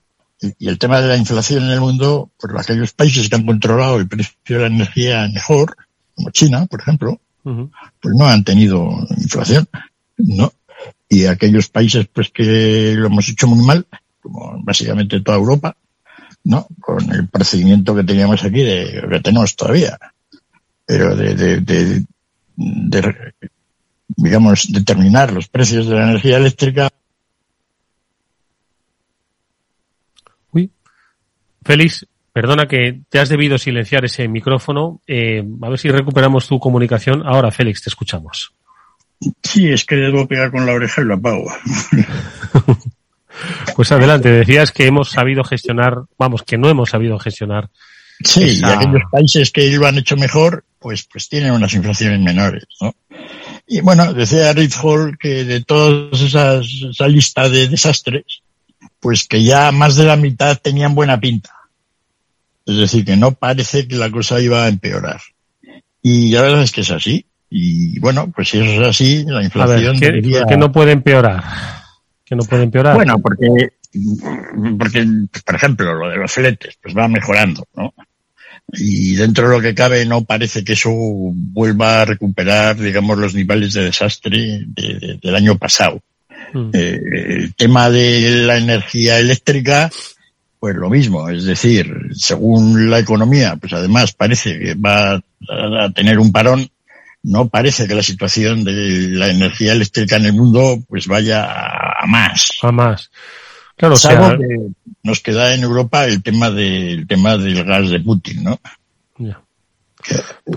y 0.57 0.67
el 0.67 0.77
tema 0.77 1.01
de 1.01 1.07
la 1.07 1.17
inflación 1.17 1.63
en 1.63 1.71
el 1.71 1.81
mundo, 1.81 2.31
pues 2.38 2.53
aquellos 2.57 2.93
países 2.93 3.29
que 3.29 3.35
han 3.35 3.45
controlado 3.45 3.97
el 3.97 4.07
precio 4.07 4.35
de 4.45 4.59
la 4.59 4.67
energía 4.67 5.29
mejor, 5.33 5.77
como 6.19 6.32
China, 6.32 6.65
por 6.65 6.82
ejemplo, 6.82 7.19
pues 7.43 8.15
no 8.15 8.25
han 8.25 8.43
tenido 8.43 8.91
inflación, 9.17 9.67
¿no? 10.17 10.51
Y 11.08 11.25
aquellos 11.25 11.69
países 11.69 12.08
pues 12.12 12.29
que 12.29 12.93
lo 12.97 13.08
hemos 13.08 13.29
hecho 13.29 13.47
muy 13.47 13.65
mal, 13.65 13.88
como 14.21 14.62
básicamente 14.62 15.21
toda 15.21 15.38
Europa, 15.38 15.77
¿no? 16.43 16.67
Con 16.82 17.10
el 17.13 17.27
procedimiento 17.29 17.95
que 17.95 18.03
teníamos 18.03 18.43
aquí, 18.43 18.62
de, 18.62 19.01
que 19.10 19.19
tenemos 19.21 19.55
todavía, 19.55 19.97
pero 20.86 21.15
de, 21.15 21.36
de, 21.36 21.62
de, 21.62 22.05
de, 22.58 23.34
digamos, 24.08 24.67
determinar 24.69 25.32
los 25.32 25.47
precios 25.47 25.88
de 25.88 25.95
la 25.95 26.03
energía 26.03 26.38
eléctrica. 26.38 26.89
Uy, 30.51 30.69
Félix, 31.63 32.05
perdona 32.39 32.69
que 32.69 33.02
te 33.10 33.19
has 33.19 33.28
debido 33.28 33.58
silenciar 33.58 34.06
ese 34.06 34.30
micrófono. 34.30 35.02
Eh, 35.06 35.43
a 35.62 35.69
ver 35.69 35.78
si 35.78 35.89
recuperamos 35.89 36.47
tu 36.47 36.58
comunicación. 36.58 37.21
Ahora, 37.25 37.52
Félix, 37.52 37.84
te 37.84 37.89
escuchamos. 37.89 38.54
Sí, 39.43 39.67
es 39.67 39.84
que 39.84 39.97
debo 39.97 40.25
pegar 40.25 40.49
con 40.49 40.65
la 40.65 40.71
oreja 40.71 41.02
y 41.02 41.06
lo 41.06 41.15
apago. 41.15 41.52
pues 43.75 43.91
adelante, 43.91 44.32
decías 44.32 44.71
que 44.71 44.88
hemos 44.88 45.10
sabido 45.12 45.43
gestionar, 45.43 46.04
vamos, 46.17 46.43
que 46.43 46.58
no 46.58 46.69
hemos 46.69 46.91
sabido 46.91 47.19
gestionar 47.19 47.69
Sí, 48.23 48.60
y 48.62 48.63
aquellos 48.63 49.02
países 49.12 49.52
que 49.52 49.69
lo 49.71 49.86
han 49.86 49.97
hecho 49.97 50.15
mejor, 50.15 50.63
pues, 50.80 51.08
pues 51.12 51.28
tienen 51.28 51.52
unas 51.52 51.73
inflaciones 51.73 52.21
menores, 52.21 52.63
¿no? 52.82 52.95
Y 53.67 53.82
bueno, 53.82 54.13
decía 54.13 54.54
Reid 54.54 54.73
Hall 54.82 55.17
que 55.17 55.43
de 55.43 55.62
todas 55.65 56.21
esas, 56.21 56.65
esa 56.89 57.08
lista 57.10 57.49
de 57.49 57.67
desastres, 57.67 58.41
pues 59.02 59.28
que 59.28 59.43
ya 59.43 59.73
más 59.73 59.97
de 59.97 60.06
la 60.06 60.15
mitad 60.15 60.58
tenían 60.58 60.95
buena 60.95 61.19
pinta. 61.19 61.59
Es 62.69 62.77
decir, 62.77 63.03
que 63.03 63.17
no 63.17 63.32
parece 63.34 63.88
que 63.88 63.95
la 63.95 64.12
cosa 64.12 64.39
iba 64.39 64.63
a 64.63 64.67
empeorar. 64.67 65.19
Y 66.01 66.32
la 66.32 66.43
verdad 66.43 66.63
es 66.63 66.71
que 66.71 66.82
es 66.82 66.91
así. 66.91 67.25
Y 67.49 67.99
bueno, 67.99 68.32
pues 68.32 68.49
si 68.49 68.60
eso 68.60 68.82
es 68.82 68.88
así, 68.88 69.25
la 69.25 69.43
inflación 69.43 69.99
ver, 69.99 70.21
¿qué, 70.21 70.58
no 70.58 70.71
puede 70.71 70.91
empeorar? 70.91 71.43
Que 72.23 72.36
no 72.36 72.43
puede 72.43 72.63
empeorar. 72.63 72.95
Bueno, 72.95 73.17
porque, 73.17 73.47
porque, 74.77 75.08
por 75.43 75.55
ejemplo, 75.55 75.93
lo 75.95 76.10
de 76.10 76.17
los 76.17 76.32
fletes, 76.32 76.77
pues 76.82 76.95
va 76.95 77.08
mejorando, 77.08 77.67
¿no? 77.75 77.91
y 78.73 79.15
dentro 79.15 79.49
de 79.49 79.55
lo 79.55 79.62
que 79.62 79.73
cabe 79.73 80.05
no 80.05 80.25
parece 80.25 80.63
que 80.63 80.73
eso 80.73 80.91
vuelva 80.93 82.01
a 82.01 82.05
recuperar, 82.05 82.77
digamos, 82.77 83.17
los 83.17 83.34
niveles 83.34 83.73
de 83.73 83.86
desastre 83.86 84.65
del 84.67 85.36
año 85.36 85.58
pasado. 85.58 86.01
Mm. 86.53 86.69
Eh, 86.73 86.99
el 87.29 87.55
tema 87.55 87.89
de 87.89 88.43
la 88.45 88.58
energía 88.58 89.19
eléctrica, 89.19 89.89
pues 90.60 90.76
lo 90.76 90.89
mismo, 90.89 91.30
es 91.30 91.45
decir, 91.45 92.10
según 92.13 92.89
la 92.89 93.00
economía, 93.00 93.56
pues 93.56 93.72
además 93.72 94.12
parece 94.12 94.60
que 94.60 94.74
va 94.76 95.15
a 95.15 95.89
tener 95.91 96.19
un 96.19 96.32
parón, 96.34 96.67
no 97.24 97.48
parece 97.48 97.88
que 97.88 97.95
la 97.95 98.04
situación 98.04 98.63
de 98.65 99.08
la 99.10 99.30
energía 99.30 99.72
eléctrica 99.72 100.17
en 100.17 100.26
el 100.26 100.34
mundo 100.34 100.78
pues 100.88 101.08
vaya 101.08 101.45
a 101.45 102.06
más. 102.08 102.52
A 102.62 102.72
más. 102.72 103.10
Claro, 103.78 103.95
Salvo 103.95 104.38
que 104.38 104.58
nos 105.04 105.22
queda 105.22 105.54
en 105.54 105.63
Europa 105.63 106.06
el 106.06 106.22
tema 106.22 106.52
del 106.52 107.08
tema 107.08 107.38
del 107.38 107.63
gas 107.63 107.89
de 107.89 108.02
Putin, 108.02 108.43
¿no? 108.43 108.60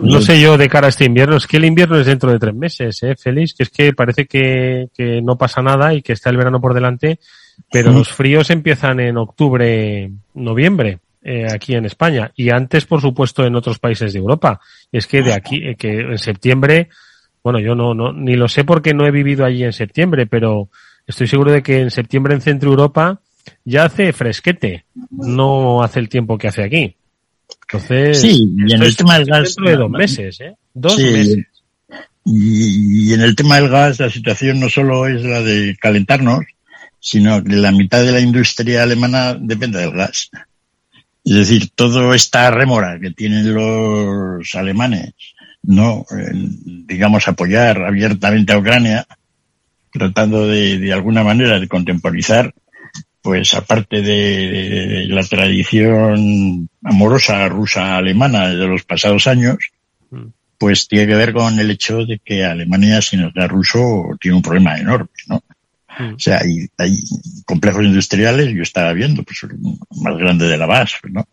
no 0.00 0.20
sé 0.20 0.40
yo 0.40 0.56
de 0.56 0.68
cara 0.68 0.86
a 0.86 0.90
este 0.90 1.04
invierno, 1.04 1.36
es 1.36 1.46
que 1.46 1.56
el 1.56 1.64
invierno 1.64 1.98
es 1.98 2.06
dentro 2.06 2.30
de 2.30 2.38
tres 2.38 2.54
meses, 2.54 3.02
¿eh, 3.02 3.14
Félix? 3.16 3.54
Que 3.54 3.62
es 3.64 3.70
que 3.70 3.92
parece 3.92 4.26
que, 4.26 4.88
que 4.94 5.20
no 5.20 5.36
pasa 5.36 5.62
nada 5.62 5.94
y 5.94 6.02
que 6.02 6.12
está 6.12 6.30
el 6.30 6.36
verano 6.36 6.60
por 6.60 6.74
delante, 6.74 7.18
pero 7.70 7.92
los 7.92 8.08
fríos 8.10 8.50
empiezan 8.50 9.00
en 9.00 9.16
octubre, 9.16 10.10
noviembre, 10.34 11.00
eh, 11.22 11.46
aquí 11.52 11.74
en 11.74 11.84
España, 11.84 12.32
y 12.34 12.50
antes, 12.50 12.84
por 12.84 13.00
supuesto, 13.00 13.44
en 13.44 13.54
otros 13.54 13.78
países 13.78 14.12
de 14.12 14.18
Europa. 14.18 14.60
Es 14.90 15.06
que 15.06 15.22
de 15.22 15.32
aquí, 15.32 15.56
eh, 15.56 15.76
que 15.76 16.00
en 16.00 16.18
septiembre, 16.18 16.88
bueno, 17.42 17.60
yo 17.60 17.74
no, 17.74 17.94
no, 17.94 18.12
ni 18.12 18.34
lo 18.34 18.48
sé 18.48 18.64
porque 18.64 18.94
no 18.94 19.06
he 19.06 19.10
vivido 19.10 19.44
allí 19.44 19.62
en 19.64 19.72
septiembre, 19.72 20.26
pero 20.26 20.68
estoy 21.06 21.28
seguro 21.28 21.52
de 21.52 21.62
que 21.62 21.80
en 21.80 21.90
septiembre 21.90 22.34
en 22.34 22.40
Centro 22.40 22.70
Europa 22.70 23.20
ya 23.64 23.84
hace 23.84 24.12
fresquete, 24.12 24.84
no 25.10 25.82
hace 25.82 26.00
el 26.00 26.08
tiempo 26.08 26.38
que 26.38 26.48
hace 26.48 26.64
aquí. 26.64 26.96
Entonces, 27.72 28.20
sí, 28.20 28.54
y 28.66 28.72
en 28.72 28.82
el 28.82 28.96
tema 28.96 29.18
del 29.18 29.26
gas. 29.26 29.54
Dentro 29.54 29.70
de 29.70 29.76
dos 29.76 29.90
meses, 29.90 30.40
¿eh? 30.40 30.54
Dos 30.74 30.98
meses. 30.98 31.46
Y, 32.24 33.12
en 33.12 33.20
el 33.20 33.34
tema 33.34 33.56
del 33.56 33.68
gas, 33.68 33.98
la 33.98 34.10
situación 34.10 34.60
no 34.60 34.68
solo 34.68 35.06
es 35.06 35.22
la 35.22 35.42
de 35.42 35.76
calentarnos, 35.80 36.44
sino 37.04 37.42
que 37.42 37.56
la 37.56 37.72
mitad 37.72 38.04
de 38.04 38.12
la 38.12 38.20
industria 38.20 38.84
alemana 38.84 39.34
depende 39.34 39.80
del 39.80 39.90
gas. 39.90 40.30
Es 41.24 41.34
decir, 41.34 41.70
toda 41.74 42.14
esta 42.14 42.48
rémora 42.52 43.00
que 43.00 43.10
tienen 43.10 43.52
los 43.52 44.54
alemanes, 44.54 45.12
no, 45.64 46.06
digamos, 46.32 47.26
apoyar 47.26 47.82
abiertamente 47.82 48.52
a 48.52 48.58
Ucrania, 48.58 49.06
tratando 49.92 50.46
de, 50.46 50.78
de 50.78 50.92
alguna 50.92 51.24
manera 51.24 51.58
de 51.58 51.66
contemporizar, 51.66 52.54
pues 53.20 53.52
aparte 53.54 54.00
de, 54.00 55.06
la 55.08 55.24
tradición 55.24 56.68
amorosa 56.84 57.48
rusa-alemana 57.48 58.48
de 58.48 58.66
los 58.68 58.84
pasados 58.84 59.26
años, 59.26 59.58
mm. 60.10 60.26
pues 60.56 60.86
tiene 60.86 61.08
que 61.08 61.16
ver 61.16 61.32
con 61.32 61.58
el 61.58 61.70
hecho 61.72 62.06
de 62.06 62.20
que 62.24 62.44
Alemania, 62.44 63.02
si 63.02 63.16
no 63.16 63.32
es 63.34 63.48
ruso, 63.48 64.16
tiene 64.20 64.36
un 64.36 64.42
problema 64.42 64.78
enorme, 64.78 65.10
¿no? 65.26 65.42
Mm. 66.02 66.14
O 66.14 66.18
sea, 66.18 66.38
hay, 66.38 66.68
hay, 66.78 66.98
complejos 67.44 67.84
industriales, 67.84 68.54
yo 68.54 68.62
estaba 68.62 68.92
viendo, 68.92 69.22
pues 69.22 69.42
el 69.44 69.58
más 70.02 70.16
grande 70.18 70.46
de 70.46 70.58
la 70.58 70.66
base, 70.66 70.96
¿no? 71.10 71.26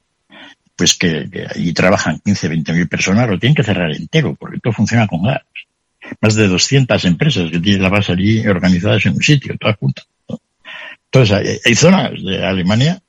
Pues 0.76 0.96
que, 0.96 1.30
que 1.30 1.74
trabajan 1.74 2.20
15, 2.24 2.48
20 2.48 2.74
mil 2.74 2.88
personas, 2.88 3.30
lo 3.30 3.38
tienen 3.38 3.56
que 3.56 3.64
cerrar 3.64 3.92
entero, 3.92 4.36
porque 4.36 4.60
todo 4.60 4.74
funciona 4.74 5.08
con 5.08 5.24
gas 5.24 5.42
más 6.22 6.36
de 6.36 6.48
200 6.48 7.04
empresas 7.06 7.52
que 7.52 7.60
tienen 7.60 7.84
la 7.84 7.90
base 7.90 8.14
allí 8.14 8.46
organizadas 8.48 9.06
en 9.06 9.14
un 9.14 9.22
sitio, 9.22 9.56
todas 9.60 9.78
juntas. 9.78 10.08
Entonces, 11.12 11.62
hay, 11.66 11.76
zonas 11.76 12.12
de 12.24 12.46
Alemania 12.46 13.02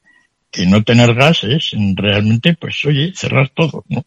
que 0.50 0.66
no 0.66 0.82
tener 0.82 1.14
gas 1.14 1.44
es 1.44 1.72
realmente, 1.96 2.56
pues, 2.58 2.82
oye, 2.84 3.12
cerrar 3.14 3.50
todo, 3.50 3.84
¿no? 3.88 4.04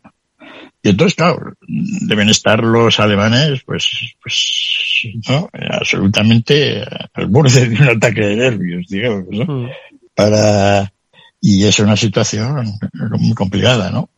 Y 0.85 0.89
entonces, 0.89 1.15
claro, 1.15 1.53
deben 1.65 2.27
estar 2.27 2.61
los 2.61 2.99
alemanes, 2.99 3.61
pues, 3.65 3.89
pues, 4.21 5.07
¿no? 5.29 5.49
Absolutamente 5.53 6.83
al 7.13 7.27
borde 7.27 7.69
de 7.69 7.75
un 7.81 7.87
ataque 7.87 8.19
de 8.19 8.35
nervios, 8.35 8.87
digamos, 8.89 9.25
¿no? 9.31 9.45
Mm. 9.45 9.69
Para, 10.13 10.91
y 11.39 11.63
es 11.63 11.79
una 11.79 11.95
situación 11.95 12.77
muy 13.17 13.33
complicada, 13.33 13.91
¿no? 13.91 14.09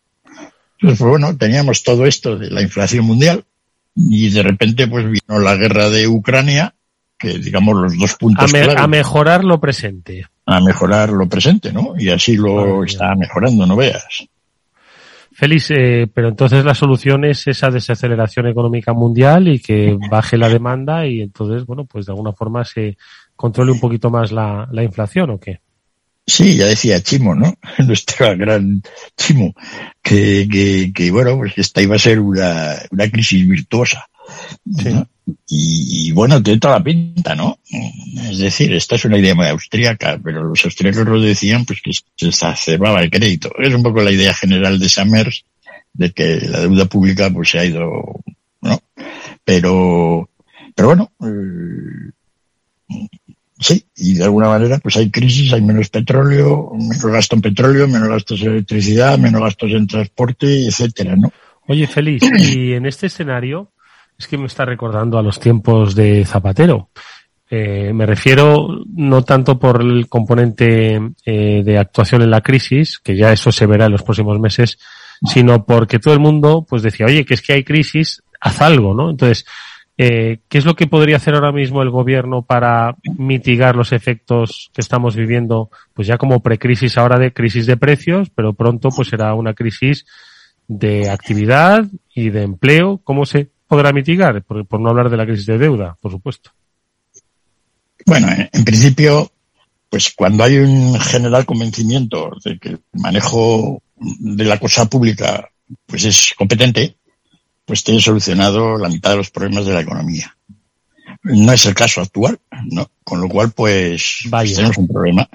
Entonces, 0.79 0.99
pues 0.99 1.09
bueno, 1.09 1.37
teníamos 1.37 1.83
todo 1.83 2.07
esto 2.07 2.35
de 2.35 2.49
la 2.49 2.63
inflación 2.63 3.05
mundial, 3.05 3.45
y 3.95 4.29
de 4.29 4.43
repente 4.43 4.87
pues 4.87 5.05
vino 5.05 5.39
la 5.39 5.55
guerra 5.55 5.89
de 5.89 6.07
Ucrania, 6.07 6.75
que 7.17 7.37
digamos 7.39 7.75
los 7.75 7.97
dos 7.97 8.15
puntos 8.15 8.53
a, 8.53 8.83
a 8.83 8.87
mejorar 8.87 9.43
lo 9.43 9.59
presente. 9.59 10.27
A 10.45 10.59
mejorar 10.59 11.09
lo 11.09 11.29
presente, 11.29 11.71
¿no? 11.71 11.93
Y 11.97 12.09
así 12.09 12.35
lo 12.35 12.83
está 12.83 13.15
mejorando, 13.15 13.65
no 13.65 13.75
veas. 13.75 14.27
Félix, 15.35 15.71
eh, 15.71 16.07
pero 16.13 16.29
entonces 16.29 16.63
la 16.63 16.73
solución 16.73 17.25
es 17.25 17.45
esa 17.47 17.69
desaceleración 17.69 18.47
económica 18.47 18.93
mundial 18.93 19.49
y 19.49 19.59
que 19.59 19.97
baje 20.09 20.37
la 20.37 20.47
demanda 20.47 21.05
y 21.05 21.19
entonces, 21.19 21.65
bueno, 21.65 21.83
pues 21.83 22.05
de 22.05 22.13
alguna 22.13 22.31
forma 22.31 22.63
se 22.63 22.97
controle 23.35 23.73
un 23.73 23.79
poquito 23.81 24.09
más 24.09 24.31
la, 24.31 24.65
la 24.71 24.81
inflación 24.81 25.31
o 25.31 25.37
qué? 25.37 25.59
Sí, 26.25 26.55
ya 26.55 26.67
decía 26.67 27.01
Chimo, 27.01 27.35
¿no? 27.35 27.53
Nuestro 27.85 28.35
gran 28.37 28.81
Chimo, 29.17 29.53
que, 30.01 30.47
que, 30.49 30.93
que 30.95 31.11
bueno, 31.11 31.35
pues 31.37 31.57
esta 31.57 31.81
iba 31.81 31.97
a 31.97 31.99
ser 31.99 32.21
una, 32.21 32.75
una 32.91 33.09
crisis 33.09 33.45
virtuosa. 33.45 34.07
Y, 35.47 36.07
y, 36.07 36.11
bueno, 36.11 36.41
tiene 36.41 36.59
toda 36.59 36.77
la 36.77 36.83
pinta, 36.83 37.35
¿no? 37.35 37.57
Es 38.29 38.37
decir, 38.37 38.73
esta 38.73 38.95
es 38.95 39.05
una 39.05 39.17
idea 39.17 39.35
muy 39.35 39.47
austríaca, 39.47 40.19
pero 40.23 40.43
los 40.43 40.63
austríacos 40.65 41.05
lo 41.07 41.19
decían 41.19 41.65
pues 41.65 41.81
que 41.81 41.91
se 41.93 42.27
exacerbaba 42.27 43.01
el 43.01 43.09
crédito. 43.09 43.51
Es 43.57 43.73
un 43.73 43.83
poco 43.83 44.01
la 44.01 44.11
idea 44.11 44.33
general 44.33 44.79
de 44.79 44.89
Summers 44.89 45.45
de 45.93 46.11
que 46.11 46.41
la 46.41 46.61
deuda 46.61 46.85
pública 46.85 47.29
pues 47.31 47.49
se 47.49 47.59
ha 47.59 47.65
ido, 47.65 48.21
¿no? 48.61 48.81
Pero, 49.43 50.29
pero 50.75 50.87
bueno, 50.89 51.11
eh, 51.21 52.11
sí, 53.59 53.85
y 53.95 54.15
de 54.15 54.23
alguna 54.23 54.49
manera 54.49 54.77
pues 54.79 54.97
hay 54.97 55.09
crisis, 55.09 55.53
hay 55.53 55.61
menos 55.61 55.89
petróleo, 55.89 56.71
menos 56.73 57.05
gasto 57.05 57.35
en 57.35 57.41
petróleo, 57.41 57.87
menos 57.87 58.09
gastos 58.09 58.41
en 58.41 58.51
electricidad, 58.51 59.17
menos 59.17 59.41
gastos 59.41 59.71
en 59.71 59.87
transporte, 59.87 60.67
etcétera, 60.67 61.15
¿no? 61.15 61.31
Oye, 61.67 61.87
Félix, 61.87 62.27
y 62.53 62.73
en 62.73 62.85
este 62.85 63.07
escenario, 63.07 63.71
es 64.17 64.27
que 64.27 64.37
me 64.37 64.45
está 64.45 64.65
recordando 64.65 65.17
a 65.17 65.23
los 65.23 65.39
tiempos 65.39 65.95
de 65.95 66.25
Zapatero. 66.25 66.89
Eh, 67.49 67.93
me 67.93 68.05
refiero 68.05 68.67
no 68.93 69.23
tanto 69.23 69.59
por 69.59 69.81
el 69.81 70.07
componente 70.07 70.99
eh, 71.25 71.61
de 71.63 71.77
actuación 71.77 72.23
en 72.23 72.31
la 72.31 72.41
crisis, 72.41 72.99
que 72.99 73.15
ya 73.15 73.31
eso 73.31 73.51
se 73.51 73.67
verá 73.67 73.85
en 73.85 73.91
los 73.91 74.03
próximos 74.03 74.39
meses, 74.39 74.79
sino 75.23 75.65
porque 75.65 75.99
todo 75.99 76.13
el 76.13 76.19
mundo 76.19 76.65
pues 76.67 76.81
decía, 76.81 77.05
oye, 77.05 77.25
que 77.25 77.35
es 77.35 77.41
que 77.41 77.53
hay 77.53 77.63
crisis, 77.63 78.23
haz 78.41 78.61
algo, 78.61 78.93
¿no? 78.93 79.11
Entonces, 79.11 79.45
eh, 79.97 80.39
¿qué 80.49 80.57
es 80.57 80.65
lo 80.65 80.75
que 80.75 80.87
podría 80.87 81.17
hacer 81.17 81.35
ahora 81.35 81.51
mismo 81.51 81.81
el 81.81 81.89
gobierno 81.89 82.41
para 82.41 82.95
mitigar 83.17 83.75
los 83.75 83.93
efectos 83.93 84.71
que 84.73 84.81
estamos 84.81 85.15
viviendo, 85.15 85.69
pues 85.93 86.07
ya 86.07 86.17
como 86.17 86.41
precrisis 86.41 86.97
ahora 86.97 87.17
de 87.17 87.31
crisis 87.31 87.65
de 87.65 87.77
precios, 87.77 88.29
pero 88.29 88.53
pronto 88.53 88.89
pues 88.89 89.07
será 89.07 89.33
una 89.35 89.53
crisis 89.53 90.05
de 90.67 91.09
actividad 91.09 91.85
y 92.13 92.29
de 92.31 92.41
empleo? 92.41 92.99
¿Cómo 93.03 93.25
se 93.25 93.51
podrá 93.75 93.91
mitigar? 93.91 94.41
Por, 94.43 94.65
por 94.65 94.79
no 94.79 94.89
hablar 94.89 95.09
de 95.09 95.17
la 95.17 95.25
crisis 95.25 95.45
de 95.45 95.57
deuda, 95.57 95.97
por 96.01 96.11
supuesto. 96.11 96.51
Bueno, 98.05 98.27
en, 98.51 98.63
principio, 98.63 99.31
pues 99.89 100.13
cuando 100.15 100.43
hay 100.43 100.57
un 100.57 100.99
general 100.99 101.45
convencimiento 101.45 102.31
de 102.43 102.57
que 102.59 102.69
el 102.69 102.81
manejo 102.93 103.81
de 103.97 104.45
la 104.45 104.59
cosa 104.59 104.85
pública 104.85 105.49
pues 105.85 106.05
es 106.05 106.33
competente, 106.37 106.95
pues 107.65 107.83
tiene 107.83 107.99
solucionado 107.99 108.77
la 108.77 108.89
mitad 108.89 109.11
de 109.11 109.17
los 109.17 109.31
problemas 109.31 109.65
de 109.65 109.73
la 109.73 109.81
economía. 109.81 110.37
No 111.23 111.51
es 111.51 111.65
el 111.65 111.73
caso 111.73 112.01
actual, 112.01 112.39
¿no? 112.69 112.89
Con 113.03 113.19
lo 113.19 113.27
cual, 113.27 113.51
pues, 113.51 114.19
Vaya. 114.29 114.55
tenemos 114.55 114.77
un 114.77 114.87
problema. 114.87 115.27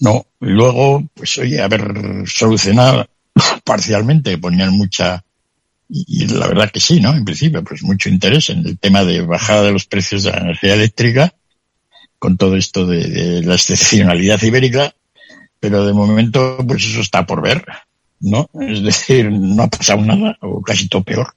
No, 0.00 0.26
luego, 0.40 1.02
pues 1.14 1.38
oye, 1.38 1.62
haber 1.62 2.24
solucionado 2.26 3.08
parcialmente, 3.64 4.36
ponían 4.36 4.72
mucha, 4.72 5.24
y, 5.88 6.26
la 6.26 6.46
verdad 6.46 6.70
que 6.70 6.80
sí, 6.80 7.00
¿no? 7.00 7.14
En 7.14 7.24
principio, 7.24 7.62
pues 7.62 7.82
mucho 7.82 8.08
interés 8.08 8.50
en 8.50 8.66
el 8.66 8.78
tema 8.78 9.04
de 9.04 9.22
bajada 9.22 9.64
de 9.64 9.72
los 9.72 9.86
precios 9.86 10.22
de 10.22 10.32
la 10.32 10.38
energía 10.38 10.74
eléctrica, 10.74 11.34
con 12.18 12.36
todo 12.36 12.56
esto 12.56 12.86
de, 12.86 13.06
de 13.06 13.42
la 13.42 13.54
excepcionalidad 13.54 14.42
ibérica, 14.42 14.94
pero 15.60 15.86
de 15.86 15.92
momento, 15.92 16.58
pues 16.66 16.84
eso 16.84 17.00
está 17.00 17.26
por 17.26 17.42
ver, 17.42 17.64
¿no? 18.20 18.48
Es 18.60 18.82
decir, 18.82 19.30
no 19.30 19.62
ha 19.62 19.68
pasado 19.68 20.00
nada, 20.00 20.38
o 20.40 20.62
casi 20.62 20.88
todo 20.88 21.02
peor. 21.02 21.34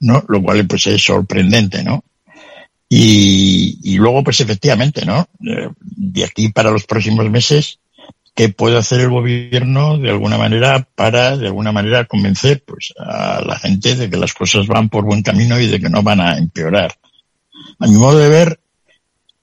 ¿no? 0.00 0.24
Lo 0.28 0.42
cual 0.42 0.66
pues 0.66 0.86
es 0.86 1.02
sorprendente, 1.02 1.82
¿no? 1.82 2.04
Y, 2.88 3.78
y 3.82 3.96
luego 3.96 4.22
pues 4.22 4.40
efectivamente, 4.40 5.04
¿no? 5.04 5.28
Eh, 5.46 5.70
de 5.80 6.24
aquí 6.24 6.50
para 6.50 6.70
los 6.70 6.84
próximos 6.84 7.28
meses, 7.30 7.78
¿qué 8.34 8.48
puede 8.48 8.78
hacer 8.78 9.00
el 9.00 9.10
gobierno 9.10 9.98
de 9.98 10.10
alguna 10.10 10.36
manera 10.36 10.86
para 10.94 11.36
de 11.36 11.46
alguna 11.46 11.72
manera 11.72 12.04
convencer 12.04 12.64
pues 12.64 12.92
a 12.98 13.42
la 13.46 13.58
gente 13.58 13.94
de 13.94 14.10
que 14.10 14.16
las 14.16 14.34
cosas 14.34 14.66
van 14.66 14.88
por 14.88 15.04
buen 15.04 15.22
camino 15.22 15.58
y 15.58 15.68
de 15.68 15.80
que 15.80 15.88
no 15.88 16.02
van 16.02 16.20
a 16.20 16.36
empeorar? 16.36 16.98
A 17.78 17.86
mi 17.86 17.94
modo 17.94 18.18
de 18.18 18.28
ver, 18.28 18.60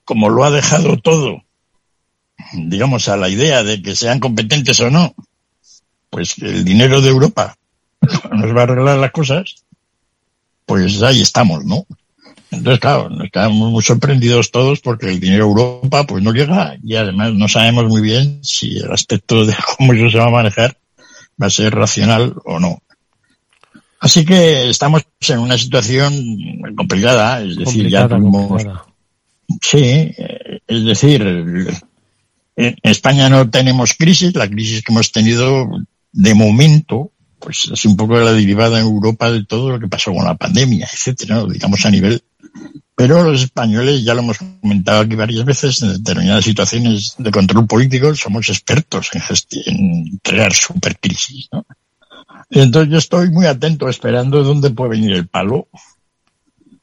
como 0.04 0.30
lo 0.30 0.44
ha 0.44 0.52
dejado 0.52 0.98
todo, 0.98 1.44
digamos, 2.54 3.08
a 3.08 3.18
la 3.18 3.30
idea 3.30 3.64
de 3.64 3.82
que 3.82 3.96
sean 3.96 4.20
competentes 4.20 4.80
o 4.82 4.90
no, 4.90 5.16
pues 6.10 6.38
el 6.40 6.66
dinero 6.66 7.02
de 7.02 7.10
Europa 7.10 7.58
nos 8.32 8.56
va 8.56 8.62
a 8.62 8.64
arreglar 8.64 8.98
las 8.98 9.12
cosas, 9.12 9.64
pues 10.66 11.02
ahí 11.02 11.22
estamos, 11.22 11.64
¿no? 11.66 11.86
Entonces, 12.52 12.82
claro, 12.82 13.10
nos 13.10 13.32
quedamos 13.32 13.72
muy 13.72 13.82
sorprendidos 13.82 14.52
todos 14.52 14.82
porque 14.82 15.10
el 15.10 15.22
dinero 15.22 15.46
Europa 15.46 16.06
pues 16.06 16.22
no 16.22 16.34
llega 16.34 16.76
y 16.84 16.96
además 16.96 17.34
no 17.34 17.48
sabemos 17.48 17.86
muy 17.86 18.02
bien 18.02 18.44
si 18.44 18.78
el 18.78 18.92
aspecto 18.92 19.46
de 19.46 19.56
cómo 19.78 19.94
eso 19.94 20.10
se 20.10 20.18
va 20.18 20.26
a 20.26 20.32
manejar 20.32 20.78
va 21.42 21.48
a 21.48 21.50
ser 21.50 21.74
racional 21.74 22.36
o 22.44 22.60
no. 22.60 22.82
Así 24.00 24.26
que 24.26 24.70
estamos 24.70 25.04
en 25.28 25.40
una 25.40 25.58
situación 25.58 26.14
complicada, 26.76 27.42
es 27.42 27.56
decir, 27.56 27.88
ya 27.90 28.08
tuvimos... 28.08 28.64
Sí, 29.62 30.12
es 30.68 30.86
decir, 30.86 31.22
en 32.56 32.76
España 32.84 33.30
no 33.30 33.50
tenemos 33.50 33.94
crisis, 33.94 34.36
la 34.36 34.50
crisis 34.50 34.82
que 34.82 34.92
hemos 34.92 35.12
tenido 35.12 35.70
de 36.12 36.34
momento 36.34 37.12
pues 37.42 37.70
es 37.72 37.86
un 37.86 37.98
poco 37.98 38.20
la 38.20 38.32
derivada 38.32 38.80
en 38.80 38.86
Europa 38.86 39.32
de 39.32 39.44
todo 39.44 39.72
lo 39.72 39.80
que 39.80 39.88
pasó 39.88 40.14
con 40.14 40.24
la 40.24 40.36
pandemia, 40.36 40.88
etcétera, 40.92 41.44
digamos 41.46 41.86
a 41.86 41.92
nivel. 41.92 42.24
Pero 42.96 43.24
los 43.24 43.44
españoles, 43.44 44.04
ya 44.04 44.14
lo 44.14 44.22
hemos 44.22 44.38
comentado 44.38 45.02
aquí 45.02 45.16
varias 45.16 45.44
veces, 45.44 45.82
en 45.82 45.94
determinadas 45.94 46.44
situaciones 46.44 47.16
de 47.18 47.32
control 47.32 47.66
político, 47.66 48.14
somos 48.16 48.50
expertos 48.50 49.10
en, 49.14 49.22
en 49.66 50.20
crear 50.22 50.54
supercrisis, 50.54 51.48
¿no? 51.52 51.66
entonces 52.50 52.92
yo 52.92 52.98
estoy 52.98 53.30
muy 53.30 53.46
atento 53.46 53.88
esperando 53.88 54.44
dónde 54.44 54.72
puede 54.72 54.92
venir 54.92 55.14
el 55.14 55.28
palo, 55.28 55.68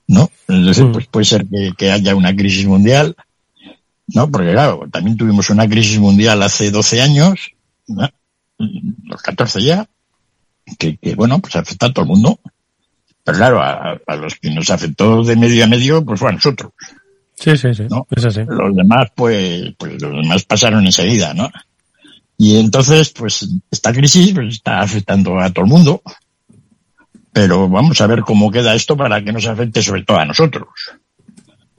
¿no? 0.07 0.31
Es 0.49 0.65
decir, 0.65 0.87
mm. 0.87 0.93
pues 0.93 1.07
puede 1.07 1.25
ser 1.27 1.47
que, 1.47 1.73
que 1.77 1.93
haya 1.93 2.15
una 2.17 2.35
crisis 2.35 2.67
mundial, 2.67 3.15
¿no? 4.07 4.31
Porque 4.31 4.53
claro, 4.53 4.89
también 4.91 5.17
tuvimos 5.17 5.51
una 5.51 5.69
crisis 5.69 5.99
mundial 5.99 6.43
hace 6.43 6.71
12 6.71 7.03
años, 7.03 7.51
¿no? 7.87 8.09
los 8.59 9.23
14 9.23 9.63
ya, 9.63 9.89
que, 10.79 10.97
que, 10.97 11.15
bueno, 11.15 11.39
pues 11.39 11.55
afecta 11.57 11.87
a 11.87 11.93
todo 11.93 12.05
el 12.05 12.11
mundo. 12.11 12.41
Pero 13.29 13.41
claro, 13.41 13.61
a, 13.61 14.01
a, 14.07 14.17
los 14.17 14.37
que 14.37 14.51
nos 14.51 14.71
afectó 14.71 15.23
de 15.23 15.37
medio 15.37 15.63
a 15.63 15.67
medio, 15.67 16.03
pues 16.03 16.19
fue 16.19 16.31
a 16.31 16.33
nosotros. 16.33 16.73
Sí, 17.35 17.59
sí, 17.59 17.75
sí. 17.75 17.83
¿no? 17.91 18.07
Es 18.11 18.25
así. 18.25 18.41
Los 18.49 18.75
demás, 18.75 19.09
pues, 19.15 19.75
pues 19.77 20.01
los 20.01 20.13
demás 20.23 20.45
pasaron 20.45 20.87
enseguida, 20.87 21.35
¿no? 21.35 21.51
Y 22.39 22.59
entonces, 22.59 23.11
pues, 23.11 23.47
esta 23.71 23.93
crisis 23.93 24.33
pues, 24.33 24.55
está 24.55 24.81
afectando 24.81 25.39
a 25.39 25.51
todo 25.51 25.67
el 25.67 25.71
mundo. 25.71 26.01
Pero 27.31 27.69
vamos 27.69 28.01
a 28.01 28.07
ver 28.07 28.23
cómo 28.23 28.51
queda 28.51 28.75
esto 28.75 28.97
para 28.97 29.23
que 29.23 29.31
nos 29.31 29.47
afecte 29.47 29.83
sobre 29.83 30.05
todo 30.05 30.17
a 30.17 30.25
nosotros. 30.25 30.67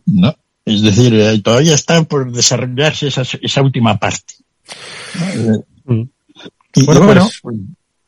¿No? 0.05 0.35
Es 0.65 0.83
decir, 0.83 1.15
eh, 1.15 1.41
todavía 1.41 1.73
está 1.73 2.03
por 2.03 2.31
desarrollarse 2.31 3.07
esa, 3.07 3.23
esa 3.41 3.61
última 3.63 3.97
parte. 3.97 4.35
¿no? 5.35 5.65
Mm. 5.95 6.09
Y 6.75 6.85
bueno, 6.85 7.05
bueno 7.05 7.29
pues, 7.41 7.57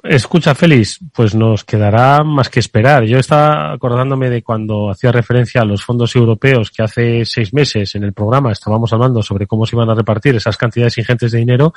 Escucha, 0.03 0.55
Félix, 0.55 0.99
pues 1.13 1.35
nos 1.35 1.63
quedará 1.63 2.23
más 2.23 2.49
que 2.49 2.59
esperar. 2.59 3.03
Yo 3.03 3.19
estaba 3.19 3.71
acordándome 3.71 4.31
de 4.31 4.41
cuando 4.41 4.89
hacía 4.89 5.11
referencia 5.11 5.61
a 5.61 5.65
los 5.65 5.83
fondos 5.83 6.15
europeos 6.15 6.71
que 6.71 6.81
hace 6.81 7.23
seis 7.23 7.53
meses 7.53 7.93
en 7.93 8.05
el 8.05 8.13
programa 8.13 8.51
estábamos 8.51 8.91
hablando 8.93 9.21
sobre 9.21 9.45
cómo 9.45 9.67
se 9.67 9.75
iban 9.75 9.91
a 9.91 9.93
repartir 9.93 10.35
esas 10.35 10.57
cantidades 10.57 10.97
ingentes 10.97 11.31
de 11.31 11.37
dinero 11.37 11.73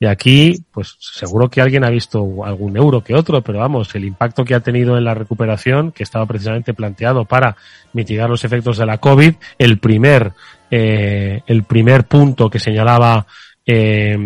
y 0.00 0.06
aquí, 0.06 0.64
pues 0.72 0.96
seguro 0.98 1.50
que 1.50 1.60
alguien 1.60 1.84
ha 1.84 1.90
visto 1.90 2.44
algún 2.44 2.76
euro 2.76 3.02
que 3.02 3.14
otro, 3.14 3.42
pero 3.42 3.58
vamos, 3.58 3.94
el 3.94 4.04
impacto 4.04 4.44
que 4.46 4.54
ha 4.54 4.60
tenido 4.60 4.96
en 4.96 5.04
la 5.04 5.12
recuperación, 5.12 5.92
que 5.92 6.04
estaba 6.04 6.24
precisamente 6.24 6.72
planteado 6.72 7.26
para 7.26 7.56
mitigar 7.92 8.30
los 8.30 8.44
efectos 8.44 8.78
de 8.78 8.86
la 8.86 8.98
COVID, 8.98 9.34
el 9.58 9.78
primer, 9.78 10.32
eh, 10.70 11.42
el 11.46 11.64
primer 11.64 12.04
punto 12.04 12.48
que 12.48 12.60
señalaba 12.60 13.26
eh, 13.70 14.16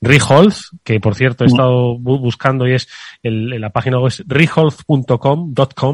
Reholz, 0.00 0.70
que 0.84 1.00
por 1.00 1.16
cierto 1.16 1.42
he 1.42 1.48
estado 1.48 1.98
buscando 1.98 2.68
y 2.68 2.74
es 2.74 2.88
el, 3.24 3.60
la 3.60 3.70
página 3.70 3.98
web 3.98 4.06
es 4.06 4.22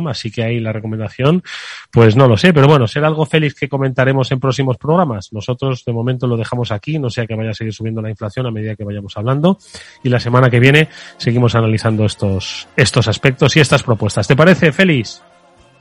así 0.09 0.31
que 0.31 0.43
ahí 0.43 0.61
la 0.61 0.75
recomendación, 0.75 1.43
pues 1.91 2.17
no 2.17 2.29
lo 2.29 2.37
sé, 2.37 2.53
pero 2.53 2.69
bueno, 2.69 2.87
será 2.87 3.07
algo 3.07 3.25
feliz 3.25 3.55
que 3.55 3.67
comentaremos 3.67 4.31
en 4.31 4.41
próximos 4.41 4.77
programas. 4.77 5.33
Nosotros 5.33 5.87
de 5.87 5.93
momento 5.95 6.27
lo 6.27 6.37
dejamos 6.37 6.71
aquí, 6.71 6.99
no 6.99 7.09
sea 7.09 7.27
que 7.27 7.35
vaya 7.35 7.51
a 7.51 7.55
seguir 7.55 7.73
subiendo 7.73 8.03
la 8.03 8.11
inflación 8.11 8.45
a 8.47 8.51
medida 8.51 8.77
que 8.77 8.85
vayamos 8.85 9.17
hablando 9.17 9.57
y 10.03 10.11
la 10.11 10.21
semana 10.21 10.51
que 10.51 10.61
viene 10.61 10.91
seguimos 11.17 11.55
analizando 11.55 12.05
estos, 12.05 12.69
estos 12.77 13.09
aspectos 13.09 13.57
y 13.57 13.61
estas 13.61 13.83
propuestas. 13.83 14.29
¿Te 14.29 14.37
parece, 14.37 14.71
Félix? 14.71 15.23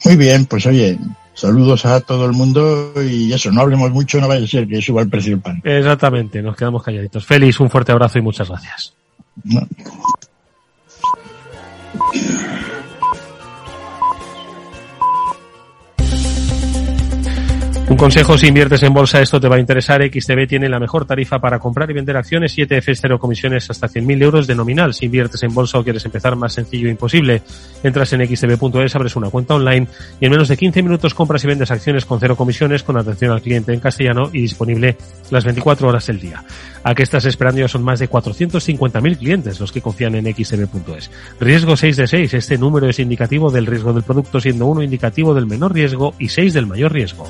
Muy 0.05 0.15
bien, 0.15 0.45
pues 0.45 0.65
oye, 0.65 0.97
Saludos 1.37 1.85
a 1.85 2.01
todo 2.01 2.25
el 2.25 2.31
mundo 2.31 2.93
y 2.99 3.31
eso, 3.31 3.51
no 3.51 3.61
hablemos 3.61 3.91
mucho, 3.91 4.19
no 4.19 4.27
vaya 4.27 4.43
a 4.43 4.47
ser 4.47 4.67
que 4.67 4.81
suba 4.81 5.03
el 5.03 5.09
precio 5.09 5.33
del 5.33 5.39
pan. 5.39 5.61
Exactamente, 5.63 6.41
nos 6.41 6.55
quedamos 6.55 6.81
calladitos. 6.81 7.27
Félix, 7.27 7.59
un 7.59 7.69
fuerte 7.69 7.91
abrazo 7.91 8.17
y 8.17 8.23
muchas 8.23 8.49
gracias. 8.49 8.95
Un 17.89 17.95
consejo, 17.95 18.37
si 18.37 18.47
inviertes 18.47 18.83
en 18.83 18.93
bolsa, 18.93 19.21
esto 19.21 19.39
te 19.39 19.47
va 19.47 19.55
a 19.55 19.59
interesar. 19.59 20.03
XTB 20.03 20.45
tiene 20.45 20.67
la 20.67 20.77
mejor 20.77 21.05
tarifa 21.05 21.39
para 21.39 21.57
comprar 21.57 21.89
y 21.89 21.93
vender 21.93 22.17
acciones, 22.17 22.51
7 22.51 22.79
F 22.79 22.93
cero 22.93 23.17
comisiones 23.17 23.69
hasta 23.69 23.87
100.000 23.87 24.23
euros 24.23 24.45
de 24.45 24.55
nominal. 24.55 24.93
Si 24.93 25.05
inviertes 25.05 25.41
en 25.43 25.53
bolsa 25.53 25.79
o 25.79 25.85
quieres 25.85 26.03
empezar 26.03 26.35
más 26.35 26.51
sencillo 26.51 26.89
e 26.89 26.91
imposible, 26.91 27.43
entras 27.83 28.11
en 28.11 28.27
xtb.es, 28.27 28.93
abres 28.93 29.15
una 29.15 29.29
cuenta 29.29 29.55
online 29.55 29.87
y 30.19 30.25
en 30.25 30.31
menos 30.31 30.49
de 30.49 30.57
15 30.57 30.83
minutos 30.83 31.13
compras 31.13 31.45
y 31.45 31.47
vendes 31.47 31.71
acciones 31.71 32.03
con 32.03 32.19
cero 32.19 32.35
comisiones, 32.35 32.83
con 32.83 32.97
atención 32.97 33.31
al 33.31 33.41
cliente 33.41 33.73
en 33.73 33.79
castellano 33.79 34.31
y 34.33 34.41
disponible 34.41 34.97
las 35.31 35.45
24 35.45 35.87
horas 35.87 36.07
del 36.07 36.19
día. 36.19 36.43
¿A 36.83 36.93
qué 36.93 37.03
estás 37.03 37.23
esperando? 37.23 37.61
Ya 37.61 37.69
son 37.69 37.83
más 37.83 37.99
de 37.99 38.09
450.000 38.09 39.17
clientes 39.17 39.61
los 39.61 39.71
que 39.71 39.81
confían 39.81 40.15
en 40.15 40.25
xtb.es. 40.25 41.09
Riesgo 41.39 41.77
6 41.77 41.95
de 41.95 42.07
6. 42.07 42.33
Este 42.33 42.57
número 42.57 42.89
es 42.89 42.99
indicativo 42.99 43.49
del 43.49 43.65
riesgo 43.65 43.93
del 43.93 44.03
producto, 44.03 44.41
siendo 44.41 44.65
uno 44.65 44.83
indicativo 44.83 45.33
del 45.33 45.45
menor 45.45 45.73
riesgo 45.73 46.13
y 46.19 46.27
6 46.27 46.53
del 46.53 46.67
mayor 46.67 46.91
riesgo. 46.91 47.29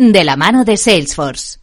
de 0.00 0.24
la 0.24 0.34
mano 0.34 0.64
de 0.64 0.78
Salesforce. 0.78 1.58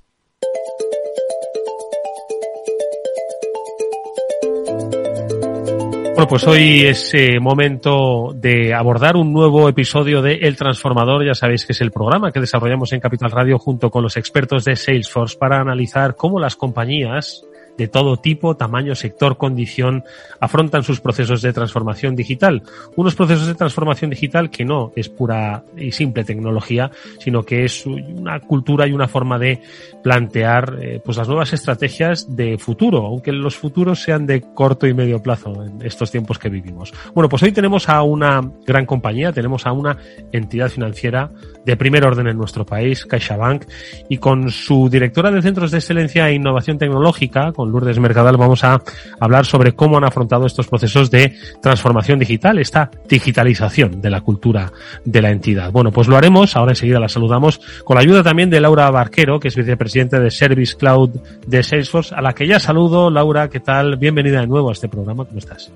Bueno, 6.13 6.27
pues 6.29 6.45
hoy 6.45 6.85
es 6.85 7.15
eh, 7.15 7.39
momento 7.39 8.33
de 8.35 8.75
abordar 8.75 9.15
un 9.15 9.33
nuevo 9.33 9.67
episodio 9.67 10.21
de 10.21 10.35
El 10.35 10.55
Transformador. 10.55 11.25
Ya 11.25 11.33
sabéis 11.33 11.65
que 11.65 11.73
es 11.73 11.81
el 11.81 11.89
programa 11.89 12.31
que 12.31 12.39
desarrollamos 12.39 12.93
en 12.93 12.99
Capital 12.99 13.31
Radio 13.31 13.57
junto 13.57 13.89
con 13.89 14.03
los 14.03 14.17
expertos 14.17 14.65
de 14.65 14.75
Salesforce 14.75 15.35
para 15.35 15.59
analizar 15.59 16.15
cómo 16.15 16.39
las 16.39 16.55
compañías 16.55 17.43
de 17.77 17.87
todo 17.87 18.17
tipo, 18.17 18.55
tamaño, 18.55 18.95
sector, 18.95 19.37
condición, 19.37 20.03
afrontan 20.39 20.83
sus 20.83 20.99
procesos 20.99 21.41
de 21.41 21.53
transformación 21.53 22.15
digital. 22.15 22.63
Unos 22.95 23.15
procesos 23.15 23.47
de 23.47 23.55
transformación 23.55 24.09
digital 24.09 24.49
que 24.49 24.65
no 24.65 24.91
es 24.95 25.09
pura 25.09 25.63
y 25.75 25.91
simple 25.91 26.23
tecnología, 26.23 26.91
sino 27.19 27.43
que 27.43 27.65
es 27.65 27.85
una 27.85 28.39
cultura 28.39 28.87
y 28.87 28.93
una 28.93 29.07
forma 29.07 29.37
de 29.39 29.61
plantear 30.03 30.77
eh, 30.81 31.01
pues 31.03 31.17
las 31.17 31.27
nuevas 31.27 31.53
estrategias 31.53 32.35
de 32.35 32.57
futuro, 32.57 33.05
aunque 33.05 33.31
los 33.31 33.55
futuros 33.55 34.01
sean 34.01 34.25
de 34.25 34.41
corto 34.41 34.87
y 34.87 34.93
medio 34.93 35.21
plazo 35.21 35.63
en 35.63 35.81
estos 35.81 36.11
tiempos 36.11 36.39
que 36.39 36.49
vivimos. 36.49 36.93
Bueno, 37.13 37.29
pues 37.29 37.43
hoy 37.43 37.51
tenemos 37.51 37.89
a 37.89 38.01
una 38.03 38.41
gran 38.65 38.85
compañía, 38.85 39.31
tenemos 39.31 39.65
a 39.65 39.71
una 39.71 39.97
entidad 40.31 40.69
financiera 40.69 41.31
de 41.65 41.77
primer 41.77 42.05
orden 42.05 42.27
en 42.27 42.37
nuestro 42.37 42.65
país, 42.65 43.05
CaixaBank, 43.05 43.65
y 44.09 44.17
con 44.17 44.49
su 44.49 44.89
directora 44.89 45.31
de 45.31 45.41
Centros 45.41 45.71
de 45.71 45.79
Excelencia 45.79 46.29
e 46.29 46.33
Innovación 46.33 46.77
Tecnológica, 46.77 47.51
con 47.51 47.66
Lourdes 47.71 47.99
Mercadal, 47.99 48.37
vamos 48.37 48.63
a 48.63 48.81
hablar 49.19 49.45
sobre 49.45 49.73
cómo 49.73 49.97
han 49.97 50.03
afrontado 50.03 50.45
estos 50.45 50.67
procesos 50.67 51.11
de 51.11 51.35
transformación 51.61 52.19
digital, 52.19 52.59
esta 52.59 52.89
digitalización 53.07 54.01
de 54.01 54.09
la 54.09 54.21
cultura 54.21 54.71
de 55.05 55.21
la 55.21 55.31
entidad. 55.31 55.71
Bueno, 55.71 55.91
pues 55.91 56.07
lo 56.07 56.17
haremos, 56.17 56.55
ahora 56.55 56.71
enseguida 56.71 56.99
la 56.99 57.09
saludamos, 57.09 57.59
con 57.83 57.95
la 57.95 58.01
ayuda 58.01 58.23
también 58.23 58.49
de 58.49 58.61
Laura 58.61 58.89
Barquero, 58.89 59.39
que 59.39 59.49
es 59.49 59.55
vicepresidente 59.55 60.19
de 60.19 60.31
Service 60.31 60.75
Cloud 60.75 61.11
de 61.45 61.63
Salesforce, 61.63 62.15
a 62.15 62.21
la 62.21 62.33
que 62.33 62.47
ya 62.47 62.59
saludo. 62.59 63.09
Laura, 63.09 63.49
¿qué 63.49 63.59
tal? 63.59 63.97
Bienvenida 63.97 64.41
de 64.41 64.47
nuevo 64.47 64.69
a 64.69 64.73
este 64.73 64.87
programa, 64.87 65.25
¿cómo 65.25 65.39
estás? 65.39 65.71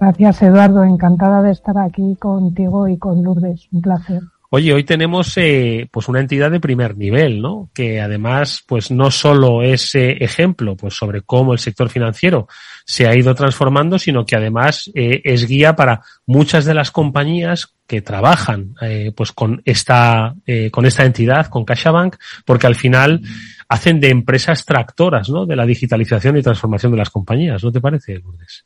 Gracias, 0.00 0.42
Eduardo. 0.42 0.84
Encantada 0.84 1.42
de 1.42 1.52
estar 1.52 1.78
aquí 1.78 2.16
contigo 2.16 2.88
y 2.88 2.98
con 2.98 3.22
Lourdes. 3.22 3.68
Un 3.72 3.80
placer. 3.80 4.20
Oye, 4.56 4.72
hoy 4.72 4.84
tenemos 4.84 5.36
eh, 5.36 5.88
pues 5.90 6.06
una 6.06 6.20
entidad 6.20 6.48
de 6.48 6.60
primer 6.60 6.96
nivel, 6.96 7.42
¿no? 7.42 7.70
Que 7.74 8.00
además, 8.00 8.62
pues 8.64 8.92
no 8.92 9.10
solo 9.10 9.64
es 9.64 9.96
eh, 9.96 10.16
ejemplo, 10.20 10.76
pues 10.76 10.94
sobre 10.94 11.22
cómo 11.22 11.52
el 11.52 11.58
sector 11.58 11.90
financiero 11.90 12.46
se 12.84 13.08
ha 13.08 13.16
ido 13.16 13.34
transformando, 13.34 13.98
sino 13.98 14.24
que 14.24 14.36
además 14.36 14.92
eh, 14.94 15.20
es 15.24 15.48
guía 15.48 15.74
para 15.74 16.02
muchas 16.26 16.66
de 16.66 16.74
las 16.74 16.92
compañías 16.92 17.74
que 17.88 18.00
trabajan, 18.00 18.76
eh, 18.80 19.10
pues 19.16 19.32
con 19.32 19.60
esta 19.64 20.36
con 20.70 20.86
esta 20.86 21.04
entidad, 21.04 21.48
con 21.48 21.64
CaixaBank, 21.64 22.14
porque 22.44 22.68
al 22.68 22.76
final 22.76 23.22
hacen 23.68 23.98
de 23.98 24.10
empresas 24.10 24.64
tractoras, 24.64 25.30
¿no? 25.30 25.46
De 25.46 25.56
la 25.56 25.66
digitalización 25.66 26.36
y 26.36 26.42
transformación 26.42 26.92
de 26.92 26.98
las 26.98 27.10
compañías, 27.10 27.64
¿no 27.64 27.72
te 27.72 27.80
parece, 27.80 28.20
Lourdes? 28.20 28.64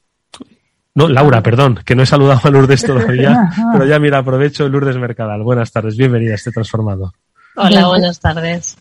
No, 0.98 1.06
Laura, 1.06 1.44
perdón, 1.44 1.78
que 1.84 1.94
no 1.94 2.02
he 2.02 2.06
saludado 2.06 2.40
a 2.42 2.50
Lourdes 2.50 2.82
todavía, 2.84 3.48
pero 3.72 3.86
ya 3.86 4.00
mira, 4.00 4.18
aprovecho 4.18 4.68
Lourdes 4.68 4.96
Mercadal. 4.96 5.44
Buenas 5.44 5.70
tardes, 5.70 5.96
bienvenida 5.96 6.32
a 6.32 6.34
este 6.34 6.50
transformador. 6.50 7.12
Hola, 7.54 7.86
buenas 7.86 8.18
tardes. 8.18 8.76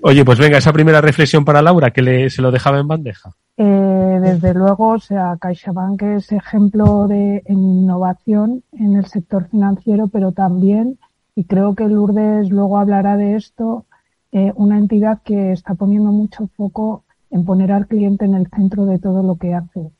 Oye, 0.00 0.24
pues 0.24 0.38
venga, 0.38 0.58
esa 0.58 0.72
primera 0.72 1.00
reflexión 1.00 1.44
para 1.44 1.60
Laura, 1.60 1.90
que 1.90 2.02
le, 2.02 2.30
se 2.30 2.40
lo 2.40 2.52
dejaba 2.52 2.78
en 2.78 2.86
bandeja. 2.86 3.32
Eh, 3.56 4.18
desde 4.22 4.54
luego, 4.54 4.90
o 4.90 5.00
sea, 5.00 5.36
CaixaBank 5.40 6.02
es 6.02 6.30
ejemplo 6.30 7.08
de 7.08 7.42
en 7.46 7.58
innovación 7.58 8.62
en 8.70 8.94
el 8.94 9.06
sector 9.06 9.48
financiero, 9.48 10.06
pero 10.06 10.30
también, 10.30 11.00
y 11.34 11.46
creo 11.46 11.74
que 11.74 11.88
Lourdes 11.88 12.48
luego 12.50 12.78
hablará 12.78 13.16
de 13.16 13.34
esto, 13.34 13.86
eh, 14.30 14.52
una 14.54 14.78
entidad 14.78 15.18
que 15.24 15.50
está 15.50 15.74
poniendo 15.74 16.12
mucho 16.12 16.48
foco 16.56 17.02
en 17.32 17.44
poner 17.44 17.72
al 17.72 17.88
cliente 17.88 18.24
en 18.24 18.36
el 18.36 18.46
centro 18.54 18.86
de 18.86 19.00
todo 19.00 19.24
lo 19.24 19.34
que 19.34 19.54
hace. 19.54 19.90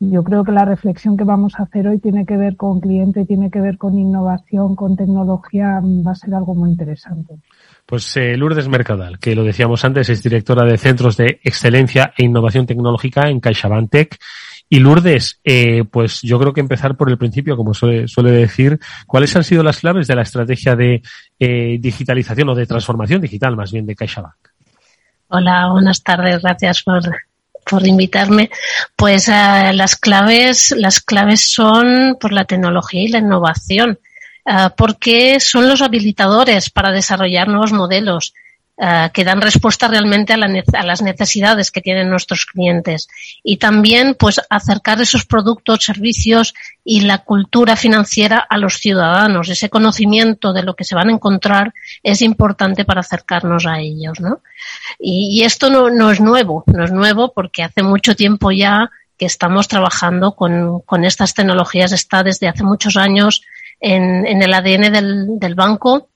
Yo 0.00 0.22
creo 0.22 0.44
que 0.44 0.52
la 0.52 0.64
reflexión 0.64 1.16
que 1.16 1.24
vamos 1.24 1.54
a 1.58 1.64
hacer 1.64 1.88
hoy 1.88 1.98
tiene 1.98 2.24
que 2.24 2.36
ver 2.36 2.56
con 2.56 2.80
cliente, 2.80 3.24
tiene 3.24 3.50
que 3.50 3.60
ver 3.60 3.78
con 3.78 3.98
innovación, 3.98 4.76
con 4.76 4.96
tecnología, 4.96 5.80
va 5.82 6.12
a 6.12 6.14
ser 6.14 6.34
algo 6.34 6.54
muy 6.54 6.70
interesante. 6.70 7.34
Pues 7.84 8.16
eh, 8.16 8.36
Lourdes 8.36 8.68
Mercadal, 8.68 9.18
que 9.18 9.34
lo 9.34 9.42
decíamos 9.42 9.84
antes, 9.84 10.08
es 10.08 10.22
directora 10.22 10.64
de 10.64 10.78
Centros 10.78 11.16
de 11.16 11.40
Excelencia 11.42 12.12
e 12.16 12.24
Innovación 12.24 12.64
Tecnológica 12.64 13.28
en 13.28 13.40
CaixaBank 13.40 13.90
Tech. 13.90 14.18
Y 14.68 14.78
Lourdes, 14.78 15.40
eh, 15.42 15.82
pues 15.90 16.22
yo 16.22 16.38
creo 16.38 16.52
que 16.52 16.60
empezar 16.60 16.96
por 16.96 17.10
el 17.10 17.18
principio, 17.18 17.56
como 17.56 17.74
suele, 17.74 18.06
suele 18.06 18.30
decir, 18.30 18.78
¿cuáles 19.06 19.34
han 19.34 19.42
sido 19.42 19.64
las 19.64 19.80
claves 19.80 20.06
de 20.06 20.14
la 20.14 20.22
estrategia 20.22 20.76
de 20.76 21.02
eh, 21.40 21.78
digitalización 21.80 22.50
o 22.50 22.54
de 22.54 22.66
transformación 22.66 23.20
digital 23.20 23.56
más 23.56 23.72
bien 23.72 23.86
de 23.86 23.96
CaixaBank? 23.96 24.36
Hola, 25.28 25.70
buenas 25.72 26.02
tardes, 26.04 26.40
gracias 26.40 26.82
por, 26.84 27.02
por 27.68 27.86
invitarme. 27.86 28.50
Pues 28.96 29.28
uh, 29.28 29.72
las 29.72 29.96
claves, 29.96 30.74
las 30.76 31.00
claves 31.00 31.50
son 31.52 32.16
por 32.20 32.32
la 32.32 32.44
tecnología 32.44 33.02
y 33.02 33.08
la 33.08 33.18
innovación, 33.18 33.98
uh, 34.46 34.70
porque 34.76 35.40
son 35.40 35.68
los 35.68 35.82
habilitadores 35.82 36.70
para 36.70 36.92
desarrollar 36.92 37.48
nuevos 37.48 37.72
modelos 37.72 38.34
eh, 38.80 39.10
que 39.12 39.24
dan 39.24 39.40
respuesta 39.40 39.88
realmente 39.88 40.32
a, 40.32 40.36
las 40.36 41.02
necesidades 41.02 41.72
que 41.72 41.80
tienen 41.80 42.08
nuestros 42.08 42.46
clientes. 42.46 43.08
Y 43.42 43.56
también, 43.56 44.14
pues, 44.16 44.40
acercar 44.50 45.00
esos 45.00 45.26
productos, 45.26 45.84
servicios 45.84 46.54
y 46.84 47.00
la 47.00 47.18
cultura 47.18 47.74
financiera 47.74 48.38
a 48.38 48.56
los 48.56 48.74
ciudadanos. 48.74 49.48
Ese 49.48 49.68
conocimiento 49.68 50.52
de 50.52 50.62
lo 50.62 50.76
que 50.76 50.84
se 50.84 50.94
van 50.94 51.08
a 51.08 51.12
encontrar 51.12 51.74
es 52.04 52.22
importante 52.22 52.84
para 52.84 53.00
acercarnos 53.00 53.66
a 53.66 53.80
ellos, 53.80 54.20
¿no? 54.20 54.42
Y, 55.00 55.42
esto 55.42 55.70
no, 55.70 55.90
no, 55.90 56.12
es 56.12 56.20
nuevo, 56.20 56.62
no 56.66 56.84
es 56.84 56.92
nuevo 56.92 57.32
porque 57.32 57.64
hace 57.64 57.82
mucho 57.82 58.14
tiempo 58.14 58.52
ya 58.52 58.92
que 59.16 59.26
estamos 59.26 59.66
trabajando 59.66 60.36
con, 60.36 60.82
con 60.82 61.04
estas 61.04 61.34
tecnologías, 61.34 61.90
está 61.90 62.22
desde 62.22 62.46
hace 62.46 62.62
muchos 62.62 62.96
años 62.96 63.42
en, 63.80 64.24
en 64.24 64.40
el 64.40 64.54
ADN 64.54 64.92
del, 64.92 65.38
del 65.40 65.56
banco 65.56 66.10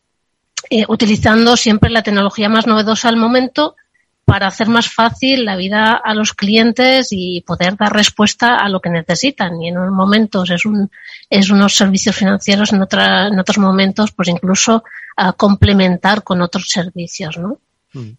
eh, 0.72 0.86
utilizando 0.88 1.54
siempre 1.54 1.90
la 1.90 2.02
tecnología 2.02 2.48
más 2.48 2.66
novedosa 2.66 3.10
al 3.10 3.18
momento 3.18 3.76
para 4.24 4.46
hacer 4.46 4.68
más 4.68 4.88
fácil 4.88 5.44
la 5.44 5.56
vida 5.56 6.00
a 6.02 6.14
los 6.14 6.32
clientes 6.32 7.08
y 7.10 7.42
poder 7.42 7.76
dar 7.76 7.92
respuesta 7.92 8.56
a 8.56 8.70
lo 8.70 8.80
que 8.80 8.88
necesitan. 8.88 9.60
Y 9.60 9.68
en 9.68 9.76
unos 9.76 9.92
momentos 9.92 10.48
es, 10.48 10.64
un, 10.64 10.90
es 11.28 11.50
unos 11.50 11.76
servicios 11.76 12.16
financieros, 12.16 12.72
en, 12.72 12.80
otra, 12.80 13.28
en 13.28 13.38
otros 13.38 13.58
momentos, 13.58 14.12
pues 14.12 14.28
incluso 14.28 14.82
a 15.14 15.34
complementar 15.34 16.22
con 16.22 16.40
otros 16.40 16.70
servicios, 16.70 17.36
¿no? 17.36 17.58
Mm. 17.92 18.12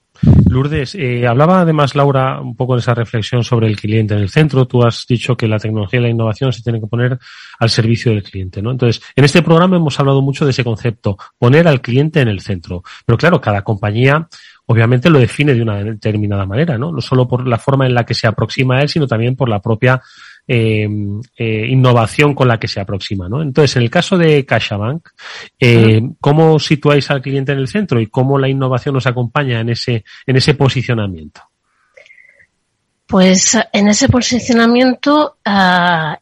Lourdes, 0.49 0.95
eh, 0.95 1.27
hablaba 1.27 1.61
además 1.61 1.95
Laura 1.95 2.39
un 2.39 2.55
poco 2.55 2.75
de 2.75 2.81
esa 2.81 2.93
reflexión 2.93 3.43
sobre 3.43 3.67
el 3.67 3.79
cliente 3.79 4.13
en 4.13 4.21
el 4.21 4.29
centro. 4.29 4.65
Tú 4.65 4.83
has 4.83 5.05
dicho 5.07 5.35
que 5.35 5.47
la 5.47 5.59
tecnología 5.59 5.99
y 5.99 6.03
la 6.03 6.09
innovación 6.09 6.53
se 6.53 6.61
tienen 6.61 6.81
que 6.81 6.87
poner 6.87 7.17
al 7.59 7.69
servicio 7.69 8.11
del 8.11 8.23
cliente, 8.23 8.61
¿no? 8.61 8.71
Entonces, 8.71 9.03
en 9.15 9.25
este 9.25 9.41
programa 9.41 9.77
hemos 9.77 9.99
hablado 9.99 10.21
mucho 10.21 10.45
de 10.45 10.51
ese 10.51 10.63
concepto, 10.63 11.17
poner 11.37 11.67
al 11.67 11.81
cliente 11.81 12.21
en 12.21 12.27
el 12.27 12.39
centro. 12.39 12.83
Pero 13.05 13.17
claro, 13.17 13.41
cada 13.41 13.63
compañía 13.63 14.27
obviamente 14.65 15.09
lo 15.09 15.19
define 15.19 15.53
de 15.53 15.61
una 15.61 15.83
determinada 15.83 16.45
manera, 16.45 16.77
¿no? 16.77 16.91
No 16.91 17.01
solo 17.01 17.27
por 17.27 17.47
la 17.47 17.57
forma 17.57 17.85
en 17.85 17.93
la 17.93 18.05
que 18.05 18.13
se 18.13 18.27
aproxima 18.27 18.77
a 18.77 18.81
él, 18.81 18.89
sino 18.89 19.07
también 19.07 19.35
por 19.35 19.49
la 19.49 19.61
propia 19.61 20.01
eh, 20.47 20.87
eh, 21.37 21.67
innovación 21.69 22.35
con 22.35 22.47
la 22.47 22.59
que 22.59 22.67
se 22.67 22.81
aproxima, 22.81 23.29
¿no? 23.29 23.41
Entonces, 23.41 23.77
en 23.77 23.83
el 23.83 23.89
caso 23.89 24.17
de 24.17 24.45
CaixaBank, 24.45 25.09
eh, 25.59 26.01
¿cómo 26.19 26.59
situáis 26.59 27.09
al 27.11 27.21
cliente 27.21 27.53
en 27.53 27.59
el 27.59 27.67
centro 27.67 28.01
y 28.01 28.07
cómo 28.07 28.37
la 28.37 28.49
innovación 28.49 28.95
nos 28.95 29.07
acompaña 29.07 29.61
en 29.61 29.69
ese, 29.69 30.03
en 30.25 30.35
ese 30.35 30.53
posicionamiento? 30.53 31.41
Pues 33.07 33.57
en 33.71 33.87
ese 33.87 34.09
posicionamiento 34.09 35.37
uh, 35.45 36.15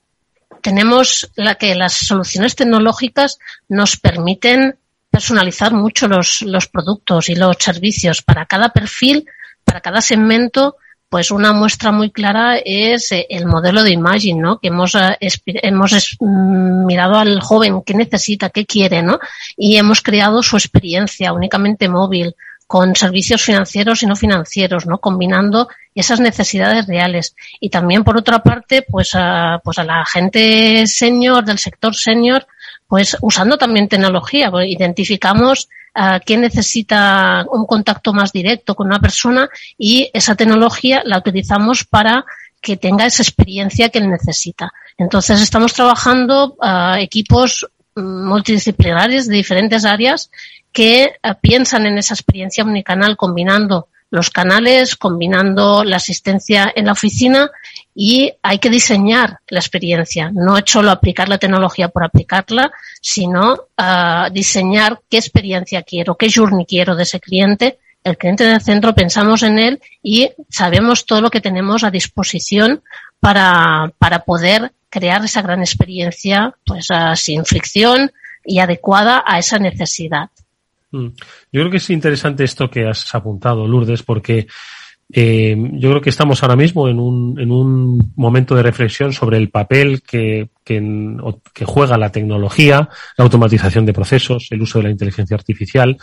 tenemos 0.62 1.32
la 1.36 1.56
que 1.56 1.74
las 1.74 1.94
soluciones 1.94 2.56
tecnológicas 2.56 3.40
nos 3.70 3.98
permiten 3.98 4.76
personalizar 5.10 5.74
mucho 5.74 6.08
los, 6.08 6.42
los 6.42 6.68
productos 6.68 7.30
y 7.30 7.36
los 7.36 7.58
servicios 7.60 8.22
para 8.22 8.46
cada 8.46 8.70
perfil, 8.70 9.26
para 9.64 9.82
cada 9.82 10.02
segmento, 10.02 10.78
pues 11.12 11.30
una 11.30 11.52
muestra 11.52 11.92
muy 11.92 12.10
clara 12.10 12.56
es 12.56 13.12
eh, 13.12 13.28
el 13.30 13.46
modelo 13.46 13.84
de 13.84 13.92
Imagine, 13.92 14.40
¿no? 14.42 14.60
Que 14.60 14.70
hemos, 14.70 14.96
eh, 14.96 15.18
hemos 15.46 16.18
mm, 16.22 16.86
mirado 16.86 17.18
al 17.18 17.42
joven 17.42 17.82
qué 17.86 17.94
necesita, 17.94 18.50
qué 18.50 18.66
quiere, 18.66 19.04
¿no? 19.04 19.20
Y 19.58 19.76
hemos 19.76 20.00
creado 20.00 20.42
su 20.42 20.56
experiencia 20.56 21.34
únicamente 21.34 21.90
móvil, 21.90 22.34
con 22.66 22.96
servicios 22.96 23.42
financieros 23.42 24.02
y 24.02 24.06
no 24.06 24.16
financieros, 24.16 24.86
¿no? 24.86 25.00
Combinando 25.00 25.68
esas 25.94 26.22
necesidades 26.22 26.88
reales. 26.88 27.36
Y 27.60 27.70
también, 27.70 28.06
por 28.06 28.16
otra 28.16 28.42
parte, 28.42 28.86
pues 28.90 29.10
a, 29.14 29.60
pues 29.62 29.80
a 29.80 29.84
la 29.84 30.06
gente 30.06 30.88
senior, 30.88 31.44
del 31.44 31.60
sector 31.60 31.94
senior, 31.94 32.48
pues 32.92 33.16
usando 33.22 33.58
también 33.58 33.88
tecnología, 33.88 34.52
pues 34.52 34.68
identificamos 34.68 35.70
uh, 35.96 36.20
quién 36.26 36.42
necesita 36.42 37.46
un 37.50 37.66
contacto 37.66 38.12
más 38.12 38.34
directo 38.34 38.76
con 38.76 38.88
una 38.88 39.00
persona 39.00 39.50
y 39.78 40.10
esa 40.14 40.36
tecnología 40.36 41.02
la 41.06 41.20
utilizamos 41.20 41.86
para 41.86 42.26
que 42.60 42.76
tenga 42.76 43.06
esa 43.06 43.24
experiencia 43.24 43.88
que 43.88 44.00
él 44.00 44.10
necesita. 44.10 44.74
Entonces 44.98 45.40
estamos 45.40 45.72
trabajando 45.72 46.58
uh, 46.60 46.98
equipos 46.98 47.66
multidisciplinares 47.96 49.30
de 49.30 49.36
diferentes 49.38 49.86
áreas 49.86 50.30
que 50.74 51.14
uh, 51.24 51.34
piensan 51.40 51.86
en 51.86 51.98
esa 51.98 52.14
experiencia 52.14 52.66
omnicanal 52.66 53.16
combinando 53.16 53.88
los 54.10 54.32
canales, 54.32 54.98
combinando 54.98 55.86
la 55.86 55.96
asistencia 55.96 56.70
en 56.76 56.88
la 56.88 56.92
oficina 56.92 57.52
y 58.04 58.34
hay 58.42 58.58
que 58.58 58.72
diseñar 58.72 59.42
la 59.48 59.60
experiencia, 59.60 60.32
no 60.34 60.58
es 60.58 60.64
solo 60.66 60.90
aplicar 60.90 61.30
la 61.30 61.38
tecnología 61.38 61.90
por 61.90 62.04
aplicarla, 62.04 62.72
sino 63.00 63.54
uh, 63.54 64.34
diseñar 64.34 65.02
qué 65.08 65.18
experiencia 65.18 65.84
quiero, 65.84 66.16
qué 66.16 66.28
journey 66.34 66.66
quiero 66.66 66.96
de 66.96 67.04
ese 67.04 67.20
cliente. 67.20 67.78
El 68.04 68.18
cliente 68.18 68.44
en 68.44 68.56
el 68.56 68.62
centro 68.62 68.96
pensamos 68.96 69.44
en 69.44 69.60
él 69.60 69.80
y 70.02 70.32
sabemos 70.50 71.06
todo 71.06 71.22
lo 71.22 71.30
que 71.30 71.42
tenemos 71.42 71.84
a 71.84 71.92
disposición 71.92 72.82
para, 73.20 73.94
para 74.00 74.26
poder 74.26 74.72
crear 74.90 75.24
esa 75.24 75.44
gran 75.44 75.60
experiencia 75.60 76.56
pues 76.66 76.88
uh, 76.90 77.16
sin 77.16 77.46
fricción 77.46 78.12
y 78.44 78.58
adecuada 78.58 79.24
a 79.28 79.38
esa 79.38 79.60
necesidad. 79.60 80.32
Mm. 80.90 81.10
Yo 81.52 81.62
creo 81.62 81.70
que 81.70 81.78
es 81.78 81.90
interesante 81.92 82.46
esto 82.46 82.68
que 82.68 82.88
has 82.88 83.14
apuntado, 83.14 83.68
Lourdes, 83.68 84.02
porque 84.02 84.48
eh, 85.14 85.56
yo 85.74 85.90
creo 85.90 86.02
que 86.02 86.10
estamos 86.10 86.42
ahora 86.42 86.56
mismo 86.56 86.88
en 86.88 87.00
un, 87.00 87.40
en 87.40 87.52
un 87.52 88.14
momento 88.16 88.56
de 88.56 88.64
reflexión 88.64 89.12
sobre 89.12 89.38
el 89.38 89.50
papel 89.50 90.02
que, 90.02 90.50
que, 90.64 91.66
juega 91.66 91.98
la 91.98 92.12
tecnología, 92.12 92.90
la 93.18 93.24
automatización 93.24 93.86
de 93.86 93.94
procesos, 93.94 94.48
el 94.52 94.62
uso 94.62 94.80
de 94.80 94.86
la 94.86 94.92
inteligencia 94.92 95.36
artificial, 95.36 95.98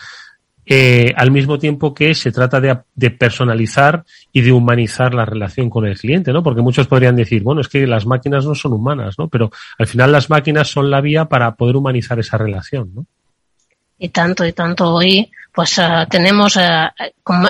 eh, 0.66 1.14
al 1.16 1.30
mismo 1.30 1.58
tiempo 1.58 1.94
que 1.94 2.14
se 2.14 2.30
trata 2.30 2.60
de, 2.60 3.10
personalizar 3.10 4.04
y 4.32 4.42
de 4.42 4.52
humanizar 4.52 5.14
la 5.14 5.24
relación 5.24 5.70
con 5.70 5.86
el 5.86 5.98
cliente, 5.98 6.30
¿no? 6.30 6.42
Porque 6.42 6.60
muchos 6.60 6.86
podrían 6.86 7.16
decir, 7.16 7.42
bueno, 7.42 7.62
es 7.62 7.68
que 7.68 7.86
las 7.86 8.04
máquinas 8.04 8.44
no 8.44 8.54
son 8.54 8.74
humanas, 8.74 9.14
¿no? 9.18 9.28
Pero 9.28 9.50
al 9.78 9.86
final 9.86 10.12
las 10.12 10.28
máquinas 10.28 10.68
son 10.68 10.90
la 10.90 11.00
vía 11.00 11.24
para 11.24 11.54
poder 11.54 11.76
humanizar 11.76 12.18
esa 12.18 12.36
relación, 12.36 12.92
¿no? 12.94 13.06
y 13.98 14.08
tanto 14.10 14.46
y 14.46 14.52
tanto 14.52 14.94
hoy 14.94 15.30
pues 15.58 15.76
uh, 15.78 16.06
tenemos 16.08 16.54
uh, 16.54 16.60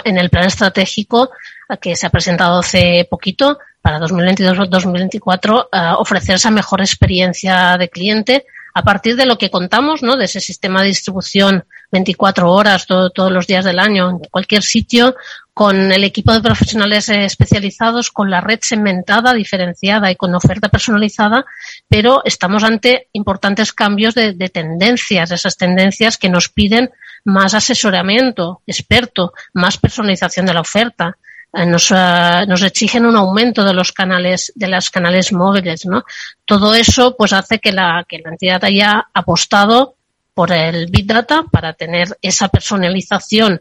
en 0.02 0.16
el 0.16 0.30
plan 0.30 0.46
estratégico 0.46 1.28
uh, 1.68 1.76
que 1.76 1.94
se 1.94 2.06
ha 2.06 2.10
presentado 2.10 2.60
hace 2.60 3.06
poquito 3.10 3.58
para 3.82 4.00
2022-2024 4.00 5.98
ofrecer 5.98 6.36
esa 6.36 6.50
mejor 6.50 6.80
experiencia 6.80 7.76
de 7.76 7.90
cliente 7.90 8.46
a 8.72 8.80
partir 8.82 9.14
de 9.14 9.26
lo 9.26 9.36
que 9.36 9.50
contamos, 9.50 10.02
¿no? 10.02 10.16
De 10.16 10.24
ese 10.24 10.40
sistema 10.40 10.80
de 10.80 10.88
distribución 10.88 11.66
24 11.92 12.50
horas 12.50 12.86
todo, 12.86 13.10
todos 13.10 13.30
los 13.30 13.46
días 13.46 13.66
del 13.66 13.78
año 13.78 14.08
en 14.08 14.18
cualquier 14.30 14.62
sitio 14.62 15.14
con 15.58 15.90
el 15.90 16.04
equipo 16.04 16.32
de 16.32 16.40
profesionales 16.40 17.08
especializados, 17.08 18.12
con 18.12 18.30
la 18.30 18.40
red 18.40 18.60
segmentada, 18.62 19.34
diferenciada 19.34 20.08
y 20.08 20.14
con 20.14 20.32
oferta 20.36 20.68
personalizada, 20.68 21.44
pero 21.88 22.22
estamos 22.24 22.62
ante 22.62 23.08
importantes 23.12 23.72
cambios 23.72 24.14
de, 24.14 24.34
de 24.34 24.50
tendencias, 24.50 25.32
esas 25.32 25.56
tendencias 25.56 26.16
que 26.16 26.28
nos 26.28 26.48
piden 26.48 26.90
más 27.24 27.54
asesoramiento 27.54 28.62
experto, 28.68 29.32
más 29.52 29.78
personalización 29.78 30.46
de 30.46 30.54
la 30.54 30.60
oferta. 30.60 31.16
Eh, 31.52 31.66
nos, 31.66 31.90
uh, 31.90 32.46
nos, 32.46 32.62
exigen 32.62 33.04
un 33.04 33.16
aumento 33.16 33.64
de 33.64 33.74
los 33.74 33.90
canales, 33.90 34.52
de 34.54 34.68
los 34.68 34.90
canales 34.90 35.32
móviles, 35.32 35.86
¿no? 35.86 36.04
Todo 36.44 36.72
eso, 36.72 37.16
pues, 37.16 37.32
hace 37.32 37.58
que 37.58 37.72
la, 37.72 38.06
que 38.08 38.20
la 38.20 38.30
entidad 38.30 38.62
haya 38.62 39.08
apostado 39.12 39.96
por 40.34 40.52
el 40.52 40.86
Big 40.86 41.06
Data 41.06 41.46
para 41.50 41.72
tener 41.72 42.16
esa 42.22 42.46
personalización 42.46 43.60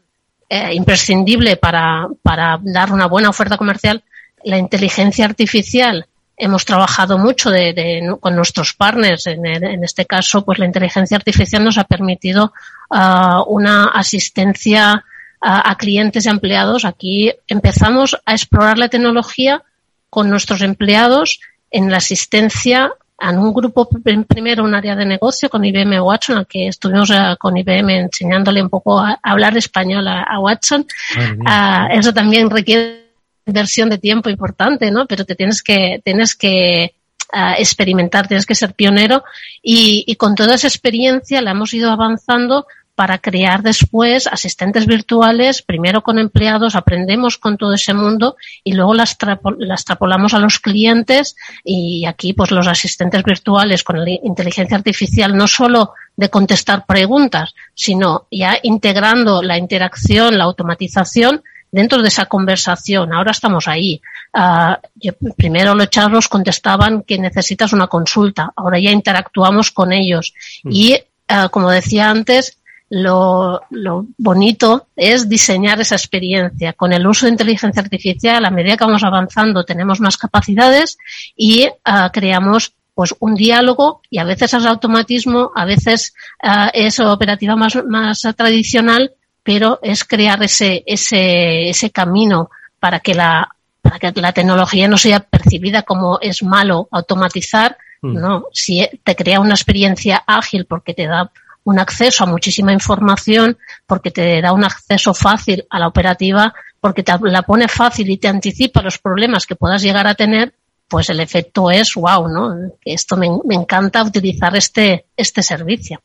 eh, 0.50 0.74
imprescindible 0.74 1.58
para, 1.58 2.08
para 2.22 2.60
dar 2.62 2.92
una 2.92 3.08
buena 3.08 3.30
oferta 3.30 3.58
comercial, 3.58 4.04
la 4.44 4.58
inteligencia 4.58 5.26
artificial. 5.26 6.08
Hemos 6.38 6.66
trabajado 6.66 7.18
mucho 7.18 7.50
de, 7.50 7.74
de, 7.74 8.16
con 8.20 8.36
nuestros 8.36 8.74
partners. 8.74 9.28
En, 9.28 9.46
en, 9.46 9.84
este 9.84 10.06
caso, 10.06 10.46
pues 10.46 10.60
la 10.60 10.66
inteligencia 10.66 11.18
artificial 11.18 11.64
nos 11.64 11.78
ha 11.78 11.84
permitido 11.84 12.54
uh, 12.92 13.44
una 13.48 13.86
asistencia 13.86 15.04
a, 15.42 15.72
a 15.72 15.76
clientes 15.76 16.26
y 16.26 16.30
empleados. 16.30 16.86
Aquí 16.86 17.34
empezamos 17.48 18.18
a 18.26 18.34
explorar 18.34 18.78
la 18.78 18.90
tecnología 18.90 19.64
con 20.10 20.30
nuestros 20.30 20.62
empleados 20.62 21.40
en 21.72 21.92
la 21.92 21.98
asistencia 21.98 22.92
en 23.20 23.38
un 23.40 23.54
grupo 23.54 23.90
primero 24.28 24.64
un 24.64 24.76
área 24.76 24.96
de 24.96 25.06
negocio 25.06 25.50
con 25.50 25.66
IBM 25.66 26.00
Watson, 26.02 26.38
al 26.38 26.48
que 26.48 26.68
estuvimos 26.68 27.12
con 27.40 27.58
IBM 27.58 27.90
enseñándole 27.90 28.62
un 28.62 28.70
poco 28.70 29.00
a, 29.00 29.20
hablar 29.24 29.58
español 29.58 30.08
a, 30.08 30.24
a 30.24 30.40
Watson. 30.40 30.86
Uh, 31.18 31.92
eso 31.92 32.14
también 32.14 32.50
requiere 32.50 33.08
inversión 33.46 33.90
de 33.90 33.98
tiempo 33.98 34.30
importante, 34.30 34.92
¿no? 34.92 35.08
Pero 35.08 35.26
te 35.26 35.36
tienes 35.36 35.64
que, 35.64 36.02
tienes 36.04 36.36
que 36.36 36.94
uh, 37.34 37.54
experimentar, 37.58 38.28
tienes 38.28 38.46
que 38.46 38.56
ser 38.56 38.74
pionero 38.74 39.24
y, 39.64 40.04
y, 40.06 40.16
con 40.16 40.36
toda 40.36 40.56
esa 40.56 40.68
experiencia 40.68 41.42
la 41.42 41.52
hemos 41.52 41.74
ido 41.74 41.90
avanzando 41.90 42.68
para 42.98 43.20
crear 43.20 43.62
después 43.62 44.26
asistentes 44.26 44.88
virtuales, 44.88 45.62
primero 45.62 46.02
con 46.02 46.18
empleados, 46.18 46.74
aprendemos 46.74 47.38
con 47.38 47.56
todo 47.56 47.76
ese 47.76 47.94
mundo 47.94 48.38
y 48.64 48.74
luego 48.74 48.96
las, 48.96 49.12
extrapolamos 49.12 50.34
a 50.34 50.40
los 50.40 50.58
clientes 50.58 51.36
y 51.64 52.06
aquí 52.08 52.34
pues 52.34 52.50
los 52.50 52.66
asistentes 52.66 53.22
virtuales 53.22 53.84
con 53.84 54.04
la 54.04 54.10
inteligencia 54.10 54.78
artificial 54.78 55.38
no 55.38 55.48
solo 55.48 55.94
de 56.16 56.32
contestar 56.32 56.88
preguntas, 56.88 57.54
sino 57.76 58.26
ya 58.32 58.58
integrando 58.64 59.44
la 59.44 59.60
interacción, 59.60 60.36
la 60.36 60.46
automatización 60.46 61.44
dentro 61.72 62.02
de 62.02 62.08
esa 62.08 62.26
conversación. 62.26 63.14
Ahora 63.14 63.30
estamos 63.30 63.68
ahí. 63.68 64.02
Uh, 64.34 65.12
primero 65.38 65.76
los 65.76 65.92
charlos 65.92 66.28
contestaban 66.30 67.04
que 67.04 67.20
necesitas 67.20 67.74
una 67.74 67.86
consulta. 67.86 68.52
Ahora 68.56 68.80
ya 68.80 68.90
interactuamos 68.90 69.70
con 69.70 69.94
ellos. 69.94 70.34
Mm. 70.64 70.70
Y, 70.72 70.96
uh, 70.96 71.50
como 71.52 71.70
decía 71.70 72.10
antes, 72.10 72.58
lo, 72.90 73.62
lo, 73.70 74.06
bonito 74.18 74.88
es 74.96 75.28
diseñar 75.28 75.80
esa 75.82 75.96
experiencia. 75.96 76.74
Con 76.74 76.94
el 76.94 77.06
uso 77.06 77.26
de 77.26 77.34
inteligencia 77.34 77.82
artificial, 77.82 78.46
a 78.46 78.52
medida 78.52 78.78
que 78.78 78.86
vamos 78.86 79.04
avanzando, 79.04 79.66
tenemos 79.66 80.00
más 80.00 80.18
capacidades 80.18 80.98
y 81.36 81.68
uh, 81.68 82.10
creamos 82.14 82.74
pues 82.94 83.14
un 83.20 83.36
diálogo 83.36 84.02
y 84.10 84.18
a 84.18 84.24
veces 84.24 84.54
es 84.54 84.66
automatismo, 84.66 85.52
a 85.56 85.66
veces 85.66 86.14
uh, 86.44 86.70
es 86.74 87.00
operativa 87.00 87.56
más, 87.56 87.78
más 87.86 88.22
tradicional, 88.36 89.12
pero 89.44 89.80
es 89.84 90.04
crear 90.04 90.42
ese, 90.42 90.84
ese, 90.86 91.70
ese 91.70 91.92
camino 91.92 92.50
para 92.80 93.00
que 93.00 93.14
la, 93.14 93.50
para 93.82 94.00
que 94.00 94.12
la 94.20 94.32
tecnología 94.32 94.88
no 94.88 94.98
sea 94.98 95.20
percibida 95.20 95.84
como 95.84 96.20
es 96.22 96.42
malo 96.42 96.88
automatizar, 96.92 97.78
mm. 98.02 98.14
no, 98.14 98.46
si 98.52 98.88
te 99.04 99.16
crea 99.16 99.40
una 99.40 99.54
experiencia 99.54 100.24
ágil 100.26 100.66
porque 100.66 100.94
te 100.94 101.08
da 101.08 101.32
un 101.68 101.80
acceso 101.80 102.24
a 102.24 102.28
muchísima 102.28 102.72
información, 102.72 103.58
porque 103.86 104.10
te 104.10 104.42
da 104.42 104.54
un 104.54 104.64
acceso 104.64 105.14
fácil 105.14 105.66
a 105.70 105.80
la 105.80 105.88
operativa, 105.88 106.54
porque 106.80 107.04
te 107.04 107.12
la 107.24 107.42
pone 107.42 107.68
fácil 107.68 108.10
y 108.10 108.18
te 108.18 108.30
anticipa 108.30 108.82
los 108.82 109.00
problemas 109.00 109.46
que 109.46 109.58
puedas 109.58 109.82
llegar 109.82 110.08
a 110.08 110.16
tener, 110.16 110.54
pues 110.88 111.10
el 111.10 111.20
efecto 111.20 111.70
es 111.70 111.94
wow, 111.96 112.30
¿no? 112.30 112.56
Esto 112.86 113.18
me, 113.18 113.28
me 113.44 113.56
encanta 113.56 114.02
utilizar 114.02 114.56
este, 114.56 115.08
este 115.18 115.44
servicio. 115.44 116.00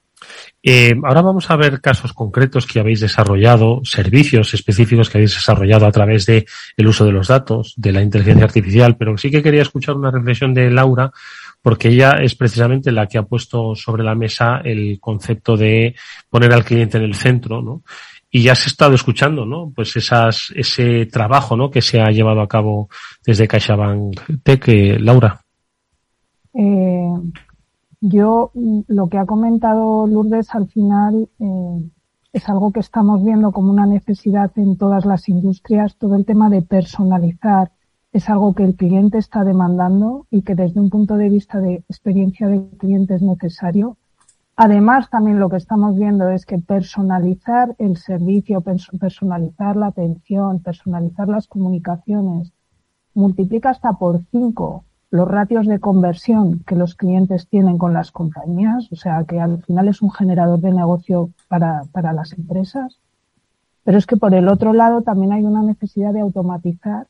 Eh, 0.64 0.94
ahora 1.04 1.22
vamos 1.22 1.48
a 1.48 1.56
ver 1.56 1.80
casos 1.80 2.12
concretos 2.12 2.66
que 2.66 2.80
habéis 2.80 3.00
desarrollado, 3.00 3.82
servicios 3.84 4.54
específicos 4.54 5.10
que 5.10 5.18
habéis 5.18 5.34
desarrollado 5.34 5.86
a 5.86 5.92
través 5.92 6.26
de 6.26 6.46
el 6.76 6.86
uso 6.88 7.04
de 7.04 7.12
los 7.12 7.28
datos, 7.28 7.74
de 7.76 7.92
la 7.92 8.02
inteligencia 8.02 8.44
artificial, 8.44 8.96
pero 8.96 9.16
sí 9.16 9.30
que 9.30 9.42
quería 9.42 9.62
escuchar 9.62 9.94
una 9.94 10.10
reflexión 10.10 10.54
de 10.54 10.70
Laura 10.70 11.12
porque 11.62 11.88
ella 11.88 12.16
es 12.20 12.34
precisamente 12.34 12.90
la 12.90 13.06
que 13.06 13.18
ha 13.18 13.22
puesto 13.22 13.74
sobre 13.74 14.02
la 14.02 14.14
mesa 14.14 14.60
el 14.64 14.98
concepto 15.00 15.56
de 15.56 15.94
poner 16.28 16.52
al 16.52 16.64
cliente 16.64 16.98
en 16.98 17.04
el 17.04 17.14
centro, 17.14 17.62
¿no? 17.62 17.82
Y 18.30 18.42
ya 18.42 18.54
se 18.54 18.64
ha 18.64 18.72
estado 18.72 18.94
escuchando, 18.94 19.46
¿no? 19.46 19.70
Pues 19.74 19.94
esas, 19.96 20.52
ese 20.56 21.06
trabajo, 21.06 21.56
¿no? 21.56 21.70
Que 21.70 21.82
se 21.82 22.00
ha 22.00 22.10
llevado 22.10 22.40
a 22.40 22.48
cabo 22.48 22.88
desde 23.24 23.46
CaixaBank 23.46 24.42
Tech, 24.42 24.66
Laura. 24.98 25.40
Eh, 26.54 27.12
yo, 28.00 28.50
mm, 28.54 28.80
lo 28.88 29.08
que 29.08 29.18
ha 29.18 29.26
comentado 29.26 30.06
Lourdes 30.06 30.54
al 30.54 30.68
final 30.68 31.28
eh, 31.38 31.90
es 32.32 32.48
algo 32.48 32.72
que 32.72 32.80
estamos 32.80 33.22
viendo 33.24 33.52
como 33.52 33.70
una 33.70 33.86
necesidad 33.86 34.50
en 34.56 34.76
todas 34.76 35.04
las 35.04 35.28
industrias, 35.28 35.96
todo 35.96 36.16
el 36.16 36.24
tema 36.24 36.50
de 36.50 36.62
personalizar 36.62 37.70
es 38.12 38.28
algo 38.28 38.54
que 38.54 38.64
el 38.64 38.74
cliente 38.74 39.18
está 39.18 39.42
demandando 39.42 40.26
y 40.30 40.42
que 40.42 40.54
desde 40.54 40.80
un 40.80 40.90
punto 40.90 41.16
de 41.16 41.30
vista 41.30 41.60
de 41.60 41.76
experiencia 41.88 42.46
de 42.46 42.68
cliente 42.78 43.14
es 43.14 43.22
necesario. 43.22 43.96
Además, 44.54 45.08
también 45.08 45.40
lo 45.40 45.48
que 45.48 45.56
estamos 45.56 45.96
viendo 45.96 46.28
es 46.28 46.44
que 46.44 46.58
personalizar 46.58 47.74
el 47.78 47.96
servicio, 47.96 48.62
personalizar 49.00 49.76
la 49.76 49.86
atención, 49.86 50.60
personalizar 50.60 51.26
las 51.28 51.48
comunicaciones, 51.48 52.52
multiplica 53.14 53.70
hasta 53.70 53.94
por 53.94 54.20
cinco 54.30 54.84
los 55.10 55.28
ratios 55.28 55.66
de 55.66 55.78
conversión 55.78 56.60
que 56.66 56.74
los 56.74 56.94
clientes 56.94 57.46
tienen 57.46 57.76
con 57.76 57.92
las 57.92 58.12
compañías, 58.12 58.90
o 58.92 58.96
sea 58.96 59.24
que 59.24 59.38
al 59.40 59.62
final 59.62 59.88
es 59.88 60.00
un 60.00 60.10
generador 60.10 60.60
de 60.60 60.72
negocio 60.72 61.30
para, 61.48 61.82
para 61.92 62.14
las 62.14 62.32
empresas. 62.32 62.98
Pero 63.84 63.98
es 63.98 64.06
que 64.06 64.16
por 64.16 64.32
el 64.32 64.48
otro 64.48 64.72
lado 64.72 65.02
también 65.02 65.32
hay 65.32 65.44
una 65.44 65.62
necesidad 65.62 66.14
de 66.14 66.20
automatizar 66.20 67.08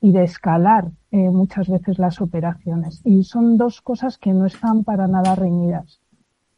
y 0.00 0.12
de 0.12 0.24
escalar 0.24 0.90
eh, 1.10 1.30
muchas 1.30 1.68
veces 1.68 1.98
las 1.98 2.20
operaciones. 2.20 3.02
Y 3.04 3.24
son 3.24 3.56
dos 3.56 3.80
cosas 3.80 4.18
que 4.18 4.32
no 4.32 4.46
están 4.46 4.84
para 4.84 5.06
nada 5.06 5.34
reñidas. 5.34 6.00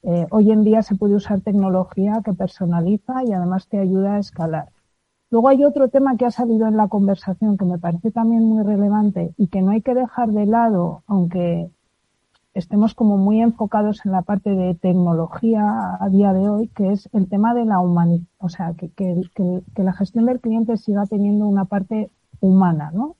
Eh, 0.02 0.26
hoy 0.30 0.50
en 0.50 0.64
día 0.64 0.82
se 0.82 0.96
puede 0.96 1.14
usar 1.14 1.40
tecnología 1.40 2.20
que 2.24 2.32
personaliza 2.32 3.24
y 3.24 3.32
además 3.32 3.68
te 3.68 3.78
ayuda 3.78 4.16
a 4.16 4.18
escalar. 4.18 4.68
Luego 5.30 5.48
hay 5.48 5.64
otro 5.64 5.88
tema 5.88 6.16
que 6.16 6.26
ha 6.26 6.30
salido 6.30 6.66
en 6.66 6.76
la 6.76 6.88
conversación 6.88 7.56
que 7.56 7.64
me 7.64 7.78
parece 7.78 8.10
también 8.10 8.44
muy 8.44 8.62
relevante 8.62 9.32
y 9.38 9.46
que 9.46 9.62
no 9.62 9.70
hay 9.70 9.80
que 9.80 9.94
dejar 9.94 10.30
de 10.30 10.44
lado, 10.44 11.02
aunque 11.06 11.70
estemos 12.52 12.94
como 12.94 13.16
muy 13.16 13.40
enfocados 13.40 14.04
en 14.04 14.12
la 14.12 14.22
parte 14.22 14.50
de 14.50 14.74
tecnología 14.74 15.96
a 15.98 16.08
día 16.10 16.34
de 16.34 16.48
hoy, 16.50 16.68
que 16.68 16.92
es 16.92 17.08
el 17.14 17.28
tema 17.28 17.54
de 17.54 17.64
la 17.64 17.80
humanidad, 17.80 18.26
o 18.38 18.50
sea, 18.50 18.74
que, 18.74 18.90
que, 18.90 19.22
que 19.34 19.82
la 19.82 19.94
gestión 19.94 20.26
del 20.26 20.40
cliente 20.40 20.76
siga 20.76 21.06
teniendo 21.06 21.46
una 21.46 21.64
parte 21.64 22.10
humana, 22.40 22.90
¿no? 22.92 23.16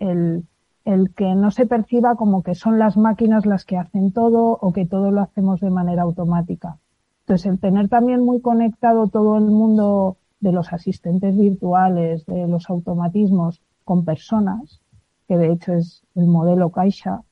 El, 0.00 0.44
el 0.84 1.14
que 1.14 1.34
no 1.34 1.52
se 1.52 1.66
perciba 1.66 2.16
como 2.16 2.42
que 2.42 2.56
son 2.56 2.78
las 2.78 2.96
máquinas 2.96 3.46
las 3.46 3.64
que 3.64 3.76
hacen 3.76 4.12
todo 4.12 4.58
o 4.60 4.72
que 4.72 4.86
todo 4.86 5.12
lo 5.12 5.20
hacemos 5.20 5.60
de 5.60 5.70
manera 5.70 6.02
automática. 6.02 6.78
Entonces, 7.20 7.46
el 7.46 7.60
tener 7.60 7.88
también 7.88 8.24
muy 8.24 8.40
conectado 8.40 9.06
todo 9.06 9.36
el 9.36 9.44
mundo 9.44 10.16
de 10.40 10.52
los 10.52 10.72
asistentes 10.72 11.36
virtuales, 11.36 12.26
de 12.26 12.48
los 12.48 12.68
automatismos 12.68 13.60
con 13.84 14.04
personas, 14.04 14.80
que 15.28 15.36
de 15.36 15.52
hecho 15.52 15.74
es 15.74 16.02
el 16.16 16.26
modelo 16.26 16.70
Caixa, 16.70 17.22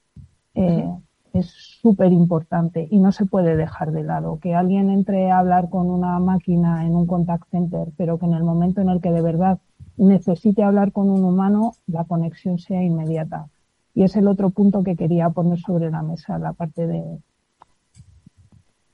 eh, 0.54 0.88
es 1.32 1.46
súper 1.80 2.12
importante 2.12 2.86
y 2.90 2.98
no 2.98 3.12
se 3.12 3.24
puede 3.24 3.56
dejar 3.56 3.92
de 3.92 4.04
lado. 4.04 4.38
Que 4.40 4.54
alguien 4.54 4.90
entre 4.90 5.30
a 5.30 5.38
hablar 5.38 5.68
con 5.70 5.90
una 5.90 6.18
máquina 6.18 6.84
en 6.86 6.94
un 6.94 7.06
contact 7.06 7.48
center, 7.50 7.88
pero 7.96 8.18
que 8.18 8.26
en 8.26 8.34
el 8.34 8.44
momento 8.44 8.80
en 8.80 8.88
el 8.88 9.00
que 9.00 9.10
de 9.10 9.22
verdad 9.22 9.58
necesite 9.98 10.62
hablar 10.62 10.92
con 10.92 11.10
un 11.10 11.24
humano, 11.24 11.74
la 11.86 12.04
conexión 12.04 12.58
sea 12.58 12.82
inmediata. 12.82 13.46
Y 13.94 14.04
es 14.04 14.16
el 14.16 14.28
otro 14.28 14.50
punto 14.50 14.82
que 14.84 14.96
quería 14.96 15.28
poner 15.30 15.58
sobre 15.58 15.90
la 15.90 16.02
mesa, 16.02 16.38
la 16.38 16.52
parte 16.52 16.86
de 16.86 17.18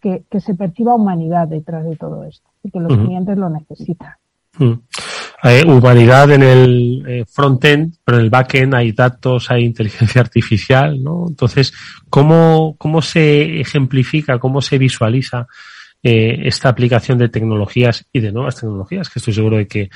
que, 0.01 0.41
se 0.41 0.55
perciba 0.55 0.95
humanidad 0.95 1.49
detrás 1.49 1.85
de 1.85 1.97
todo 1.97 2.25
esto, 2.25 2.49
y 2.63 2.71
que 2.71 2.81
los 2.81 2.97
clientes 2.97 3.39
lo 3.39 3.49
necesitan. 3.49 4.15
humanidad 5.67 6.31
en 6.31 6.43
el 6.43 7.05
eh, 7.07 7.25
frontend, 7.27 7.97
pero 8.05 8.19
en 8.19 8.25
el 8.25 8.31
backend 8.31 8.75
hay 8.75 8.93
datos, 8.93 9.51
hay 9.51 9.65
inteligencia 9.65 10.21
artificial, 10.21 11.03
¿no? 11.03 11.27
Entonces, 11.29 11.73
¿cómo, 12.11 12.77
cómo 12.79 13.03
se 13.03 13.61
ejemplifica, 13.61 14.39
cómo 14.39 14.61
se 14.61 14.79
visualiza 14.79 15.47
eh, 16.03 16.41
esta 16.45 16.69
aplicación 16.69 17.19
de 17.19 17.29
tecnologías 17.29 18.07
y 18.13 18.21
de 18.21 18.33
nuevas 18.33 18.57
tecnologías? 18.57 19.09
Que 19.09 19.19
estoy 19.19 19.35
seguro 19.35 19.57
de 19.57 19.67
que 19.67 19.91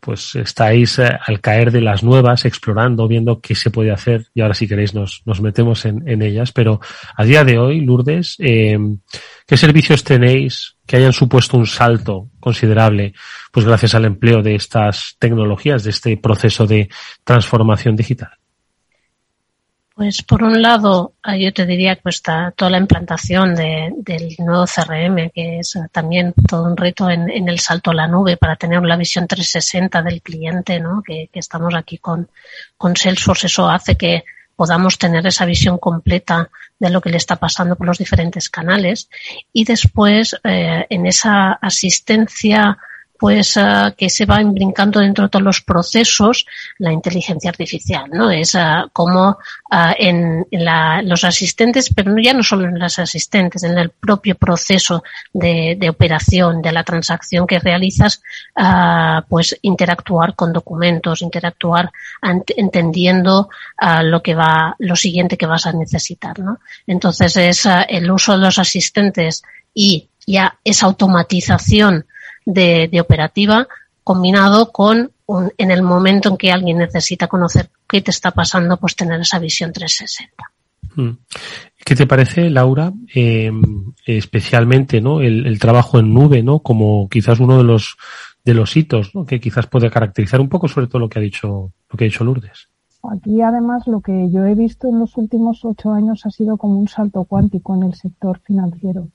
pues 0.00 0.36
estáis 0.36 0.98
eh, 0.98 1.10
al 1.26 1.40
caer 1.40 1.70
de 1.70 1.80
las 1.80 2.02
nuevas, 2.02 2.44
explorando, 2.44 3.08
viendo 3.08 3.40
qué 3.40 3.54
se 3.54 3.70
puede 3.70 3.90
hacer 3.90 4.26
y 4.34 4.40
ahora 4.40 4.54
si 4.54 4.68
queréis 4.68 4.94
nos, 4.94 5.22
nos 5.24 5.40
metemos 5.40 5.84
en, 5.84 6.08
en 6.08 6.22
ellas. 6.22 6.52
Pero 6.52 6.80
a 7.16 7.24
día 7.24 7.44
de 7.44 7.58
hoy, 7.58 7.80
Lourdes, 7.80 8.36
eh, 8.38 8.78
¿qué 9.46 9.56
servicios 9.56 10.04
tenéis 10.04 10.76
que 10.86 10.96
hayan 10.96 11.12
supuesto 11.12 11.56
un 11.56 11.66
salto 11.66 12.30
considerable, 12.40 13.12
pues 13.52 13.66
gracias 13.66 13.94
al 13.94 14.04
empleo 14.04 14.42
de 14.42 14.54
estas 14.54 15.16
tecnologías, 15.18 15.84
de 15.84 15.90
este 15.90 16.16
proceso 16.16 16.66
de 16.66 16.88
transformación 17.24 17.96
digital? 17.96 18.30
Pues 19.98 20.22
por 20.22 20.44
un 20.44 20.62
lado, 20.62 21.14
ah, 21.24 21.36
yo 21.36 21.52
te 21.52 21.66
diría 21.66 21.96
que 21.96 22.08
está 22.10 22.52
toda 22.52 22.70
la 22.70 22.78
implantación 22.78 23.56
de, 23.56 23.92
del 23.96 24.32
nuevo 24.38 24.64
CRM, 24.64 25.30
que 25.34 25.58
es 25.58 25.74
ah, 25.74 25.88
también 25.90 26.32
todo 26.48 26.66
un 26.66 26.76
reto 26.76 27.10
en, 27.10 27.28
el 27.28 27.58
salto 27.58 27.90
a 27.90 27.94
la 27.94 28.06
nube 28.06 28.36
para 28.36 28.54
tener 28.54 28.80
la 28.82 28.96
visión 28.96 29.26
360 29.26 30.00
del 30.02 30.22
cliente, 30.22 30.78
¿no? 30.78 31.02
Que, 31.04 31.28
que, 31.32 31.40
estamos 31.40 31.74
aquí 31.74 31.98
con, 31.98 32.30
con 32.76 32.94
Salesforce. 32.94 33.48
Eso 33.48 33.68
hace 33.68 33.96
que 33.96 34.22
podamos 34.54 34.98
tener 34.98 35.26
esa 35.26 35.44
visión 35.44 35.78
completa 35.78 36.48
de 36.78 36.90
lo 36.90 37.00
que 37.00 37.10
le 37.10 37.16
está 37.16 37.34
pasando 37.34 37.74
por 37.74 37.88
los 37.88 37.98
diferentes 37.98 38.48
canales. 38.48 39.10
Y 39.52 39.64
después, 39.64 40.36
eh, 40.44 40.86
en 40.90 41.06
esa 41.06 41.54
asistencia 41.54 42.78
pues 43.18 43.56
uh, 43.56 43.92
que 43.96 44.08
se 44.08 44.26
va 44.26 44.40
brincando 44.44 45.00
dentro 45.00 45.24
de 45.24 45.30
todos 45.30 45.44
los 45.44 45.60
procesos 45.60 46.46
la 46.78 46.92
inteligencia 46.92 47.50
artificial, 47.50 48.08
¿no? 48.12 48.30
Es 48.30 48.54
uh, 48.54 48.88
como 48.92 49.30
uh, 49.30 49.92
en, 49.98 50.46
la, 50.52 51.02
los 51.02 51.24
asistentes, 51.24 51.92
pero 51.92 52.16
ya 52.18 52.32
no 52.32 52.44
solo 52.44 52.68
en 52.68 52.78
los 52.78 52.98
asistentes, 53.00 53.64
en 53.64 53.76
el 53.76 53.90
propio 53.90 54.36
proceso 54.36 55.02
de, 55.32 55.76
de 55.78 55.88
operación, 55.88 56.62
de 56.62 56.70
la 56.70 56.84
transacción 56.84 57.46
que 57.46 57.58
realizas, 57.58 58.22
pues 59.28 59.58
interactuar 59.62 60.34
con 60.34 60.52
documentos, 60.52 61.22
interactuar 61.22 61.90
entendiendo 62.22 63.48
lo 64.02 64.22
que 64.22 64.34
va, 64.34 64.74
lo 64.78 64.96
siguiente 64.96 65.36
que 65.36 65.46
vas 65.46 65.66
a 65.66 65.72
necesitar, 65.72 66.38
¿no? 66.38 66.60
Entonces 66.86 67.36
es 67.36 67.68
el 67.88 68.10
uso 68.10 68.32
de 68.32 68.38
los 68.38 68.58
asistentes 68.58 69.42
y 69.74 70.08
ya 70.26 70.58
esa 70.64 70.86
automatización 70.86 72.06
de, 72.48 72.88
de 72.90 73.00
operativa 73.00 73.68
combinado 74.02 74.72
con 74.72 75.10
un, 75.26 75.52
en 75.58 75.70
el 75.70 75.82
momento 75.82 76.30
en 76.30 76.38
que 76.38 76.50
alguien 76.50 76.78
necesita 76.78 77.26
conocer 77.26 77.68
qué 77.86 78.00
te 78.00 78.10
está 78.10 78.30
pasando, 78.30 78.78
pues 78.78 78.96
tener 78.96 79.20
esa 79.20 79.38
visión 79.38 79.70
360. 79.70 80.32
Mm. 80.96 81.18
¿Qué 81.84 81.94
te 81.94 82.06
parece, 82.06 82.48
Laura, 82.48 82.90
eh, 83.14 83.52
especialmente 84.06 85.02
¿no? 85.02 85.20
El, 85.20 85.46
el, 85.46 85.58
trabajo 85.58 85.98
en 85.98 86.14
nube, 86.14 86.42
¿no? 86.42 86.60
como 86.60 87.08
quizás 87.08 87.38
uno 87.38 87.58
de 87.58 87.64
los 87.64 87.96
de 88.44 88.54
los 88.54 88.74
hitos, 88.76 89.14
¿no? 89.14 89.26
que 89.26 89.40
quizás 89.40 89.66
puede 89.66 89.90
caracterizar 89.90 90.40
un 90.40 90.48
poco 90.48 90.68
sobre 90.68 90.86
todo 90.86 91.00
lo 91.00 91.08
que 91.10 91.18
ha 91.18 91.22
dicho 91.22 91.70
lo 91.90 91.96
que 91.96 92.04
ha 92.04 92.08
dicho 92.08 92.24
Lourdes? 92.24 92.68
Aquí 93.12 93.42
además 93.42 93.86
lo 93.86 94.00
que 94.00 94.30
yo 94.30 94.44
he 94.46 94.54
visto 94.54 94.88
en 94.88 94.98
los 94.98 95.16
últimos 95.18 95.64
ocho 95.64 95.92
años 95.92 96.24
ha 96.24 96.30
sido 96.30 96.56
como 96.56 96.78
un 96.78 96.88
salto 96.88 97.24
cuántico 97.24 97.74
en 97.74 97.82
el 97.84 97.94
sector 97.94 98.40
financiero. 98.40 99.08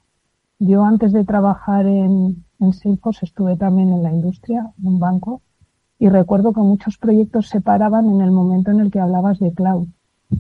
Yo 0.60 0.86
antes 0.86 1.12
de 1.12 1.26
trabajar 1.26 1.86
en, 1.88 2.46
en 2.64 2.74
Salesforce 2.74 3.26
estuve 3.26 3.56
también 3.58 3.92
en 3.92 4.04
la 4.04 4.12
industria, 4.12 4.72
en 4.80 4.88
un 4.88 5.00
banco, 5.00 5.42
y 6.00 6.10
recuerdo 6.10 6.54
que 6.54 6.62
muchos 6.62 6.98
proyectos 6.98 7.48
se 7.48 7.62
paraban 7.62 8.10
en 8.10 8.22
el 8.22 8.32
momento 8.32 8.72
en 8.72 8.80
el 8.80 8.92
que 8.92 9.00
hablabas 9.00 9.40
de 9.40 9.54
cloud, 9.54 9.88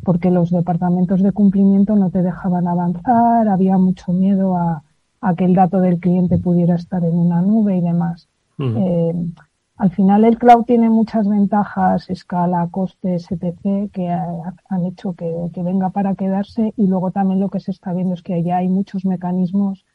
porque 0.03 0.31
los 0.31 0.49
departamentos 0.49 1.21
de 1.21 1.31
cumplimiento 1.31 1.95
no 1.95 2.09
te 2.09 2.21
dejaban 2.21 2.67
avanzar, 2.67 3.47
había 3.47 3.77
mucho 3.77 4.11
miedo 4.11 4.57
a, 4.57 4.83
a 5.21 5.35
que 5.35 5.45
el 5.45 5.55
dato 5.55 5.79
del 5.79 5.99
cliente 5.99 6.37
pudiera 6.37 6.75
estar 6.75 7.03
en 7.03 7.17
una 7.17 7.41
nube 7.41 7.77
y 7.77 7.81
demás. 7.81 8.27
Uh 8.59 8.63
-huh. 8.63 8.77
eh, 8.77 9.33
al 9.77 9.89
final 9.91 10.23
el 10.23 10.37
cloud 10.37 10.65
tiene 10.65 10.89
muchas 10.89 11.27
ventajas, 11.27 12.09
escala, 12.09 12.67
costes, 12.69 13.31
etc., 13.31 13.91
que 13.91 14.09
han 14.09 14.85
hecho 14.85 15.13
que, 15.13 15.49
que, 15.53 15.63
venga 15.63 15.89
para 15.89 16.15
quedarse 16.15 16.73
y 16.77 16.87
luego 16.87 17.11
también 17.11 17.39
lo 17.39 17.49
que 17.49 17.59
se 17.59 17.71
está 17.71 17.91
viendo 17.91 18.13
es 18.13 18.21
que 18.21 18.43
ya 18.43 18.57
hay 18.57 18.69
muchos 18.69 19.03
mecanismos 19.03 19.85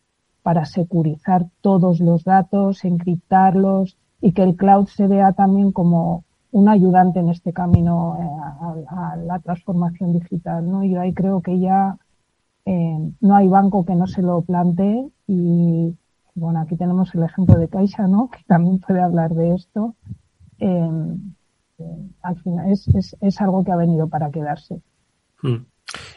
para 0.49 0.65
securizar 0.65 1.45
todos 1.61 2.01
los 2.01 2.25
datos, 2.25 2.87
encriptarlos 2.87 3.99
y 4.23 4.33
que 4.33 4.43
el 4.43 4.57
cloud 4.57 4.87
se 4.87 5.07
vea 5.07 5.35
también 5.35 5.73
como 5.73 6.25
un 6.53 6.71
ayudante 6.71 7.21
en 7.21 7.29
este 7.29 7.53
camino 7.53 8.17
eh, 8.19 8.85
a, 8.89 9.17
la 9.17 9.39
transformación 9.41 10.15
digital. 10.15 10.67
¿no? 10.67 10.83
Yo 10.85 11.03
ahí 11.03 11.13
creo 11.13 11.43
que 11.43 11.61
ya 11.61 11.99
eh, 12.65 12.99
no 13.21 13.37
hay 13.37 13.47
banco 13.47 13.85
que 13.85 13.95
no 13.95 14.07
se 14.07 14.23
lo 14.23 14.41
plantee 14.41 15.11
y, 15.27 15.95
bueno, 16.35 16.61
aquí 16.61 16.77
tenemos 16.77 17.15
el 17.15 17.25
ejemplo 17.25 17.59
de 17.59 17.69
Caixa, 17.69 18.07
¿no? 18.07 18.31
Que 18.33 18.43
también 18.47 18.79
puede 18.79 19.03
hablar 19.03 19.35
de 19.35 19.55
esto. 19.55 19.97
Eh, 20.61 20.91
eh, 21.79 22.09
al 22.23 22.41
final 22.41 22.73
es, 22.73 22.89
es, 22.89 23.15
es, 23.21 23.39
algo 23.43 23.63
que 23.65 23.73
ha 23.73 23.77
venido 23.77 24.09
para 24.09 24.31
quedarse. 24.31 24.81
Hmm. 25.43 25.67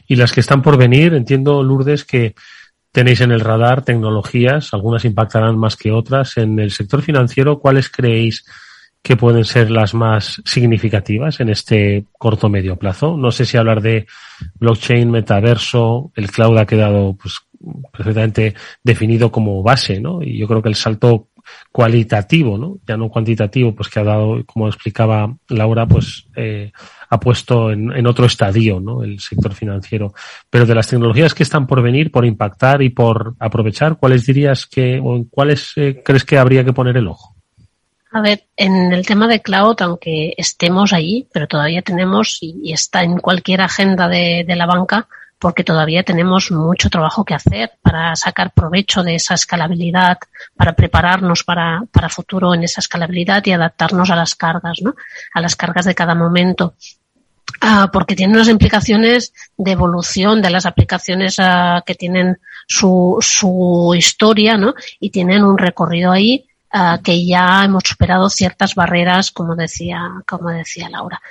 Y 0.08 0.16
las 0.16 0.32
que 0.32 0.40
están 0.40 0.62
por 0.62 0.78
venir, 0.78 1.16
entiendo, 1.16 1.64
Lourdes, 1.64 2.06
que 2.06 2.34
tenéis 2.92 3.22
en 3.22 3.32
el 3.32 3.40
radar 3.40 3.84
tecnologías, 3.84 4.74
algunas 4.74 5.06
impactarán 5.06 5.58
más 5.58 5.76
que 5.76 5.92
otras. 5.92 6.38
En 6.38 6.60
el 6.60 6.72
sector 6.72 7.02
financiero, 7.02 7.60
¿cuáles 7.60 7.90
creéis 7.90 8.46
que 9.02 9.18
pueden 9.18 9.46
ser 9.46 9.72
las 9.72 9.94
más 9.94 10.42
significativas 10.46 11.40
en 11.40 11.50
este 11.50 12.06
corto 12.18 12.50
medio 12.50 12.76
plazo? 12.76 13.18
No 13.18 13.32
sé 13.32 13.46
si 13.46 13.58
hablar 13.58 13.82
de 13.82 14.06
blockchain, 14.60 15.10
metaverso, 15.10 16.12
el 16.16 16.30
cloud 16.30 16.58
ha 16.58 16.66
quedado 16.66 17.16
pues 17.20 17.40
perfectamente 17.92 18.56
definido 18.84 19.32
como 19.32 19.64
base, 19.64 20.00
¿no? 20.00 20.22
Y 20.22 20.38
yo 20.38 20.48
creo 20.48 20.62
que 20.62 20.70
el 20.70 20.76
salto 20.76 21.30
cualitativo, 21.72 22.58
¿no? 22.58 22.78
Ya 22.88 22.98
no 22.98 23.10
cuantitativo, 23.10 23.74
pues 23.74 23.90
que 23.90 24.00
ha 24.00 24.04
dado, 24.04 24.44
como 24.46 24.68
explicaba 24.68 25.36
Laura, 25.50 25.86
pues 25.86 26.28
eh, 26.36 26.72
ha 27.10 27.20
puesto 27.20 27.72
en, 27.72 27.92
en, 27.92 28.08
otro 28.08 28.26
estadio, 28.26 28.80
¿no? 28.80 29.04
El 29.04 29.20
sector 29.20 29.54
financiero. 29.54 30.14
Pero 30.50 30.66
de 30.66 30.76
las 30.76 30.88
tecnologías 30.88 31.34
que 31.34 31.44
están 31.44 31.68
por 31.68 31.82
venir, 31.82 32.12
por 32.12 32.26
impactar 32.26 32.82
y 32.82 32.90
por 32.90 33.36
aprovechar, 33.40 33.98
¿cuáles 33.98 34.26
dirías 34.26 34.66
que, 34.66 35.00
o 35.04 35.16
en 35.16 35.26
cuáles 35.26 35.74
eh, 35.76 36.02
crees 36.04 36.24
que 36.24 36.38
habría 36.38 36.64
que 36.64 36.74
poner 36.74 36.98
el 36.98 37.08
ojo? 37.08 37.36
A 38.14 38.22
ver, 38.22 38.44
en 38.58 38.92
el 38.92 39.06
tema 39.06 39.28
de 39.28 39.42
cloud, 39.42 39.76
aunque 39.80 40.34
estemos 40.36 40.92
allí, 40.92 41.28
pero 41.34 41.48
todavía 41.48 41.82
tenemos, 41.82 42.40
y, 42.42 42.74
está 42.74 43.04
en 43.04 43.18
cualquier 43.20 43.62
agenda 43.62 44.10
de, 44.10 44.44
de 44.46 44.56
la 44.58 44.66
banca, 44.66 45.08
porque 45.42 45.64
todavía 45.64 46.04
tenemos 46.04 46.52
mucho 46.52 46.88
trabajo 46.92 47.26
que 47.26 47.34
hacer 47.34 47.72
para 47.82 48.16
sacar 48.16 48.54
provecho 48.54 49.02
de 49.02 49.16
esa 49.16 49.34
escalabilidad, 49.34 50.20
para 50.56 50.74
prepararnos 50.74 51.44
para, 51.44 51.82
para 51.92 52.10
futuro 52.10 52.54
en 52.54 52.64
esa 52.64 52.80
escalabilidad 52.80 53.44
y 53.48 53.52
adaptarnos 53.52 54.12
a 54.12 54.16
las 54.16 54.36
cargas, 54.36 54.78
¿no? 54.84 54.94
A 55.34 55.42
las 55.42 55.56
cargas 55.56 55.86
de 55.86 55.96
cada 55.96 56.14
momento. 56.14 56.76
Uh, 57.60 57.90
porque 57.92 58.16
tiene 58.16 58.36
unas 58.36 58.50
implicaciones 58.50 59.34
de 59.58 59.72
evolución 59.72 60.44
de 60.44 60.52
las 60.52 60.68
aplicaciones 60.68 61.40
uh, 61.40 61.82
que 61.86 61.96
tienen 61.96 62.38
su, 62.68 63.18
su 63.20 63.94
historia, 63.98 64.58
¿no? 64.58 64.76
Y 65.00 65.10
tienen 65.10 65.44
un 65.44 65.58
recorrido 65.58 66.12
ahí 66.12 66.46
Uh, 66.74 67.04
que 67.04 67.26
ya 67.26 67.66
hemos 67.66 67.84
superado 67.86 68.30
ciertas 68.30 68.76
barreras, 68.76 69.32
como 69.32 69.58
decía, 69.58 70.10
como 70.26 70.52
decía 70.52 70.90
Laura. 70.90 71.22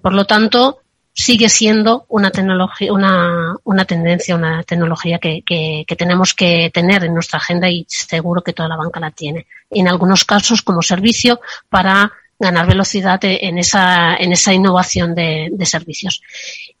Por 0.00 0.12
lo 0.12 0.24
tanto, 0.24 0.83
sigue 1.14 1.48
siendo 1.48 2.06
una 2.08 2.30
tecnología, 2.30 2.92
una, 2.92 3.54
una 3.62 3.84
tendencia, 3.84 4.34
una 4.34 4.64
tecnología 4.64 5.18
que, 5.18 5.42
que, 5.46 5.96
tenemos 5.96 6.34
que 6.34 6.70
tener 6.74 7.04
en 7.04 7.14
nuestra 7.14 7.38
agenda 7.38 7.70
y 7.70 7.86
seguro 7.88 8.42
que 8.42 8.52
toda 8.52 8.68
la 8.68 8.76
banca 8.76 8.98
la 8.98 9.12
tiene. 9.12 9.46
En 9.70 9.86
algunos 9.86 10.24
casos 10.24 10.60
como 10.62 10.82
servicio 10.82 11.40
para 11.68 12.12
ganar 12.36 12.66
velocidad 12.66 13.20
en 13.22 13.58
esa, 13.58 14.16
en 14.16 14.32
esa 14.32 14.52
innovación 14.52 15.14
de, 15.14 15.50
de 15.52 15.66
servicios. 15.66 16.20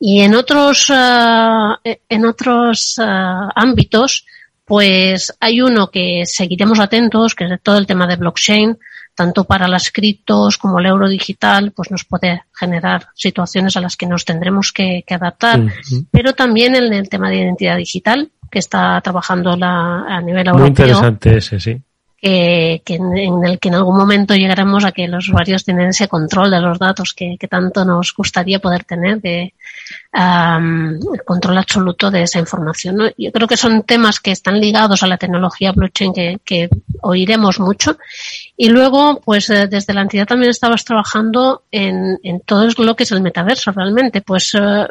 Y 0.00 0.22
en 0.22 0.34
otros, 0.34 0.90
uh, 0.90 1.76
en 1.84 2.26
otros 2.26 2.96
uh, 2.98 3.50
ámbitos, 3.54 4.26
pues 4.64 5.32
hay 5.38 5.60
uno 5.60 5.90
que 5.90 6.24
seguiremos 6.26 6.80
atentos, 6.80 7.36
que 7.36 7.44
es 7.44 7.62
todo 7.62 7.78
el 7.78 7.86
tema 7.86 8.08
de 8.08 8.16
blockchain, 8.16 8.76
tanto 9.14 9.44
para 9.44 9.68
las 9.68 9.90
criptos 9.90 10.58
como 10.58 10.78
el 10.78 10.86
euro 10.86 11.08
digital, 11.08 11.72
pues 11.72 11.90
nos 11.90 12.04
puede 12.04 12.42
generar 12.52 13.08
situaciones 13.14 13.76
a 13.76 13.80
las 13.80 13.96
que 13.96 14.06
nos 14.06 14.24
tendremos 14.24 14.72
que, 14.72 15.04
que 15.06 15.14
adaptar, 15.14 15.60
uh 15.60 15.68
-huh. 15.68 16.06
pero 16.10 16.32
también 16.32 16.74
en 16.74 16.92
el 16.92 17.08
tema 17.08 17.30
de 17.30 17.36
identidad 17.36 17.76
digital, 17.76 18.30
que 18.50 18.58
está 18.58 19.00
trabajando 19.00 19.56
la, 19.56 20.04
a 20.06 20.20
nivel 20.20 20.46
europeo. 20.46 20.60
Muy 20.60 20.68
interesante 20.68 21.36
ese, 21.36 21.58
sí. 21.60 21.80
Que, 22.24 22.80
que 22.86 22.94
en, 22.94 23.44
el 23.44 23.58
que 23.58 23.68
en 23.68 23.74
algún 23.74 23.98
momento 23.98 24.34
llegaremos 24.34 24.82
a 24.86 24.92
que 24.92 25.06
los 25.08 25.28
usuarios 25.28 25.62
tienen 25.62 25.88
ese 25.88 26.08
control 26.08 26.50
de 26.50 26.58
los 26.58 26.78
datos 26.78 27.12
que, 27.12 27.36
tanto 27.50 27.84
nos 27.84 28.14
gustaría 28.16 28.60
poder 28.60 28.84
tener, 28.84 29.20
de 29.20 29.52
um, 30.14 30.98
control 31.26 31.58
absoluto 31.58 32.10
de 32.10 32.22
esa 32.22 32.38
información. 32.38 32.96
¿no? 32.96 33.04
Yo 33.18 33.30
creo 33.30 33.46
que 33.46 33.58
son 33.58 33.82
temas 33.82 34.20
que 34.20 34.30
están 34.30 34.58
ligados 34.58 35.02
a 35.02 35.06
la 35.06 35.18
tecnología 35.18 35.72
blockchain 35.72 36.14
que, 36.14 36.38
que 36.42 36.70
oiremos 37.02 37.60
mucho. 37.60 37.98
Y 38.56 38.70
luego, 38.70 39.20
pues 39.20 39.50
eh, 39.50 39.66
desde 39.66 39.92
la 39.92 40.00
entidad 40.00 40.26
también 40.26 40.50
estabas 40.50 40.82
trabajando 40.82 41.64
en, 41.70 42.18
en 42.22 42.40
todo 42.40 42.66
lo 42.78 42.96
que 42.96 43.02
es 43.02 43.12
el 43.12 43.20
metaverso 43.20 43.70
realmente. 43.72 44.22
Pues 44.22 44.52
eh, 44.54 44.86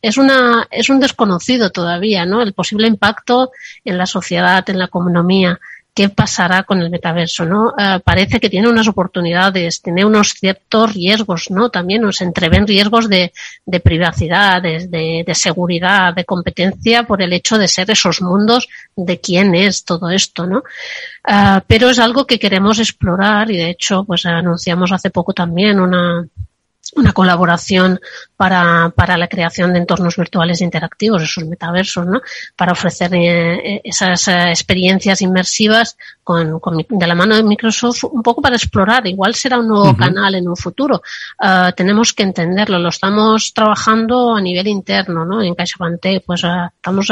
es 0.00 0.16
una 0.16 0.66
es 0.70 0.88
un 0.88 1.00
desconocido 1.00 1.70
todavía, 1.70 2.24
¿no? 2.24 2.42
El 2.42 2.52
posible 2.52 2.86
impacto 2.86 3.50
en 3.84 3.98
la 3.98 4.06
sociedad, 4.06 4.68
en 4.70 4.78
la 4.78 4.86
economía 4.86 5.58
qué 5.98 6.08
pasará 6.08 6.62
con 6.62 6.80
el 6.80 6.90
metaverso, 6.90 7.44
¿no? 7.44 7.70
Uh, 7.70 7.98
parece 8.04 8.38
que 8.38 8.48
tiene 8.48 8.68
unas 8.68 8.86
oportunidades, 8.86 9.82
tiene 9.82 10.04
unos 10.04 10.32
ciertos 10.34 10.94
riesgos, 10.94 11.50
¿no? 11.50 11.70
También 11.70 12.02
nos 12.02 12.20
entreven 12.20 12.68
riesgos 12.68 13.08
de, 13.08 13.32
de 13.66 13.80
privacidad, 13.80 14.62
de, 14.62 15.24
de, 15.26 15.34
seguridad, 15.34 16.14
de 16.14 16.24
competencia 16.24 17.02
por 17.02 17.20
el 17.20 17.32
hecho 17.32 17.58
de 17.58 17.66
ser 17.66 17.90
esos 17.90 18.22
mundos 18.22 18.68
de 18.94 19.18
quién 19.18 19.56
es 19.56 19.84
todo 19.84 20.08
esto, 20.10 20.46
¿no? 20.46 20.58
Uh, 21.28 21.60
pero 21.66 21.90
es 21.90 21.98
algo 21.98 22.28
que 22.28 22.38
queremos 22.38 22.78
explorar 22.78 23.50
y 23.50 23.56
de 23.56 23.70
hecho, 23.70 24.04
pues 24.04 24.24
anunciamos 24.24 24.92
hace 24.92 25.10
poco 25.10 25.32
también 25.32 25.80
una, 25.80 26.28
una 26.96 27.12
colaboración 27.12 28.00
para, 28.36 28.92
para 28.94 29.16
la 29.16 29.28
creación 29.28 29.72
de 29.72 29.80
entornos 29.80 30.16
virtuales 30.16 30.60
interactivos, 30.60 31.22
esos 31.22 31.44
metaversos, 31.44 32.06
¿no? 32.06 32.20
Para 32.56 32.72
ofrecer 32.72 33.14
eh, 33.14 33.80
esas 33.84 34.28
eh, 34.28 34.50
experiencias 34.50 35.22
inmersivas 35.22 35.96
con, 36.28 36.60
con, 36.60 36.76
de 36.86 37.06
la 37.06 37.14
mano 37.14 37.34
de 37.34 37.42
Microsoft 37.42 38.04
un 38.04 38.22
poco 38.22 38.42
para 38.42 38.56
explorar. 38.56 39.06
Igual 39.06 39.34
será 39.34 39.58
un 39.58 39.68
nuevo 39.68 39.88
uh 39.88 39.94
-huh. 39.94 40.04
canal 40.04 40.34
en 40.34 40.46
un 40.46 40.56
futuro. 40.56 41.00
Uh, 41.40 41.72
tenemos 41.74 42.12
que 42.12 42.22
entenderlo. 42.22 42.78
Lo 42.78 42.90
estamos 42.90 43.54
trabajando 43.54 44.36
a 44.36 44.40
nivel 44.48 44.66
interno, 44.66 45.24
¿no? 45.24 45.40
En 45.40 45.54
CaixaBank 45.54 46.04
pues 46.26 46.44
uh, 46.44 46.68
estamos 46.76 47.06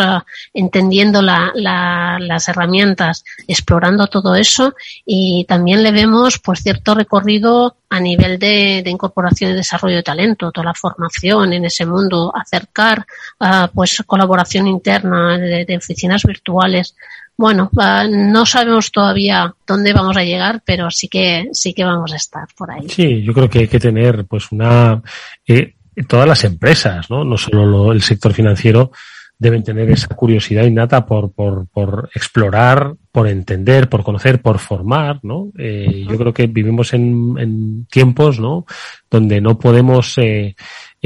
entendiendo 0.52 1.22
la, 1.22 1.50
la, 1.54 2.18
las 2.20 2.46
herramientas, 2.50 3.24
explorando 3.48 4.06
todo 4.08 4.34
eso 4.34 4.74
y 5.06 5.46
también 5.48 5.82
le 5.82 5.92
vemos 5.92 6.38
pues 6.44 6.60
cierto 6.62 6.94
recorrido 6.94 7.76
a 7.88 7.98
nivel 8.00 8.38
de, 8.38 8.82
de 8.84 8.90
incorporación 8.90 9.52
y 9.52 9.54
desarrollo 9.54 9.96
de 9.96 10.02
talento, 10.02 10.52
toda 10.52 10.66
la 10.66 10.74
formación 10.74 11.54
en 11.54 11.64
ese 11.64 11.86
mundo, 11.86 12.32
acercar 12.34 13.06
uh, 13.40 13.68
pues 13.72 14.02
colaboración 14.06 14.66
interna 14.66 15.38
de, 15.38 15.64
de 15.64 15.76
oficinas 15.76 16.22
virtuales. 16.24 16.94
Bueno, 17.38 17.70
no 18.10 18.46
sabemos 18.46 18.90
todavía 18.90 19.54
dónde 19.66 19.92
vamos 19.92 20.16
a 20.16 20.24
llegar, 20.24 20.62
pero 20.64 20.90
sí 20.90 21.06
que 21.08 21.48
sí 21.52 21.74
que 21.74 21.84
vamos 21.84 22.12
a 22.12 22.16
estar 22.16 22.46
por 22.56 22.70
ahí. 22.70 22.88
Sí, 22.88 23.22
yo 23.22 23.34
creo 23.34 23.50
que 23.50 23.60
hay 23.60 23.68
que 23.68 23.78
tener 23.78 24.24
pues 24.24 24.50
una 24.52 25.02
eh, 25.46 25.74
todas 26.08 26.26
las 26.26 26.44
empresas, 26.44 27.10
¿no? 27.10 27.24
No 27.24 27.36
solo 27.36 27.66
lo, 27.66 27.92
el 27.92 28.02
sector 28.02 28.32
financiero 28.32 28.90
deben 29.38 29.62
tener 29.62 29.90
esa 29.90 30.08
curiosidad 30.08 30.64
innata 30.64 31.04
por, 31.04 31.30
por, 31.32 31.66
por 31.68 32.08
explorar, 32.14 32.94
por 33.12 33.28
entender, 33.28 33.88
por 33.88 34.02
conocer, 34.02 34.40
por 34.40 34.58
formar, 34.58 35.20
¿no? 35.22 35.52
Eh, 35.58 36.06
yo 36.08 36.16
creo 36.16 36.32
que 36.32 36.46
vivimos 36.46 36.94
en, 36.94 37.36
en 37.38 37.86
tiempos, 37.86 38.40
¿no? 38.40 38.64
Donde 39.10 39.42
no 39.42 39.58
podemos 39.58 40.16
eh, 40.16 40.56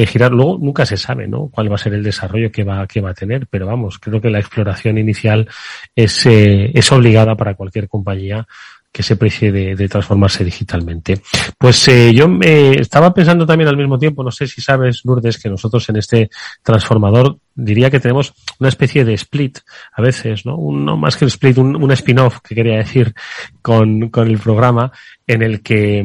eh, 0.03 0.07
girar. 0.07 0.33
Luego 0.33 0.59
nunca 0.59 0.87
se 0.87 0.97
sabe, 0.97 1.29
¿no? 1.29 1.49
Cuál 1.49 1.71
va 1.71 1.75
a 1.75 1.79
ser 1.79 1.95
el 1.95 2.03
desarrollo 2.03 2.51
que 2.51 2.65
va, 2.65 2.87
que 2.87 3.01
va 3.01 3.11
a 3.11 3.15
tener, 3.15 3.47
pero 3.47 3.67
vamos, 3.67 3.99
creo 3.99 4.21
que 4.21 4.31
la 4.31 4.39
exploración 4.39 4.99
inicial 4.99 5.49
es, 5.95 6.25
eh, 6.27 6.71
es 6.75 6.91
obligada 6.93 7.37
para 7.37 7.55
cualquier 7.55 7.89
compañía 7.89 8.47
que 8.93 9.03
se 9.03 9.17
precie 9.17 9.53
de, 9.53 9.89
transformarse 9.89 10.43
digitalmente. 10.43 11.21
Pues 11.57 11.87
eh, 11.89 12.13
yo 12.13 12.29
me 12.29 12.73
estaba 12.73 13.15
pensando 13.15 13.47
también 13.47 13.69
al 13.69 13.77
mismo 13.77 13.99
tiempo, 13.99 14.25
no 14.25 14.33
sé 14.33 14.49
si 14.49 14.61
sabes, 14.61 15.03
Lourdes, 15.05 15.39
que 15.39 15.49
nosotros 15.49 15.89
en 15.91 15.97
este 15.97 16.29
transformador 16.63 17.39
diría 17.55 17.91
que 17.91 18.01
tenemos 18.01 18.33
una 18.59 18.69
especie 18.69 19.05
de 19.05 19.15
split 19.15 19.59
a 19.93 20.03
veces, 20.03 20.45
¿no? 20.45 20.57
Un, 20.57 20.85
no 20.85 20.97
más 20.97 21.17
que 21.17 21.25
un 21.25 21.29
split, 21.29 21.59
un, 21.59 21.93
spin-off 21.93 22.41
que 22.41 22.55
quería 22.55 22.79
decir 22.79 23.15
con, 23.63 24.09
con 24.09 24.29
el 24.29 24.39
programa 24.39 24.91
en 25.27 25.43
el 25.43 25.63
que 25.63 26.05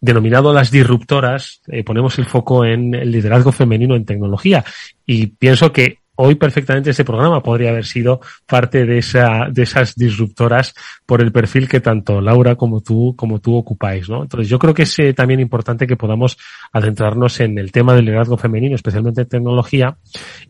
denominado 0.00 0.52
las 0.52 0.70
disruptoras, 0.70 1.60
eh, 1.68 1.84
ponemos 1.84 2.18
el 2.18 2.26
foco 2.26 2.64
en 2.64 2.94
el 2.94 3.10
liderazgo 3.10 3.52
femenino 3.52 3.94
en 3.94 4.04
tecnología. 4.04 4.64
Y 5.06 5.28
pienso 5.28 5.72
que 5.72 5.99
hoy 6.22 6.34
perfectamente 6.34 6.90
ese 6.90 7.04
programa 7.04 7.42
podría 7.42 7.70
haber 7.70 7.86
sido 7.86 8.20
parte 8.46 8.84
de 8.84 8.98
esa, 8.98 9.48
de 9.50 9.62
esas 9.62 9.94
disruptoras 9.94 10.74
por 11.06 11.22
el 11.22 11.32
perfil 11.32 11.66
que 11.66 11.80
tanto 11.80 12.20
Laura 12.20 12.56
como 12.56 12.82
tú, 12.82 13.14
como 13.16 13.40
tú 13.40 13.56
ocupáis, 13.56 14.08
¿no? 14.08 14.22
Entonces 14.22 14.48
yo 14.48 14.58
creo 14.58 14.74
que 14.74 14.82
es 14.82 14.98
eh, 14.98 15.14
también 15.14 15.40
importante 15.40 15.86
que 15.86 15.96
podamos 15.96 16.36
adentrarnos 16.72 17.40
en 17.40 17.58
el 17.58 17.72
tema 17.72 17.94
del 17.94 18.04
liderazgo 18.04 18.36
femenino, 18.36 18.74
especialmente 18.74 19.22
en 19.22 19.28
tecnología, 19.28 19.96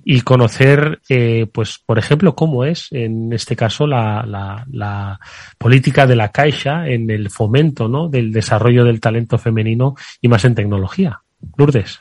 y 0.04 0.22
conocer, 0.22 1.00
eh, 1.08 1.46
pues, 1.52 1.78
por 1.86 1.98
ejemplo, 1.98 2.34
cómo 2.34 2.64
es, 2.64 2.88
en 2.90 3.32
este 3.32 3.54
caso, 3.54 3.86
la, 3.86 4.24
la, 4.26 4.66
la 4.72 5.20
política 5.56 6.06
de 6.06 6.16
la 6.16 6.30
Caixa 6.30 6.88
en 6.88 7.10
el 7.10 7.30
fomento, 7.30 7.88
¿no? 7.88 8.08
Del 8.08 8.32
desarrollo 8.32 8.84
del 8.84 9.00
talento 9.00 9.38
femenino 9.38 9.94
y 10.20 10.26
más 10.26 10.44
en 10.44 10.56
tecnología. 10.56 11.22
Lourdes. 11.56 12.00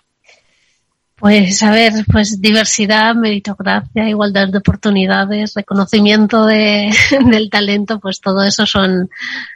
Pues 1.20 1.62
a 1.64 1.72
ver, 1.72 1.92
pues 2.10 2.40
diversidad, 2.40 3.14
meritocracia, 3.14 4.08
igualdad 4.08 4.48
de 4.48 4.60
oportunidades, 4.60 5.54
reconocimiento 5.54 6.46
de, 6.46 6.92
del 7.30 7.50
talento, 7.50 8.00
pues 8.00 8.22
todo 8.22 8.42
eso 8.44 8.66
son, 8.66 9.10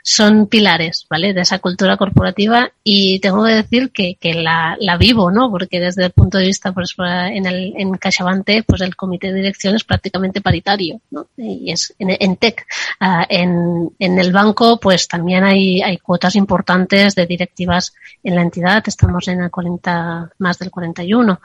son 0.03 0.47
pilares, 0.47 1.05
¿vale? 1.09 1.33
De 1.33 1.39
esa 1.39 1.59
cultura 1.59 1.95
corporativa 1.95 2.69
y 2.83 3.19
tengo 3.19 3.45
que 3.45 3.53
decir 3.53 3.91
que, 3.91 4.15
que 4.19 4.33
la, 4.33 4.75
la 4.77 4.97
vivo, 4.97 5.31
¿no? 5.31 5.49
Porque 5.49 5.79
desde 5.79 6.03
el 6.03 6.11
punto 6.11 6.37
de 6.37 6.47
vista, 6.47 6.73
pues 6.73 6.95
en 6.99 7.45
el, 7.45 7.73
en 7.77 7.93
Cachavante, 7.93 8.63
pues 8.63 8.81
el 8.81 8.97
comité 8.97 9.27
de 9.27 9.39
dirección 9.39 9.73
es 9.75 9.85
prácticamente 9.85 10.41
paritario, 10.41 10.99
¿no? 11.11 11.27
Y 11.37 11.71
es 11.71 11.93
en, 11.97 12.09
en 12.19 12.35
tech. 12.35 12.65
Uh, 12.99 13.23
en, 13.29 13.89
en 13.99 14.19
el 14.19 14.33
banco, 14.33 14.79
pues 14.81 15.07
también 15.07 15.45
hay, 15.45 15.81
hay 15.81 15.97
cuotas 15.97 16.35
importantes 16.35 17.15
de 17.15 17.25
directivas 17.25 17.93
en 18.21 18.35
la 18.35 18.41
entidad, 18.41 18.83
estamos 18.85 19.29
en 19.29 19.41
el 19.41 19.49
40, 19.49 20.29
más 20.39 20.59
del 20.59 20.69
41 20.69 21.39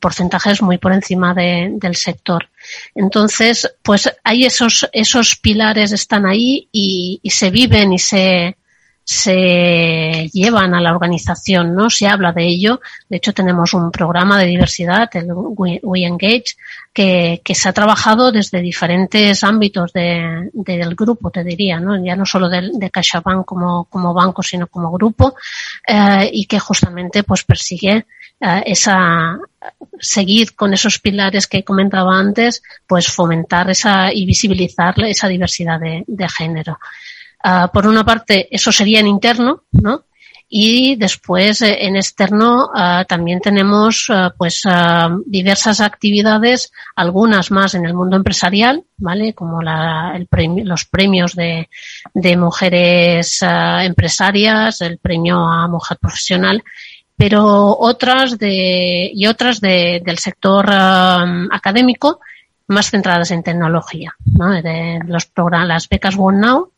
porcentajes 0.00 0.62
muy 0.62 0.78
por 0.78 0.92
encima 0.92 1.34
de, 1.34 1.70
del 1.72 1.96
sector. 1.96 2.48
Entonces, 2.94 3.70
pues 3.82 4.10
hay 4.24 4.44
esos, 4.44 4.88
esos 4.92 5.36
pilares 5.36 5.92
están 5.92 6.26
ahí 6.26 6.68
y 6.72 7.20
se 7.30 7.50
viven 7.50 7.92
y 7.92 7.98
se, 7.98 8.56
se 9.04 10.28
llevan 10.32 10.74
a 10.74 10.80
la 10.80 10.92
organización, 10.92 11.74
¿no? 11.74 11.90
Se 11.90 12.06
habla 12.06 12.32
de 12.32 12.46
ello. 12.46 12.80
De 13.08 13.16
hecho, 13.16 13.32
tenemos 13.32 13.74
un 13.74 13.90
programa 13.90 14.38
de 14.38 14.46
diversidad, 14.46 15.08
el 15.14 15.32
We, 15.32 15.80
Engage, 16.06 16.56
que, 16.92 17.40
que, 17.44 17.54
se 17.54 17.68
ha 17.68 17.72
trabajado 17.72 18.30
desde 18.30 18.60
diferentes 18.60 19.42
ámbitos 19.42 19.92
de, 19.92 20.50
del 20.52 20.94
grupo, 20.94 21.30
te 21.30 21.42
diría, 21.42 21.80
¿no? 21.80 22.02
Ya 22.04 22.14
no 22.14 22.24
solo 22.24 22.48
de, 22.48 22.70
de 22.72 22.90
CaixaBank 22.90 23.44
como, 23.44 23.84
como 23.86 24.14
banco, 24.14 24.42
sino 24.42 24.66
como 24.68 24.92
grupo, 24.92 25.34
eh, 25.86 26.30
y 26.32 26.46
que 26.46 26.58
justamente, 26.60 27.24
pues, 27.24 27.42
persigue 27.44 28.06
eh, 28.40 28.62
esa, 28.66 29.38
seguir 29.98 30.54
con 30.54 30.72
esos 30.72 30.98
pilares 30.98 31.46
que 31.46 31.64
comentaba 31.64 32.18
antes, 32.18 32.62
pues 32.86 33.08
fomentar 33.08 33.68
esa 33.70 34.12
y 34.12 34.24
visibilizar 34.24 34.94
esa 35.04 35.28
diversidad 35.28 35.78
de, 35.80 36.04
de 36.06 36.28
género. 36.28 36.78
Uh, 37.42 37.68
por 37.72 37.86
una 37.86 38.04
parte, 38.04 38.48
eso 38.54 38.70
sería 38.70 39.00
en 39.00 39.06
interno, 39.06 39.64
¿no? 39.72 40.04
Y 40.52 40.96
después 40.96 41.62
eh, 41.62 41.86
en 41.86 41.96
externo 41.96 42.70
uh, 42.74 43.04
también 43.06 43.40
tenemos 43.40 44.10
uh, 44.10 44.30
pues 44.36 44.64
diversas 45.24 45.80
actividades, 45.80 46.72
algunas 46.96 47.50
más 47.50 47.74
en 47.74 47.86
el 47.86 47.94
mundo 47.94 48.16
empresarial, 48.16 48.84
¿vale? 48.98 49.32
Como 49.32 49.62
la, 49.62 50.12
el 50.16 50.26
premio, 50.26 50.64
los 50.64 50.84
premios 50.84 51.34
de, 51.34 51.70
de 52.12 52.36
mujeres 52.36 53.38
empresarias, 53.42 54.80
el 54.82 54.98
premio 54.98 55.38
a 55.38 55.68
mujer 55.68 55.98
profesional 55.98 56.62
pero 57.20 57.76
otras 57.78 58.38
de, 58.38 59.10
y 59.12 59.26
otras 59.26 59.60
de, 59.60 60.00
del 60.02 60.16
sector 60.16 60.64
um, 60.64 61.48
académico 61.52 62.20
más 62.68 62.90
centradas 62.90 63.30
en 63.30 63.42
tecnología, 63.42 64.14
¿no? 64.38 64.50
de 64.62 65.00
los 65.04 65.26
programas, 65.26 65.68
las 65.68 65.88
becas 65.90 66.16
One 66.16 66.38
Now 66.38 66.72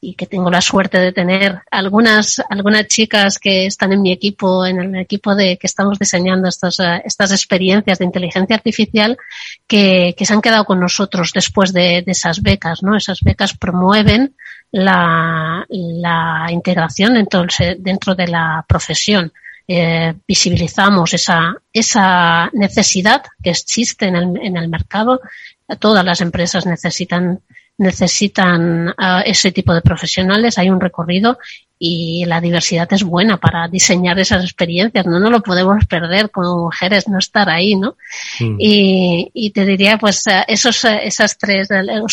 y 0.00 0.14
que 0.14 0.26
tengo 0.26 0.50
la 0.50 0.62
suerte 0.62 0.98
de 0.98 1.12
tener 1.12 1.60
algunas 1.70 2.42
algunas 2.48 2.86
chicas 2.86 3.38
que 3.38 3.66
están 3.66 3.92
en 3.92 4.00
mi 4.00 4.12
equipo, 4.12 4.64
en 4.64 4.80
el 4.80 4.96
equipo 4.96 5.34
de 5.34 5.58
que 5.58 5.66
estamos 5.66 5.98
diseñando 5.98 6.48
estas, 6.48 6.78
uh, 6.78 7.00
estas 7.04 7.32
experiencias 7.32 7.98
de 7.98 8.06
inteligencia 8.06 8.56
artificial 8.56 9.18
que, 9.66 10.14
que 10.16 10.24
se 10.24 10.32
han 10.32 10.40
quedado 10.40 10.64
con 10.64 10.80
nosotros 10.80 11.32
después 11.34 11.72
de, 11.72 12.02
de 12.02 12.12
esas 12.12 12.40
becas, 12.42 12.82
¿no? 12.82 12.96
Esas 12.96 13.20
becas 13.20 13.56
promueven 13.56 14.34
la, 14.72 15.66
la 15.68 16.46
integración 16.50 17.14
dentro, 17.14 17.44
dentro 17.78 18.14
de 18.14 18.28
la 18.28 18.64
profesión 18.66 19.32
eh, 19.72 20.14
visibilizamos 20.26 21.14
esa, 21.14 21.54
esa 21.72 22.50
necesidad 22.52 23.22
que 23.40 23.50
existe 23.50 24.06
en 24.06 24.16
el, 24.16 24.36
en 24.42 24.56
el 24.56 24.68
mercado. 24.68 25.20
Todas 25.78 26.04
las 26.04 26.20
empresas 26.20 26.66
necesitan 26.66 27.40
necesitan 27.80 28.88
uh, 28.88 29.22
ese 29.24 29.52
tipo 29.52 29.74
de 29.74 29.80
profesionales, 29.80 30.58
hay 30.58 30.70
un 30.70 30.80
recorrido 30.80 31.38
y 31.82 32.26
la 32.26 32.42
diversidad 32.42 32.86
es 32.92 33.02
buena 33.02 33.38
para 33.38 33.66
diseñar 33.66 34.18
esas 34.18 34.44
experiencias, 34.44 35.06
no 35.06 35.18
no 35.18 35.30
lo 35.30 35.40
podemos 35.40 35.86
perder 35.86 36.30
como 36.30 36.64
mujeres, 36.64 37.08
no 37.08 37.18
estar 37.18 37.48
ahí, 37.48 37.74
¿no? 37.74 37.96
Mm. 38.38 38.56
Y, 38.58 39.30
y, 39.32 39.50
te 39.52 39.64
diría, 39.64 39.96
pues, 39.96 40.26
eh, 40.26 40.44
esos, 40.46 40.84
eh, 40.84 41.00
esas 41.04 41.38
tres, 41.38 41.68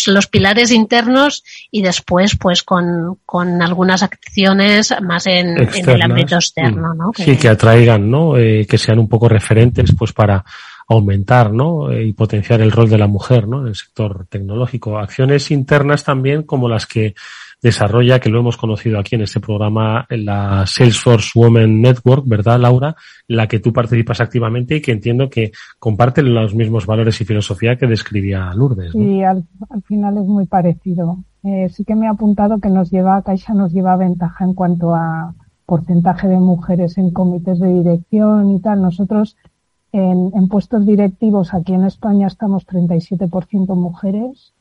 los 0.08 0.28
pilares 0.28 0.72
internos 0.72 1.44
y 1.70 1.82
después, 1.82 2.38
pues, 2.38 2.64
con, 2.64 3.20
con 3.26 3.62
algunas 3.62 4.04
acciones 4.04 4.96
más 5.02 5.28
en, 5.28 5.58
en 5.58 5.90
el 5.90 6.02
ámbito 6.02 6.36
externo, 6.36 6.94
¿no? 6.94 7.12
Que, 7.12 7.26
sí, 7.26 7.36
que 7.36 7.50
atraigan, 7.50 8.10
¿no? 8.10 8.38
Eh, 8.38 8.66
que 8.66 8.78
sean 8.78 9.00
un 9.00 9.10
poco 9.10 9.28
referentes, 9.28 9.94
pues, 9.98 10.14
para 10.14 10.46
aumentar 10.88 11.54
¿no? 11.54 11.92
y 11.94 12.14
potenciar 12.14 12.62
el 12.62 12.72
rol 12.72 12.90
de 12.90 12.98
la 12.98 13.08
mujer 13.08 13.48
¿no? 13.48 13.62
en 13.62 13.68
el 13.68 13.76
sector 13.76 14.26
tecnológico. 14.30 14.98
Acciones 14.98 15.52
internas 15.52 16.04
también 16.04 16.44
como 16.44 16.70
las 16.70 16.86
que 16.86 17.14
desarrolla, 17.62 18.20
que 18.20 18.30
lo 18.30 18.40
hemos 18.40 18.56
conocido 18.56 19.00
aquí 19.00 19.16
en 19.16 19.22
este 19.22 19.40
programa, 19.40 20.06
la 20.10 20.66
Salesforce 20.66 21.32
Women 21.36 21.82
Network, 21.82 22.24
¿verdad, 22.28 22.60
Laura? 22.60 22.96
La 23.28 23.48
que 23.48 23.60
tú 23.60 23.74
participas 23.74 24.22
activamente 24.22 24.76
y 24.76 24.82
que 24.82 24.92
entiendo 24.92 25.30
que 25.30 25.52
comparten 25.80 26.34
los 26.34 26.54
mismos 26.54 26.86
valores 26.86 27.20
y 27.20 27.26
filosofía 27.26 27.76
que 27.76 27.88
describía 27.88 28.54
Lourdes. 28.54 28.96
¿no? 28.96 29.04
Sí, 29.04 29.24
al, 29.24 29.44
al, 29.70 29.82
final 29.84 30.18
es 30.18 30.26
muy 30.26 30.46
parecido. 30.46 31.18
Eh, 31.44 31.68
sí 31.70 31.84
que 31.84 31.96
me 31.96 32.08
ha 32.08 32.12
apuntado 32.12 32.60
que 32.60 32.70
nos 32.70 32.92
lleva, 32.92 33.22
Caixa 33.24 33.54
nos 33.54 33.74
lleva 33.74 33.98
ventaja 33.98 34.46
en 34.46 34.54
cuanto 34.54 34.94
a 34.94 35.34
porcentaje 35.66 36.28
de 36.28 36.38
mujeres 36.38 36.98
en 36.98 37.12
comités 37.12 37.60
de 37.60 37.74
dirección 37.74 38.52
y 38.52 38.62
tal. 38.62 38.82
Nosotros 38.82 39.36
en, 39.92 40.32
en 40.34 40.48
puestos 40.48 40.86
directivos 40.86 41.54
aquí 41.54 41.74
en 41.74 41.86
España 41.86 42.28
estamos 42.28 42.66
37% 42.68 43.76
mujeres 43.76 44.54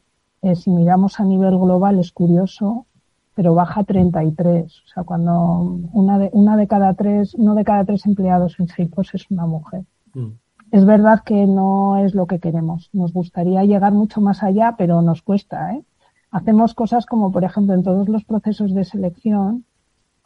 eh, 0.46 0.54
si 0.54 0.70
miramos 0.70 1.18
a 1.18 1.24
nivel 1.24 1.58
global 1.58 1.98
es 1.98 2.12
curioso, 2.12 2.86
pero 3.34 3.54
baja 3.54 3.82
33. 3.82 4.72
O 4.84 4.88
sea, 4.88 5.02
cuando 5.02 5.80
una 5.92 6.18
de, 6.18 6.30
una 6.32 6.56
de 6.56 6.68
cada 6.68 6.94
tres, 6.94 7.34
uno 7.34 7.56
de 7.56 7.64
cada 7.64 7.84
tres 7.84 8.06
empleados 8.06 8.54
en 8.60 8.68
Salesforce 8.68 9.16
es 9.16 9.28
una 9.28 9.46
mujer. 9.46 9.82
Mm. 10.14 10.28
Es 10.70 10.84
verdad 10.84 11.24
que 11.24 11.46
no 11.46 11.96
es 11.98 12.14
lo 12.14 12.26
que 12.26 12.38
queremos. 12.38 12.90
Nos 12.92 13.12
gustaría 13.12 13.64
llegar 13.64 13.92
mucho 13.92 14.20
más 14.20 14.44
allá, 14.44 14.76
pero 14.78 15.02
nos 15.02 15.22
cuesta, 15.22 15.74
¿eh? 15.74 15.82
Hacemos 16.30 16.74
cosas 16.74 17.06
como, 17.06 17.32
por 17.32 17.42
ejemplo, 17.42 17.74
en 17.74 17.82
todos 17.82 18.08
los 18.08 18.24
procesos 18.24 18.72
de 18.72 18.84
selección, 18.84 19.64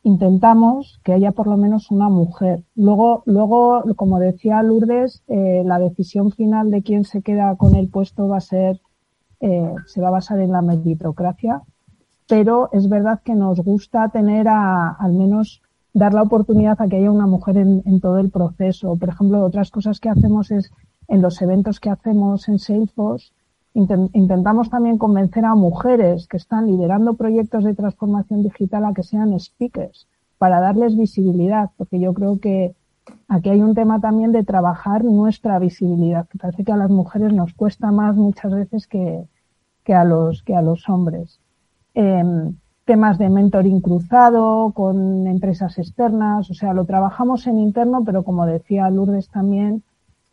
intentamos 0.03 1.01
que 1.05 1.13
haya 1.13 1.33
por 1.33 1.47
lo 1.47 1.57
menos 1.57 1.91
una 1.91 2.09
mujer. 2.09 2.65
Luego, 2.75 3.23
luego, 3.27 3.83
como 3.97 4.19
decía 4.19 4.63
Lourdes, 4.63 5.23
eh, 5.29 5.63
la 5.65 5.79
decisión 5.79 6.31
final 6.31 6.71
de 6.71 6.83
quién 6.83 7.05
se 7.05 7.23
queda 7.23 7.57
con 7.57 7.75
el 7.75 7.89
puesto 7.89 8.29
va 8.29 8.39
a 8.39 8.41
ser 8.41 8.81
eh, 9.41 9.75
se 9.87 10.03
va 10.03 10.09
a 10.09 10.13
basar 10.13 10.39
en 10.41 10.53
la 10.53 10.61
meritocracia, 10.61 11.63
pero 12.29 12.69
es 12.73 12.91
verdad 12.91 13.21
que 13.25 13.35
nos 13.35 13.59
gusta 13.61 14.11
tener 14.11 14.49
a, 14.49 14.91
al 14.91 15.15
menos 15.15 15.63
dar 15.95 16.13
la 16.13 16.23
oportunidad 16.23 16.77
a 16.81 16.89
que 16.89 16.97
haya 16.97 17.11
una 17.11 17.27
mujer 17.27 17.57
en, 17.57 17.83
en, 17.87 18.01
todo 18.01 18.19
el 18.19 18.31
proceso. 18.31 18.97
Por 18.97 19.09
ejemplo, 19.09 19.43
otras 19.43 19.71
cosas 19.71 19.99
que 19.99 20.11
hacemos 20.11 20.51
es 20.51 20.71
en 21.09 21.23
los 21.23 21.41
eventos 21.41 21.81
que 21.81 21.89
hacemos 21.89 22.51
en 22.51 22.59
Salesforce, 22.59 23.33
intentamos 23.75 24.69
también 24.69 24.99
convencer 24.99 25.45
a 25.45 25.55
mujeres 25.55 26.27
que 26.27 26.37
están 26.37 26.67
liderando 26.67 27.15
proyectos 27.15 27.65
de 27.65 27.75
transformación 27.75 28.43
digital 28.43 28.85
a 28.85 28.95
que 28.95 29.03
sean 29.03 29.39
speakers 29.39 30.09
para 30.39 30.61
darles 30.61 30.97
visibilidad, 30.97 31.71
porque 31.77 32.01
yo 32.01 32.13
creo 32.15 32.41
que 32.41 32.75
aquí 33.29 33.51
hay 33.51 33.63
un 33.63 33.75
tema 33.75 34.01
también 34.01 34.33
de 34.33 34.43
trabajar 34.43 35.05
nuestra 35.05 35.59
visibilidad, 35.59 36.27
que 36.29 36.39
parece 36.39 36.65
que 36.65 36.73
a 36.73 36.77
las 36.77 36.91
mujeres 36.91 37.33
nos 37.33 37.53
cuesta 37.55 37.91
más 37.91 38.17
muchas 38.17 38.53
veces 38.53 38.87
que, 38.87 39.25
que 39.85 39.95
a 39.95 40.05
los 40.05 40.43
que 40.43 40.57
a 40.57 40.63
los 40.63 40.89
hombres. 40.89 41.41
Em, 41.95 42.57
temas 42.85 43.19
de 43.19 43.29
mentoring 43.29 43.81
cruzado 43.81 44.73
con 44.73 45.27
empresas 45.27 45.79
externas, 45.79 46.51
o 46.51 46.55
sea, 46.55 46.73
lo 46.75 46.87
trabajamos 46.87 47.47
en 47.47 47.59
interno, 47.59 48.03
pero 48.05 48.25
como 48.25 48.47
decía 48.47 48.91
Lourdes 48.91 49.29
también, 49.29 49.85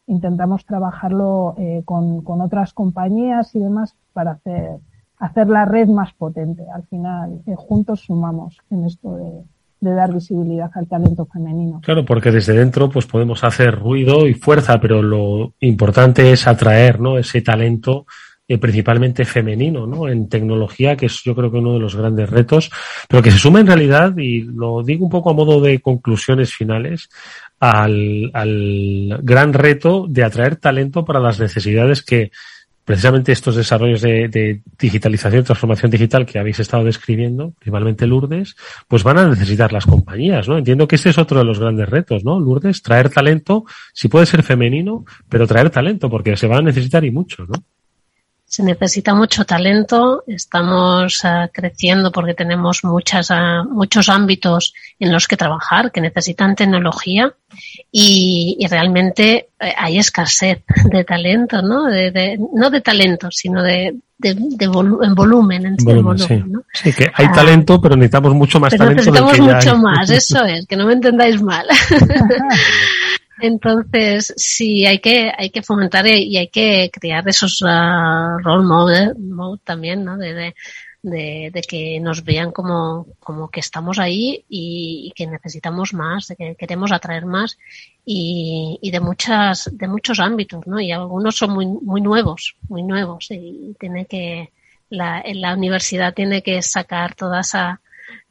intentamos 0.08 0.66
trabajarlo 0.66 1.56
eh, 1.58 1.82
con, 1.86 2.22
con, 2.24 2.42
otras 2.42 2.74
compañías 2.74 3.54
y 3.56 3.60
demás 3.60 3.96
para 4.14 4.32
hacer, 4.32 4.78
hacer 5.20 5.48
la 5.50 5.66
red 5.66 5.88
más 5.88 6.14
potente. 6.14 6.64
Al 6.74 6.84
final, 6.84 7.42
eh, 7.46 7.54
juntos 7.56 8.02
sumamos 8.02 8.58
en 8.70 8.86
esto 8.86 9.18
de, 9.18 9.44
de 9.80 9.94
dar 9.94 10.14
visibilidad 10.14 10.72
al 10.74 10.88
talento 10.88 11.26
femenino. 11.26 11.82
Claro, 11.84 12.06
porque 12.06 12.32
desde 12.32 12.54
dentro 12.54 12.90
pues 12.90 13.06
podemos 13.06 13.44
hacer 13.44 13.76
ruido 13.76 14.28
y 14.28 14.34
fuerza, 14.34 14.80
pero 14.80 15.02
lo 15.02 15.54
importante 15.60 16.32
es 16.32 16.48
atraer, 16.48 17.00
¿no? 17.00 17.18
Ese 17.18 17.42
talento 17.42 18.06
eh, 18.48 18.58
principalmente 18.58 19.26
femenino, 19.26 19.86
¿no? 19.86 20.08
En 20.08 20.30
tecnología, 20.30 20.96
que 20.96 21.08
es 21.08 21.22
yo 21.24 21.36
creo 21.36 21.52
que 21.52 21.58
uno 21.58 21.74
de 21.74 21.80
los 21.80 21.96
grandes 21.96 22.30
retos, 22.30 22.72
pero 23.10 23.22
que 23.22 23.32
se 23.32 23.40
suma 23.40 23.60
en 23.60 23.68
realidad, 23.68 24.18
y 24.18 24.42
lo 24.44 24.84
digo 24.84 25.04
un 25.04 25.12
poco 25.12 25.32
a 25.32 25.34
modo 25.34 25.60
de 25.60 25.80
conclusiones 25.80 26.54
finales, 26.54 27.10
al, 27.60 28.32
al 28.34 29.20
gran 29.24 29.52
reto 29.54 30.06
de 30.08 30.24
atraer 30.24 30.56
talento 30.56 31.04
para 31.04 31.20
las 31.20 31.40
necesidades 31.40 32.04
que 32.04 32.32
precisamente 32.86 33.34
estos 33.34 33.58
desarrollos 33.58 34.00
de, 34.00 34.30
de 34.30 34.62
digitalización, 34.80 35.44
transformación 35.44 35.92
digital 35.92 36.26
que 36.26 36.40
habéis 36.40 36.62
estado 36.62 36.86
describiendo, 36.86 37.52
principalmente 37.60 38.08
Lourdes, 38.08 38.56
pues 38.88 39.04
van 39.04 39.18
a 39.18 39.28
necesitar 39.28 39.74
las 39.74 39.86
compañías, 39.86 40.48
¿no? 40.48 40.58
Entiendo 40.58 40.88
que 40.88 40.96
este 40.96 41.10
es 41.10 41.18
otro 41.18 41.40
de 41.40 41.44
los 41.44 41.60
grandes 41.60 41.90
retos, 41.90 42.24
¿no? 42.24 42.40
Lourdes, 42.40 42.82
traer 42.82 43.10
talento, 43.10 43.66
si 43.92 44.08
puede 44.08 44.26
ser 44.26 44.42
femenino, 44.42 45.04
pero 45.28 45.46
traer 45.46 45.70
talento, 45.70 46.10
porque 46.10 46.38
se 46.38 46.48
va 46.48 46.60
a 46.60 46.62
necesitar 46.62 47.04
y 47.04 47.12
mucho, 47.12 47.46
¿no? 47.46 47.62
Se 48.48 48.64
necesita 48.64 49.14
mucho 49.14 49.44
talento, 49.44 50.24
estamos 50.26 51.22
uh, 51.26 51.50
creciendo 51.52 52.14
porque 52.14 52.34
tenemos 52.34 52.86
muchas, 52.86 53.30
uh, 53.30 53.70
muchos 53.70 54.08
ámbitos 54.08 54.74
en 55.00 55.12
los 55.12 55.28
que 55.28 55.36
trabajar 55.36 55.92
que 55.92 56.00
necesitan 56.00 56.56
tecnología 56.56 57.34
y, 57.92 58.56
y 58.58 58.68
realmente 58.68 59.50
eh, 59.60 59.74
hay 59.78 59.98
escasez 59.98 60.64
de 60.90 61.04
talento, 61.04 61.62
¿no? 61.62 61.88
De, 61.88 62.10
de, 62.12 62.40
no 62.54 62.70
de 62.70 62.80
talento, 62.80 63.28
sino 63.32 63.62
de, 63.62 63.98
de, 64.18 64.36
de 64.40 64.68
volu 64.68 65.04
en 65.04 65.14
volumen, 65.14 65.66
en 65.66 65.76
volumen, 65.76 66.04
volumen 66.06 66.28
sí. 66.28 66.44
¿no? 66.48 66.62
sí. 66.74 66.94
que 66.94 67.12
hay 67.14 67.30
talento, 67.34 67.82
pero 67.82 67.98
necesitamos 67.98 68.34
mucho 68.34 68.62
más 68.62 68.72
pero 68.72 68.86
talento. 68.86 69.02
Necesitamos 69.02 69.32
del 69.34 69.42
que 69.42 69.54
mucho 69.54 69.66
ya 69.66 69.74
hay. 69.74 69.82
más, 69.82 70.10
eso 70.10 70.46
es, 70.46 70.66
que 70.66 70.78
no 70.78 70.86
me 70.86 70.94
entendáis 70.94 71.42
mal. 71.42 71.68
Entonces, 73.40 74.34
sí, 74.36 74.86
hay 74.86 75.00
que, 75.00 75.32
hay 75.36 75.50
que 75.50 75.62
fomentar 75.62 76.08
y 76.08 76.38
hay 76.38 76.48
que 76.48 76.90
crear 76.92 77.28
esos 77.28 77.62
uh, 77.62 78.40
role 78.44 78.66
model, 78.66 79.16
mode 79.20 79.62
también, 79.64 80.04
¿no? 80.04 80.18
De, 80.18 80.54
de, 81.04 81.62
que 81.68 82.00
nos 82.00 82.24
vean 82.24 82.52
como, 82.52 83.08
como 83.20 83.50
que 83.50 83.60
estamos 83.60 84.00
ahí 84.00 84.44
y, 84.50 85.14
que 85.16 85.28
necesitamos 85.28 85.94
más, 85.94 86.28
de 86.28 86.36
que 86.36 86.56
queremos 86.56 86.92
atraer 86.92 87.26
más 87.26 87.58
y, 88.06 88.78
y 88.82 88.92
de 88.92 89.00
muchas, 89.00 89.70
de 89.72 89.88
muchos 89.88 90.20
ámbitos, 90.20 90.66
¿no? 90.68 90.80
Y 90.80 90.92
algunos 90.92 91.38
son 91.38 91.52
muy, 91.52 91.66
muy 91.66 92.02
nuevos, 92.02 92.56
muy 92.68 92.84
nuevos 92.84 93.28
y 93.30 93.76
tiene 93.80 94.06
que, 94.06 94.52
la, 94.90 95.24
la 95.34 95.54
universidad 95.54 96.14
tiene 96.14 96.42
que 96.42 96.62
sacar 96.62 97.16
toda 97.16 97.42
esa, 97.42 97.82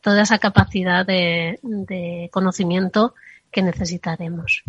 toda 0.00 0.22
esa 0.22 0.38
capacidad 0.38 1.06
de, 1.06 1.58
de 1.62 2.28
conocimiento 2.32 3.14
que 3.56 3.62
necesitaremos. 3.62 4.62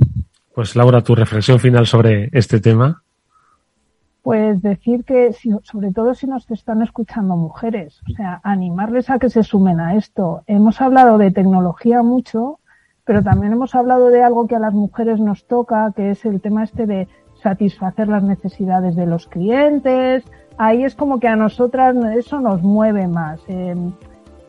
Pues 0.56 0.78
Laura, 0.78 1.04
tu 1.04 1.14
reflexión 1.14 1.60
final 1.60 1.86
sobre 1.86 2.30
este 2.32 2.62
tema. 2.62 3.04
Pues 4.22 4.62
decir 4.62 5.04
que, 5.04 5.34
si, 5.34 5.52
sobre 5.64 5.92
todo 5.92 6.14
si 6.14 6.26
nos 6.26 6.50
están 6.50 6.82
escuchando 6.82 7.36
mujeres, 7.36 8.00
o 8.10 8.16
sea, 8.16 8.40
animarles 8.44 9.10
a 9.10 9.20
que 9.20 9.30
se 9.30 9.44
sumen 9.44 9.82
a 9.82 9.96
esto. 9.96 10.44
Hemos 10.48 10.80
hablado 10.80 11.18
de 11.18 11.32
tecnología 11.32 12.02
mucho, 12.02 12.60
pero 13.04 13.22
también 13.22 13.52
hemos 13.52 13.76
hablado 13.76 14.08
de 14.08 14.24
algo 14.24 14.48
que 14.48 14.56
a 14.56 14.60
las 14.60 14.74
mujeres 14.74 15.20
nos 15.20 15.46
toca, 15.48 15.92
que 15.94 16.12
es 16.12 16.24
el 16.24 16.40
tema 16.40 16.64
este 16.64 16.86
de 16.86 17.10
satisfacer 17.44 18.08
las 18.08 18.24
necesidades 18.24 18.96
de 18.96 19.06
los 19.06 19.28
clientes. 19.28 20.24
Ahí 20.58 20.86
es 20.86 20.96
como 20.96 21.20
que 21.20 21.28
a 21.28 21.36
nosotras 21.36 21.94
eso 22.16 22.40
nos 22.40 22.62
mueve 22.62 23.08
más. 23.08 23.42
Eh, 23.50 23.76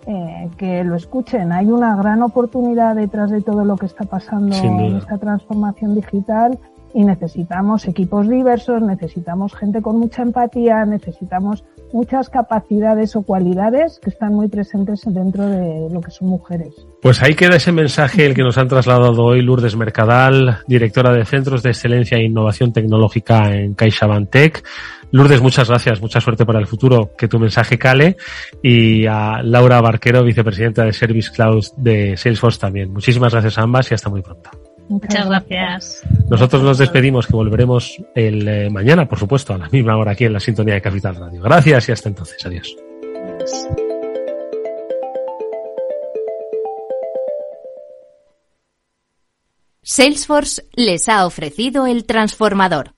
eh, 0.06 0.48
que 0.56 0.84
lo 0.84 0.94
escuchen. 0.94 1.52
Hay 1.52 1.66
una 1.66 1.96
gran 1.96 2.22
oportunidad 2.22 2.96
detrás 2.96 3.30
de 3.30 3.40
todo 3.40 3.64
lo 3.64 3.76
que 3.76 3.86
está 3.86 4.04
pasando 4.04 4.56
en 4.56 4.96
esta 4.96 5.18
transformación 5.18 5.94
digital 5.94 6.58
y 6.94 7.04
necesitamos 7.04 7.86
equipos 7.86 8.28
diversos, 8.28 8.82
necesitamos 8.82 9.54
gente 9.54 9.82
con 9.82 9.98
mucha 9.98 10.22
empatía, 10.22 10.84
necesitamos 10.84 11.64
muchas 11.92 12.28
capacidades 12.28 13.16
o 13.16 13.22
cualidades 13.22 13.98
que 14.02 14.10
están 14.10 14.34
muy 14.34 14.48
presentes 14.48 15.02
dentro 15.06 15.46
de 15.46 15.88
lo 15.90 16.00
que 16.00 16.10
son 16.10 16.28
mujeres. 16.28 16.74
Pues 17.00 17.22
ahí 17.22 17.34
queda 17.34 17.56
ese 17.56 17.72
mensaje 17.72 18.26
el 18.26 18.34
que 18.34 18.42
nos 18.42 18.58
han 18.58 18.68
trasladado 18.68 19.24
hoy 19.24 19.42
Lourdes 19.42 19.76
Mercadal, 19.76 20.58
directora 20.66 21.12
de 21.12 21.24
Centros 21.24 21.62
de 21.62 21.70
Excelencia 21.70 22.18
e 22.18 22.24
Innovación 22.24 22.72
Tecnológica 22.72 23.54
en 23.54 23.74
CaixaBank 23.74 24.30
Tech. 24.30 24.64
Lourdes, 25.10 25.40
muchas 25.40 25.68
gracias, 25.68 26.02
mucha 26.02 26.20
suerte 26.20 26.44
para 26.44 26.58
el 26.58 26.66
futuro, 26.66 27.12
que 27.16 27.28
tu 27.28 27.38
mensaje 27.38 27.78
cale 27.78 28.16
y 28.62 29.06
a 29.06 29.42
Laura 29.42 29.80
Barquero, 29.80 30.22
vicepresidenta 30.22 30.84
de 30.84 30.92
Service 30.92 31.30
Cloud 31.34 31.64
de 31.76 32.16
Salesforce 32.16 32.60
también. 32.60 32.92
Muchísimas 32.92 33.32
gracias 33.32 33.56
a 33.58 33.62
ambas 33.62 33.90
y 33.90 33.94
hasta 33.94 34.10
muy 34.10 34.20
pronto. 34.20 34.67
Muchas 34.88 35.28
gracias. 35.28 36.02
Nosotros 36.30 36.62
nos 36.62 36.78
despedimos, 36.78 37.26
que 37.26 37.34
volveremos 37.34 37.96
el 38.14 38.48
eh, 38.48 38.70
mañana, 38.70 39.08
por 39.08 39.18
supuesto, 39.18 39.54
a 39.54 39.58
la 39.58 39.68
misma 39.68 39.96
hora 39.96 40.12
aquí 40.12 40.24
en 40.24 40.32
la 40.32 40.40
sintonía 40.40 40.74
de 40.74 40.82
Capital 40.82 41.16
Radio. 41.16 41.42
Gracias 41.42 41.88
y 41.88 41.92
hasta 41.92 42.08
entonces. 42.08 42.44
Adiós. 42.44 42.76
Adiós. 43.14 43.68
Salesforce 49.82 50.64
les 50.74 51.08
ha 51.08 51.24
ofrecido 51.24 51.86
el 51.86 52.04
transformador. 52.04 52.97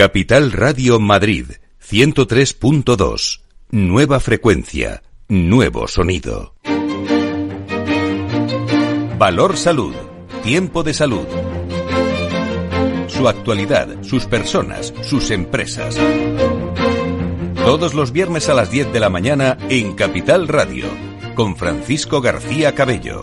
Capital 0.00 0.52
Radio 0.52 0.98
Madrid, 0.98 1.44
103.2. 1.86 3.42
Nueva 3.68 4.18
frecuencia, 4.18 5.02
nuevo 5.28 5.88
sonido. 5.88 6.54
Valor 9.18 9.58
Salud, 9.58 9.94
tiempo 10.42 10.82
de 10.82 10.94
salud. 10.94 11.26
su 13.08 13.28
actualidad, 13.28 14.02
sus 14.02 14.24
personas, 14.24 14.94
sus 15.02 15.30
empresas. 15.30 15.98
Todos 17.66 17.92
los 17.92 18.10
viernes 18.10 18.48
a 18.48 18.54
las 18.54 18.70
10 18.70 18.94
de 18.94 19.00
la 19.00 19.10
mañana 19.10 19.58
en 19.68 19.92
Capital 19.92 20.48
Radio, 20.48 20.86
con 21.34 21.56
Francisco 21.56 22.22
García 22.22 22.74
Cabello. 22.74 23.22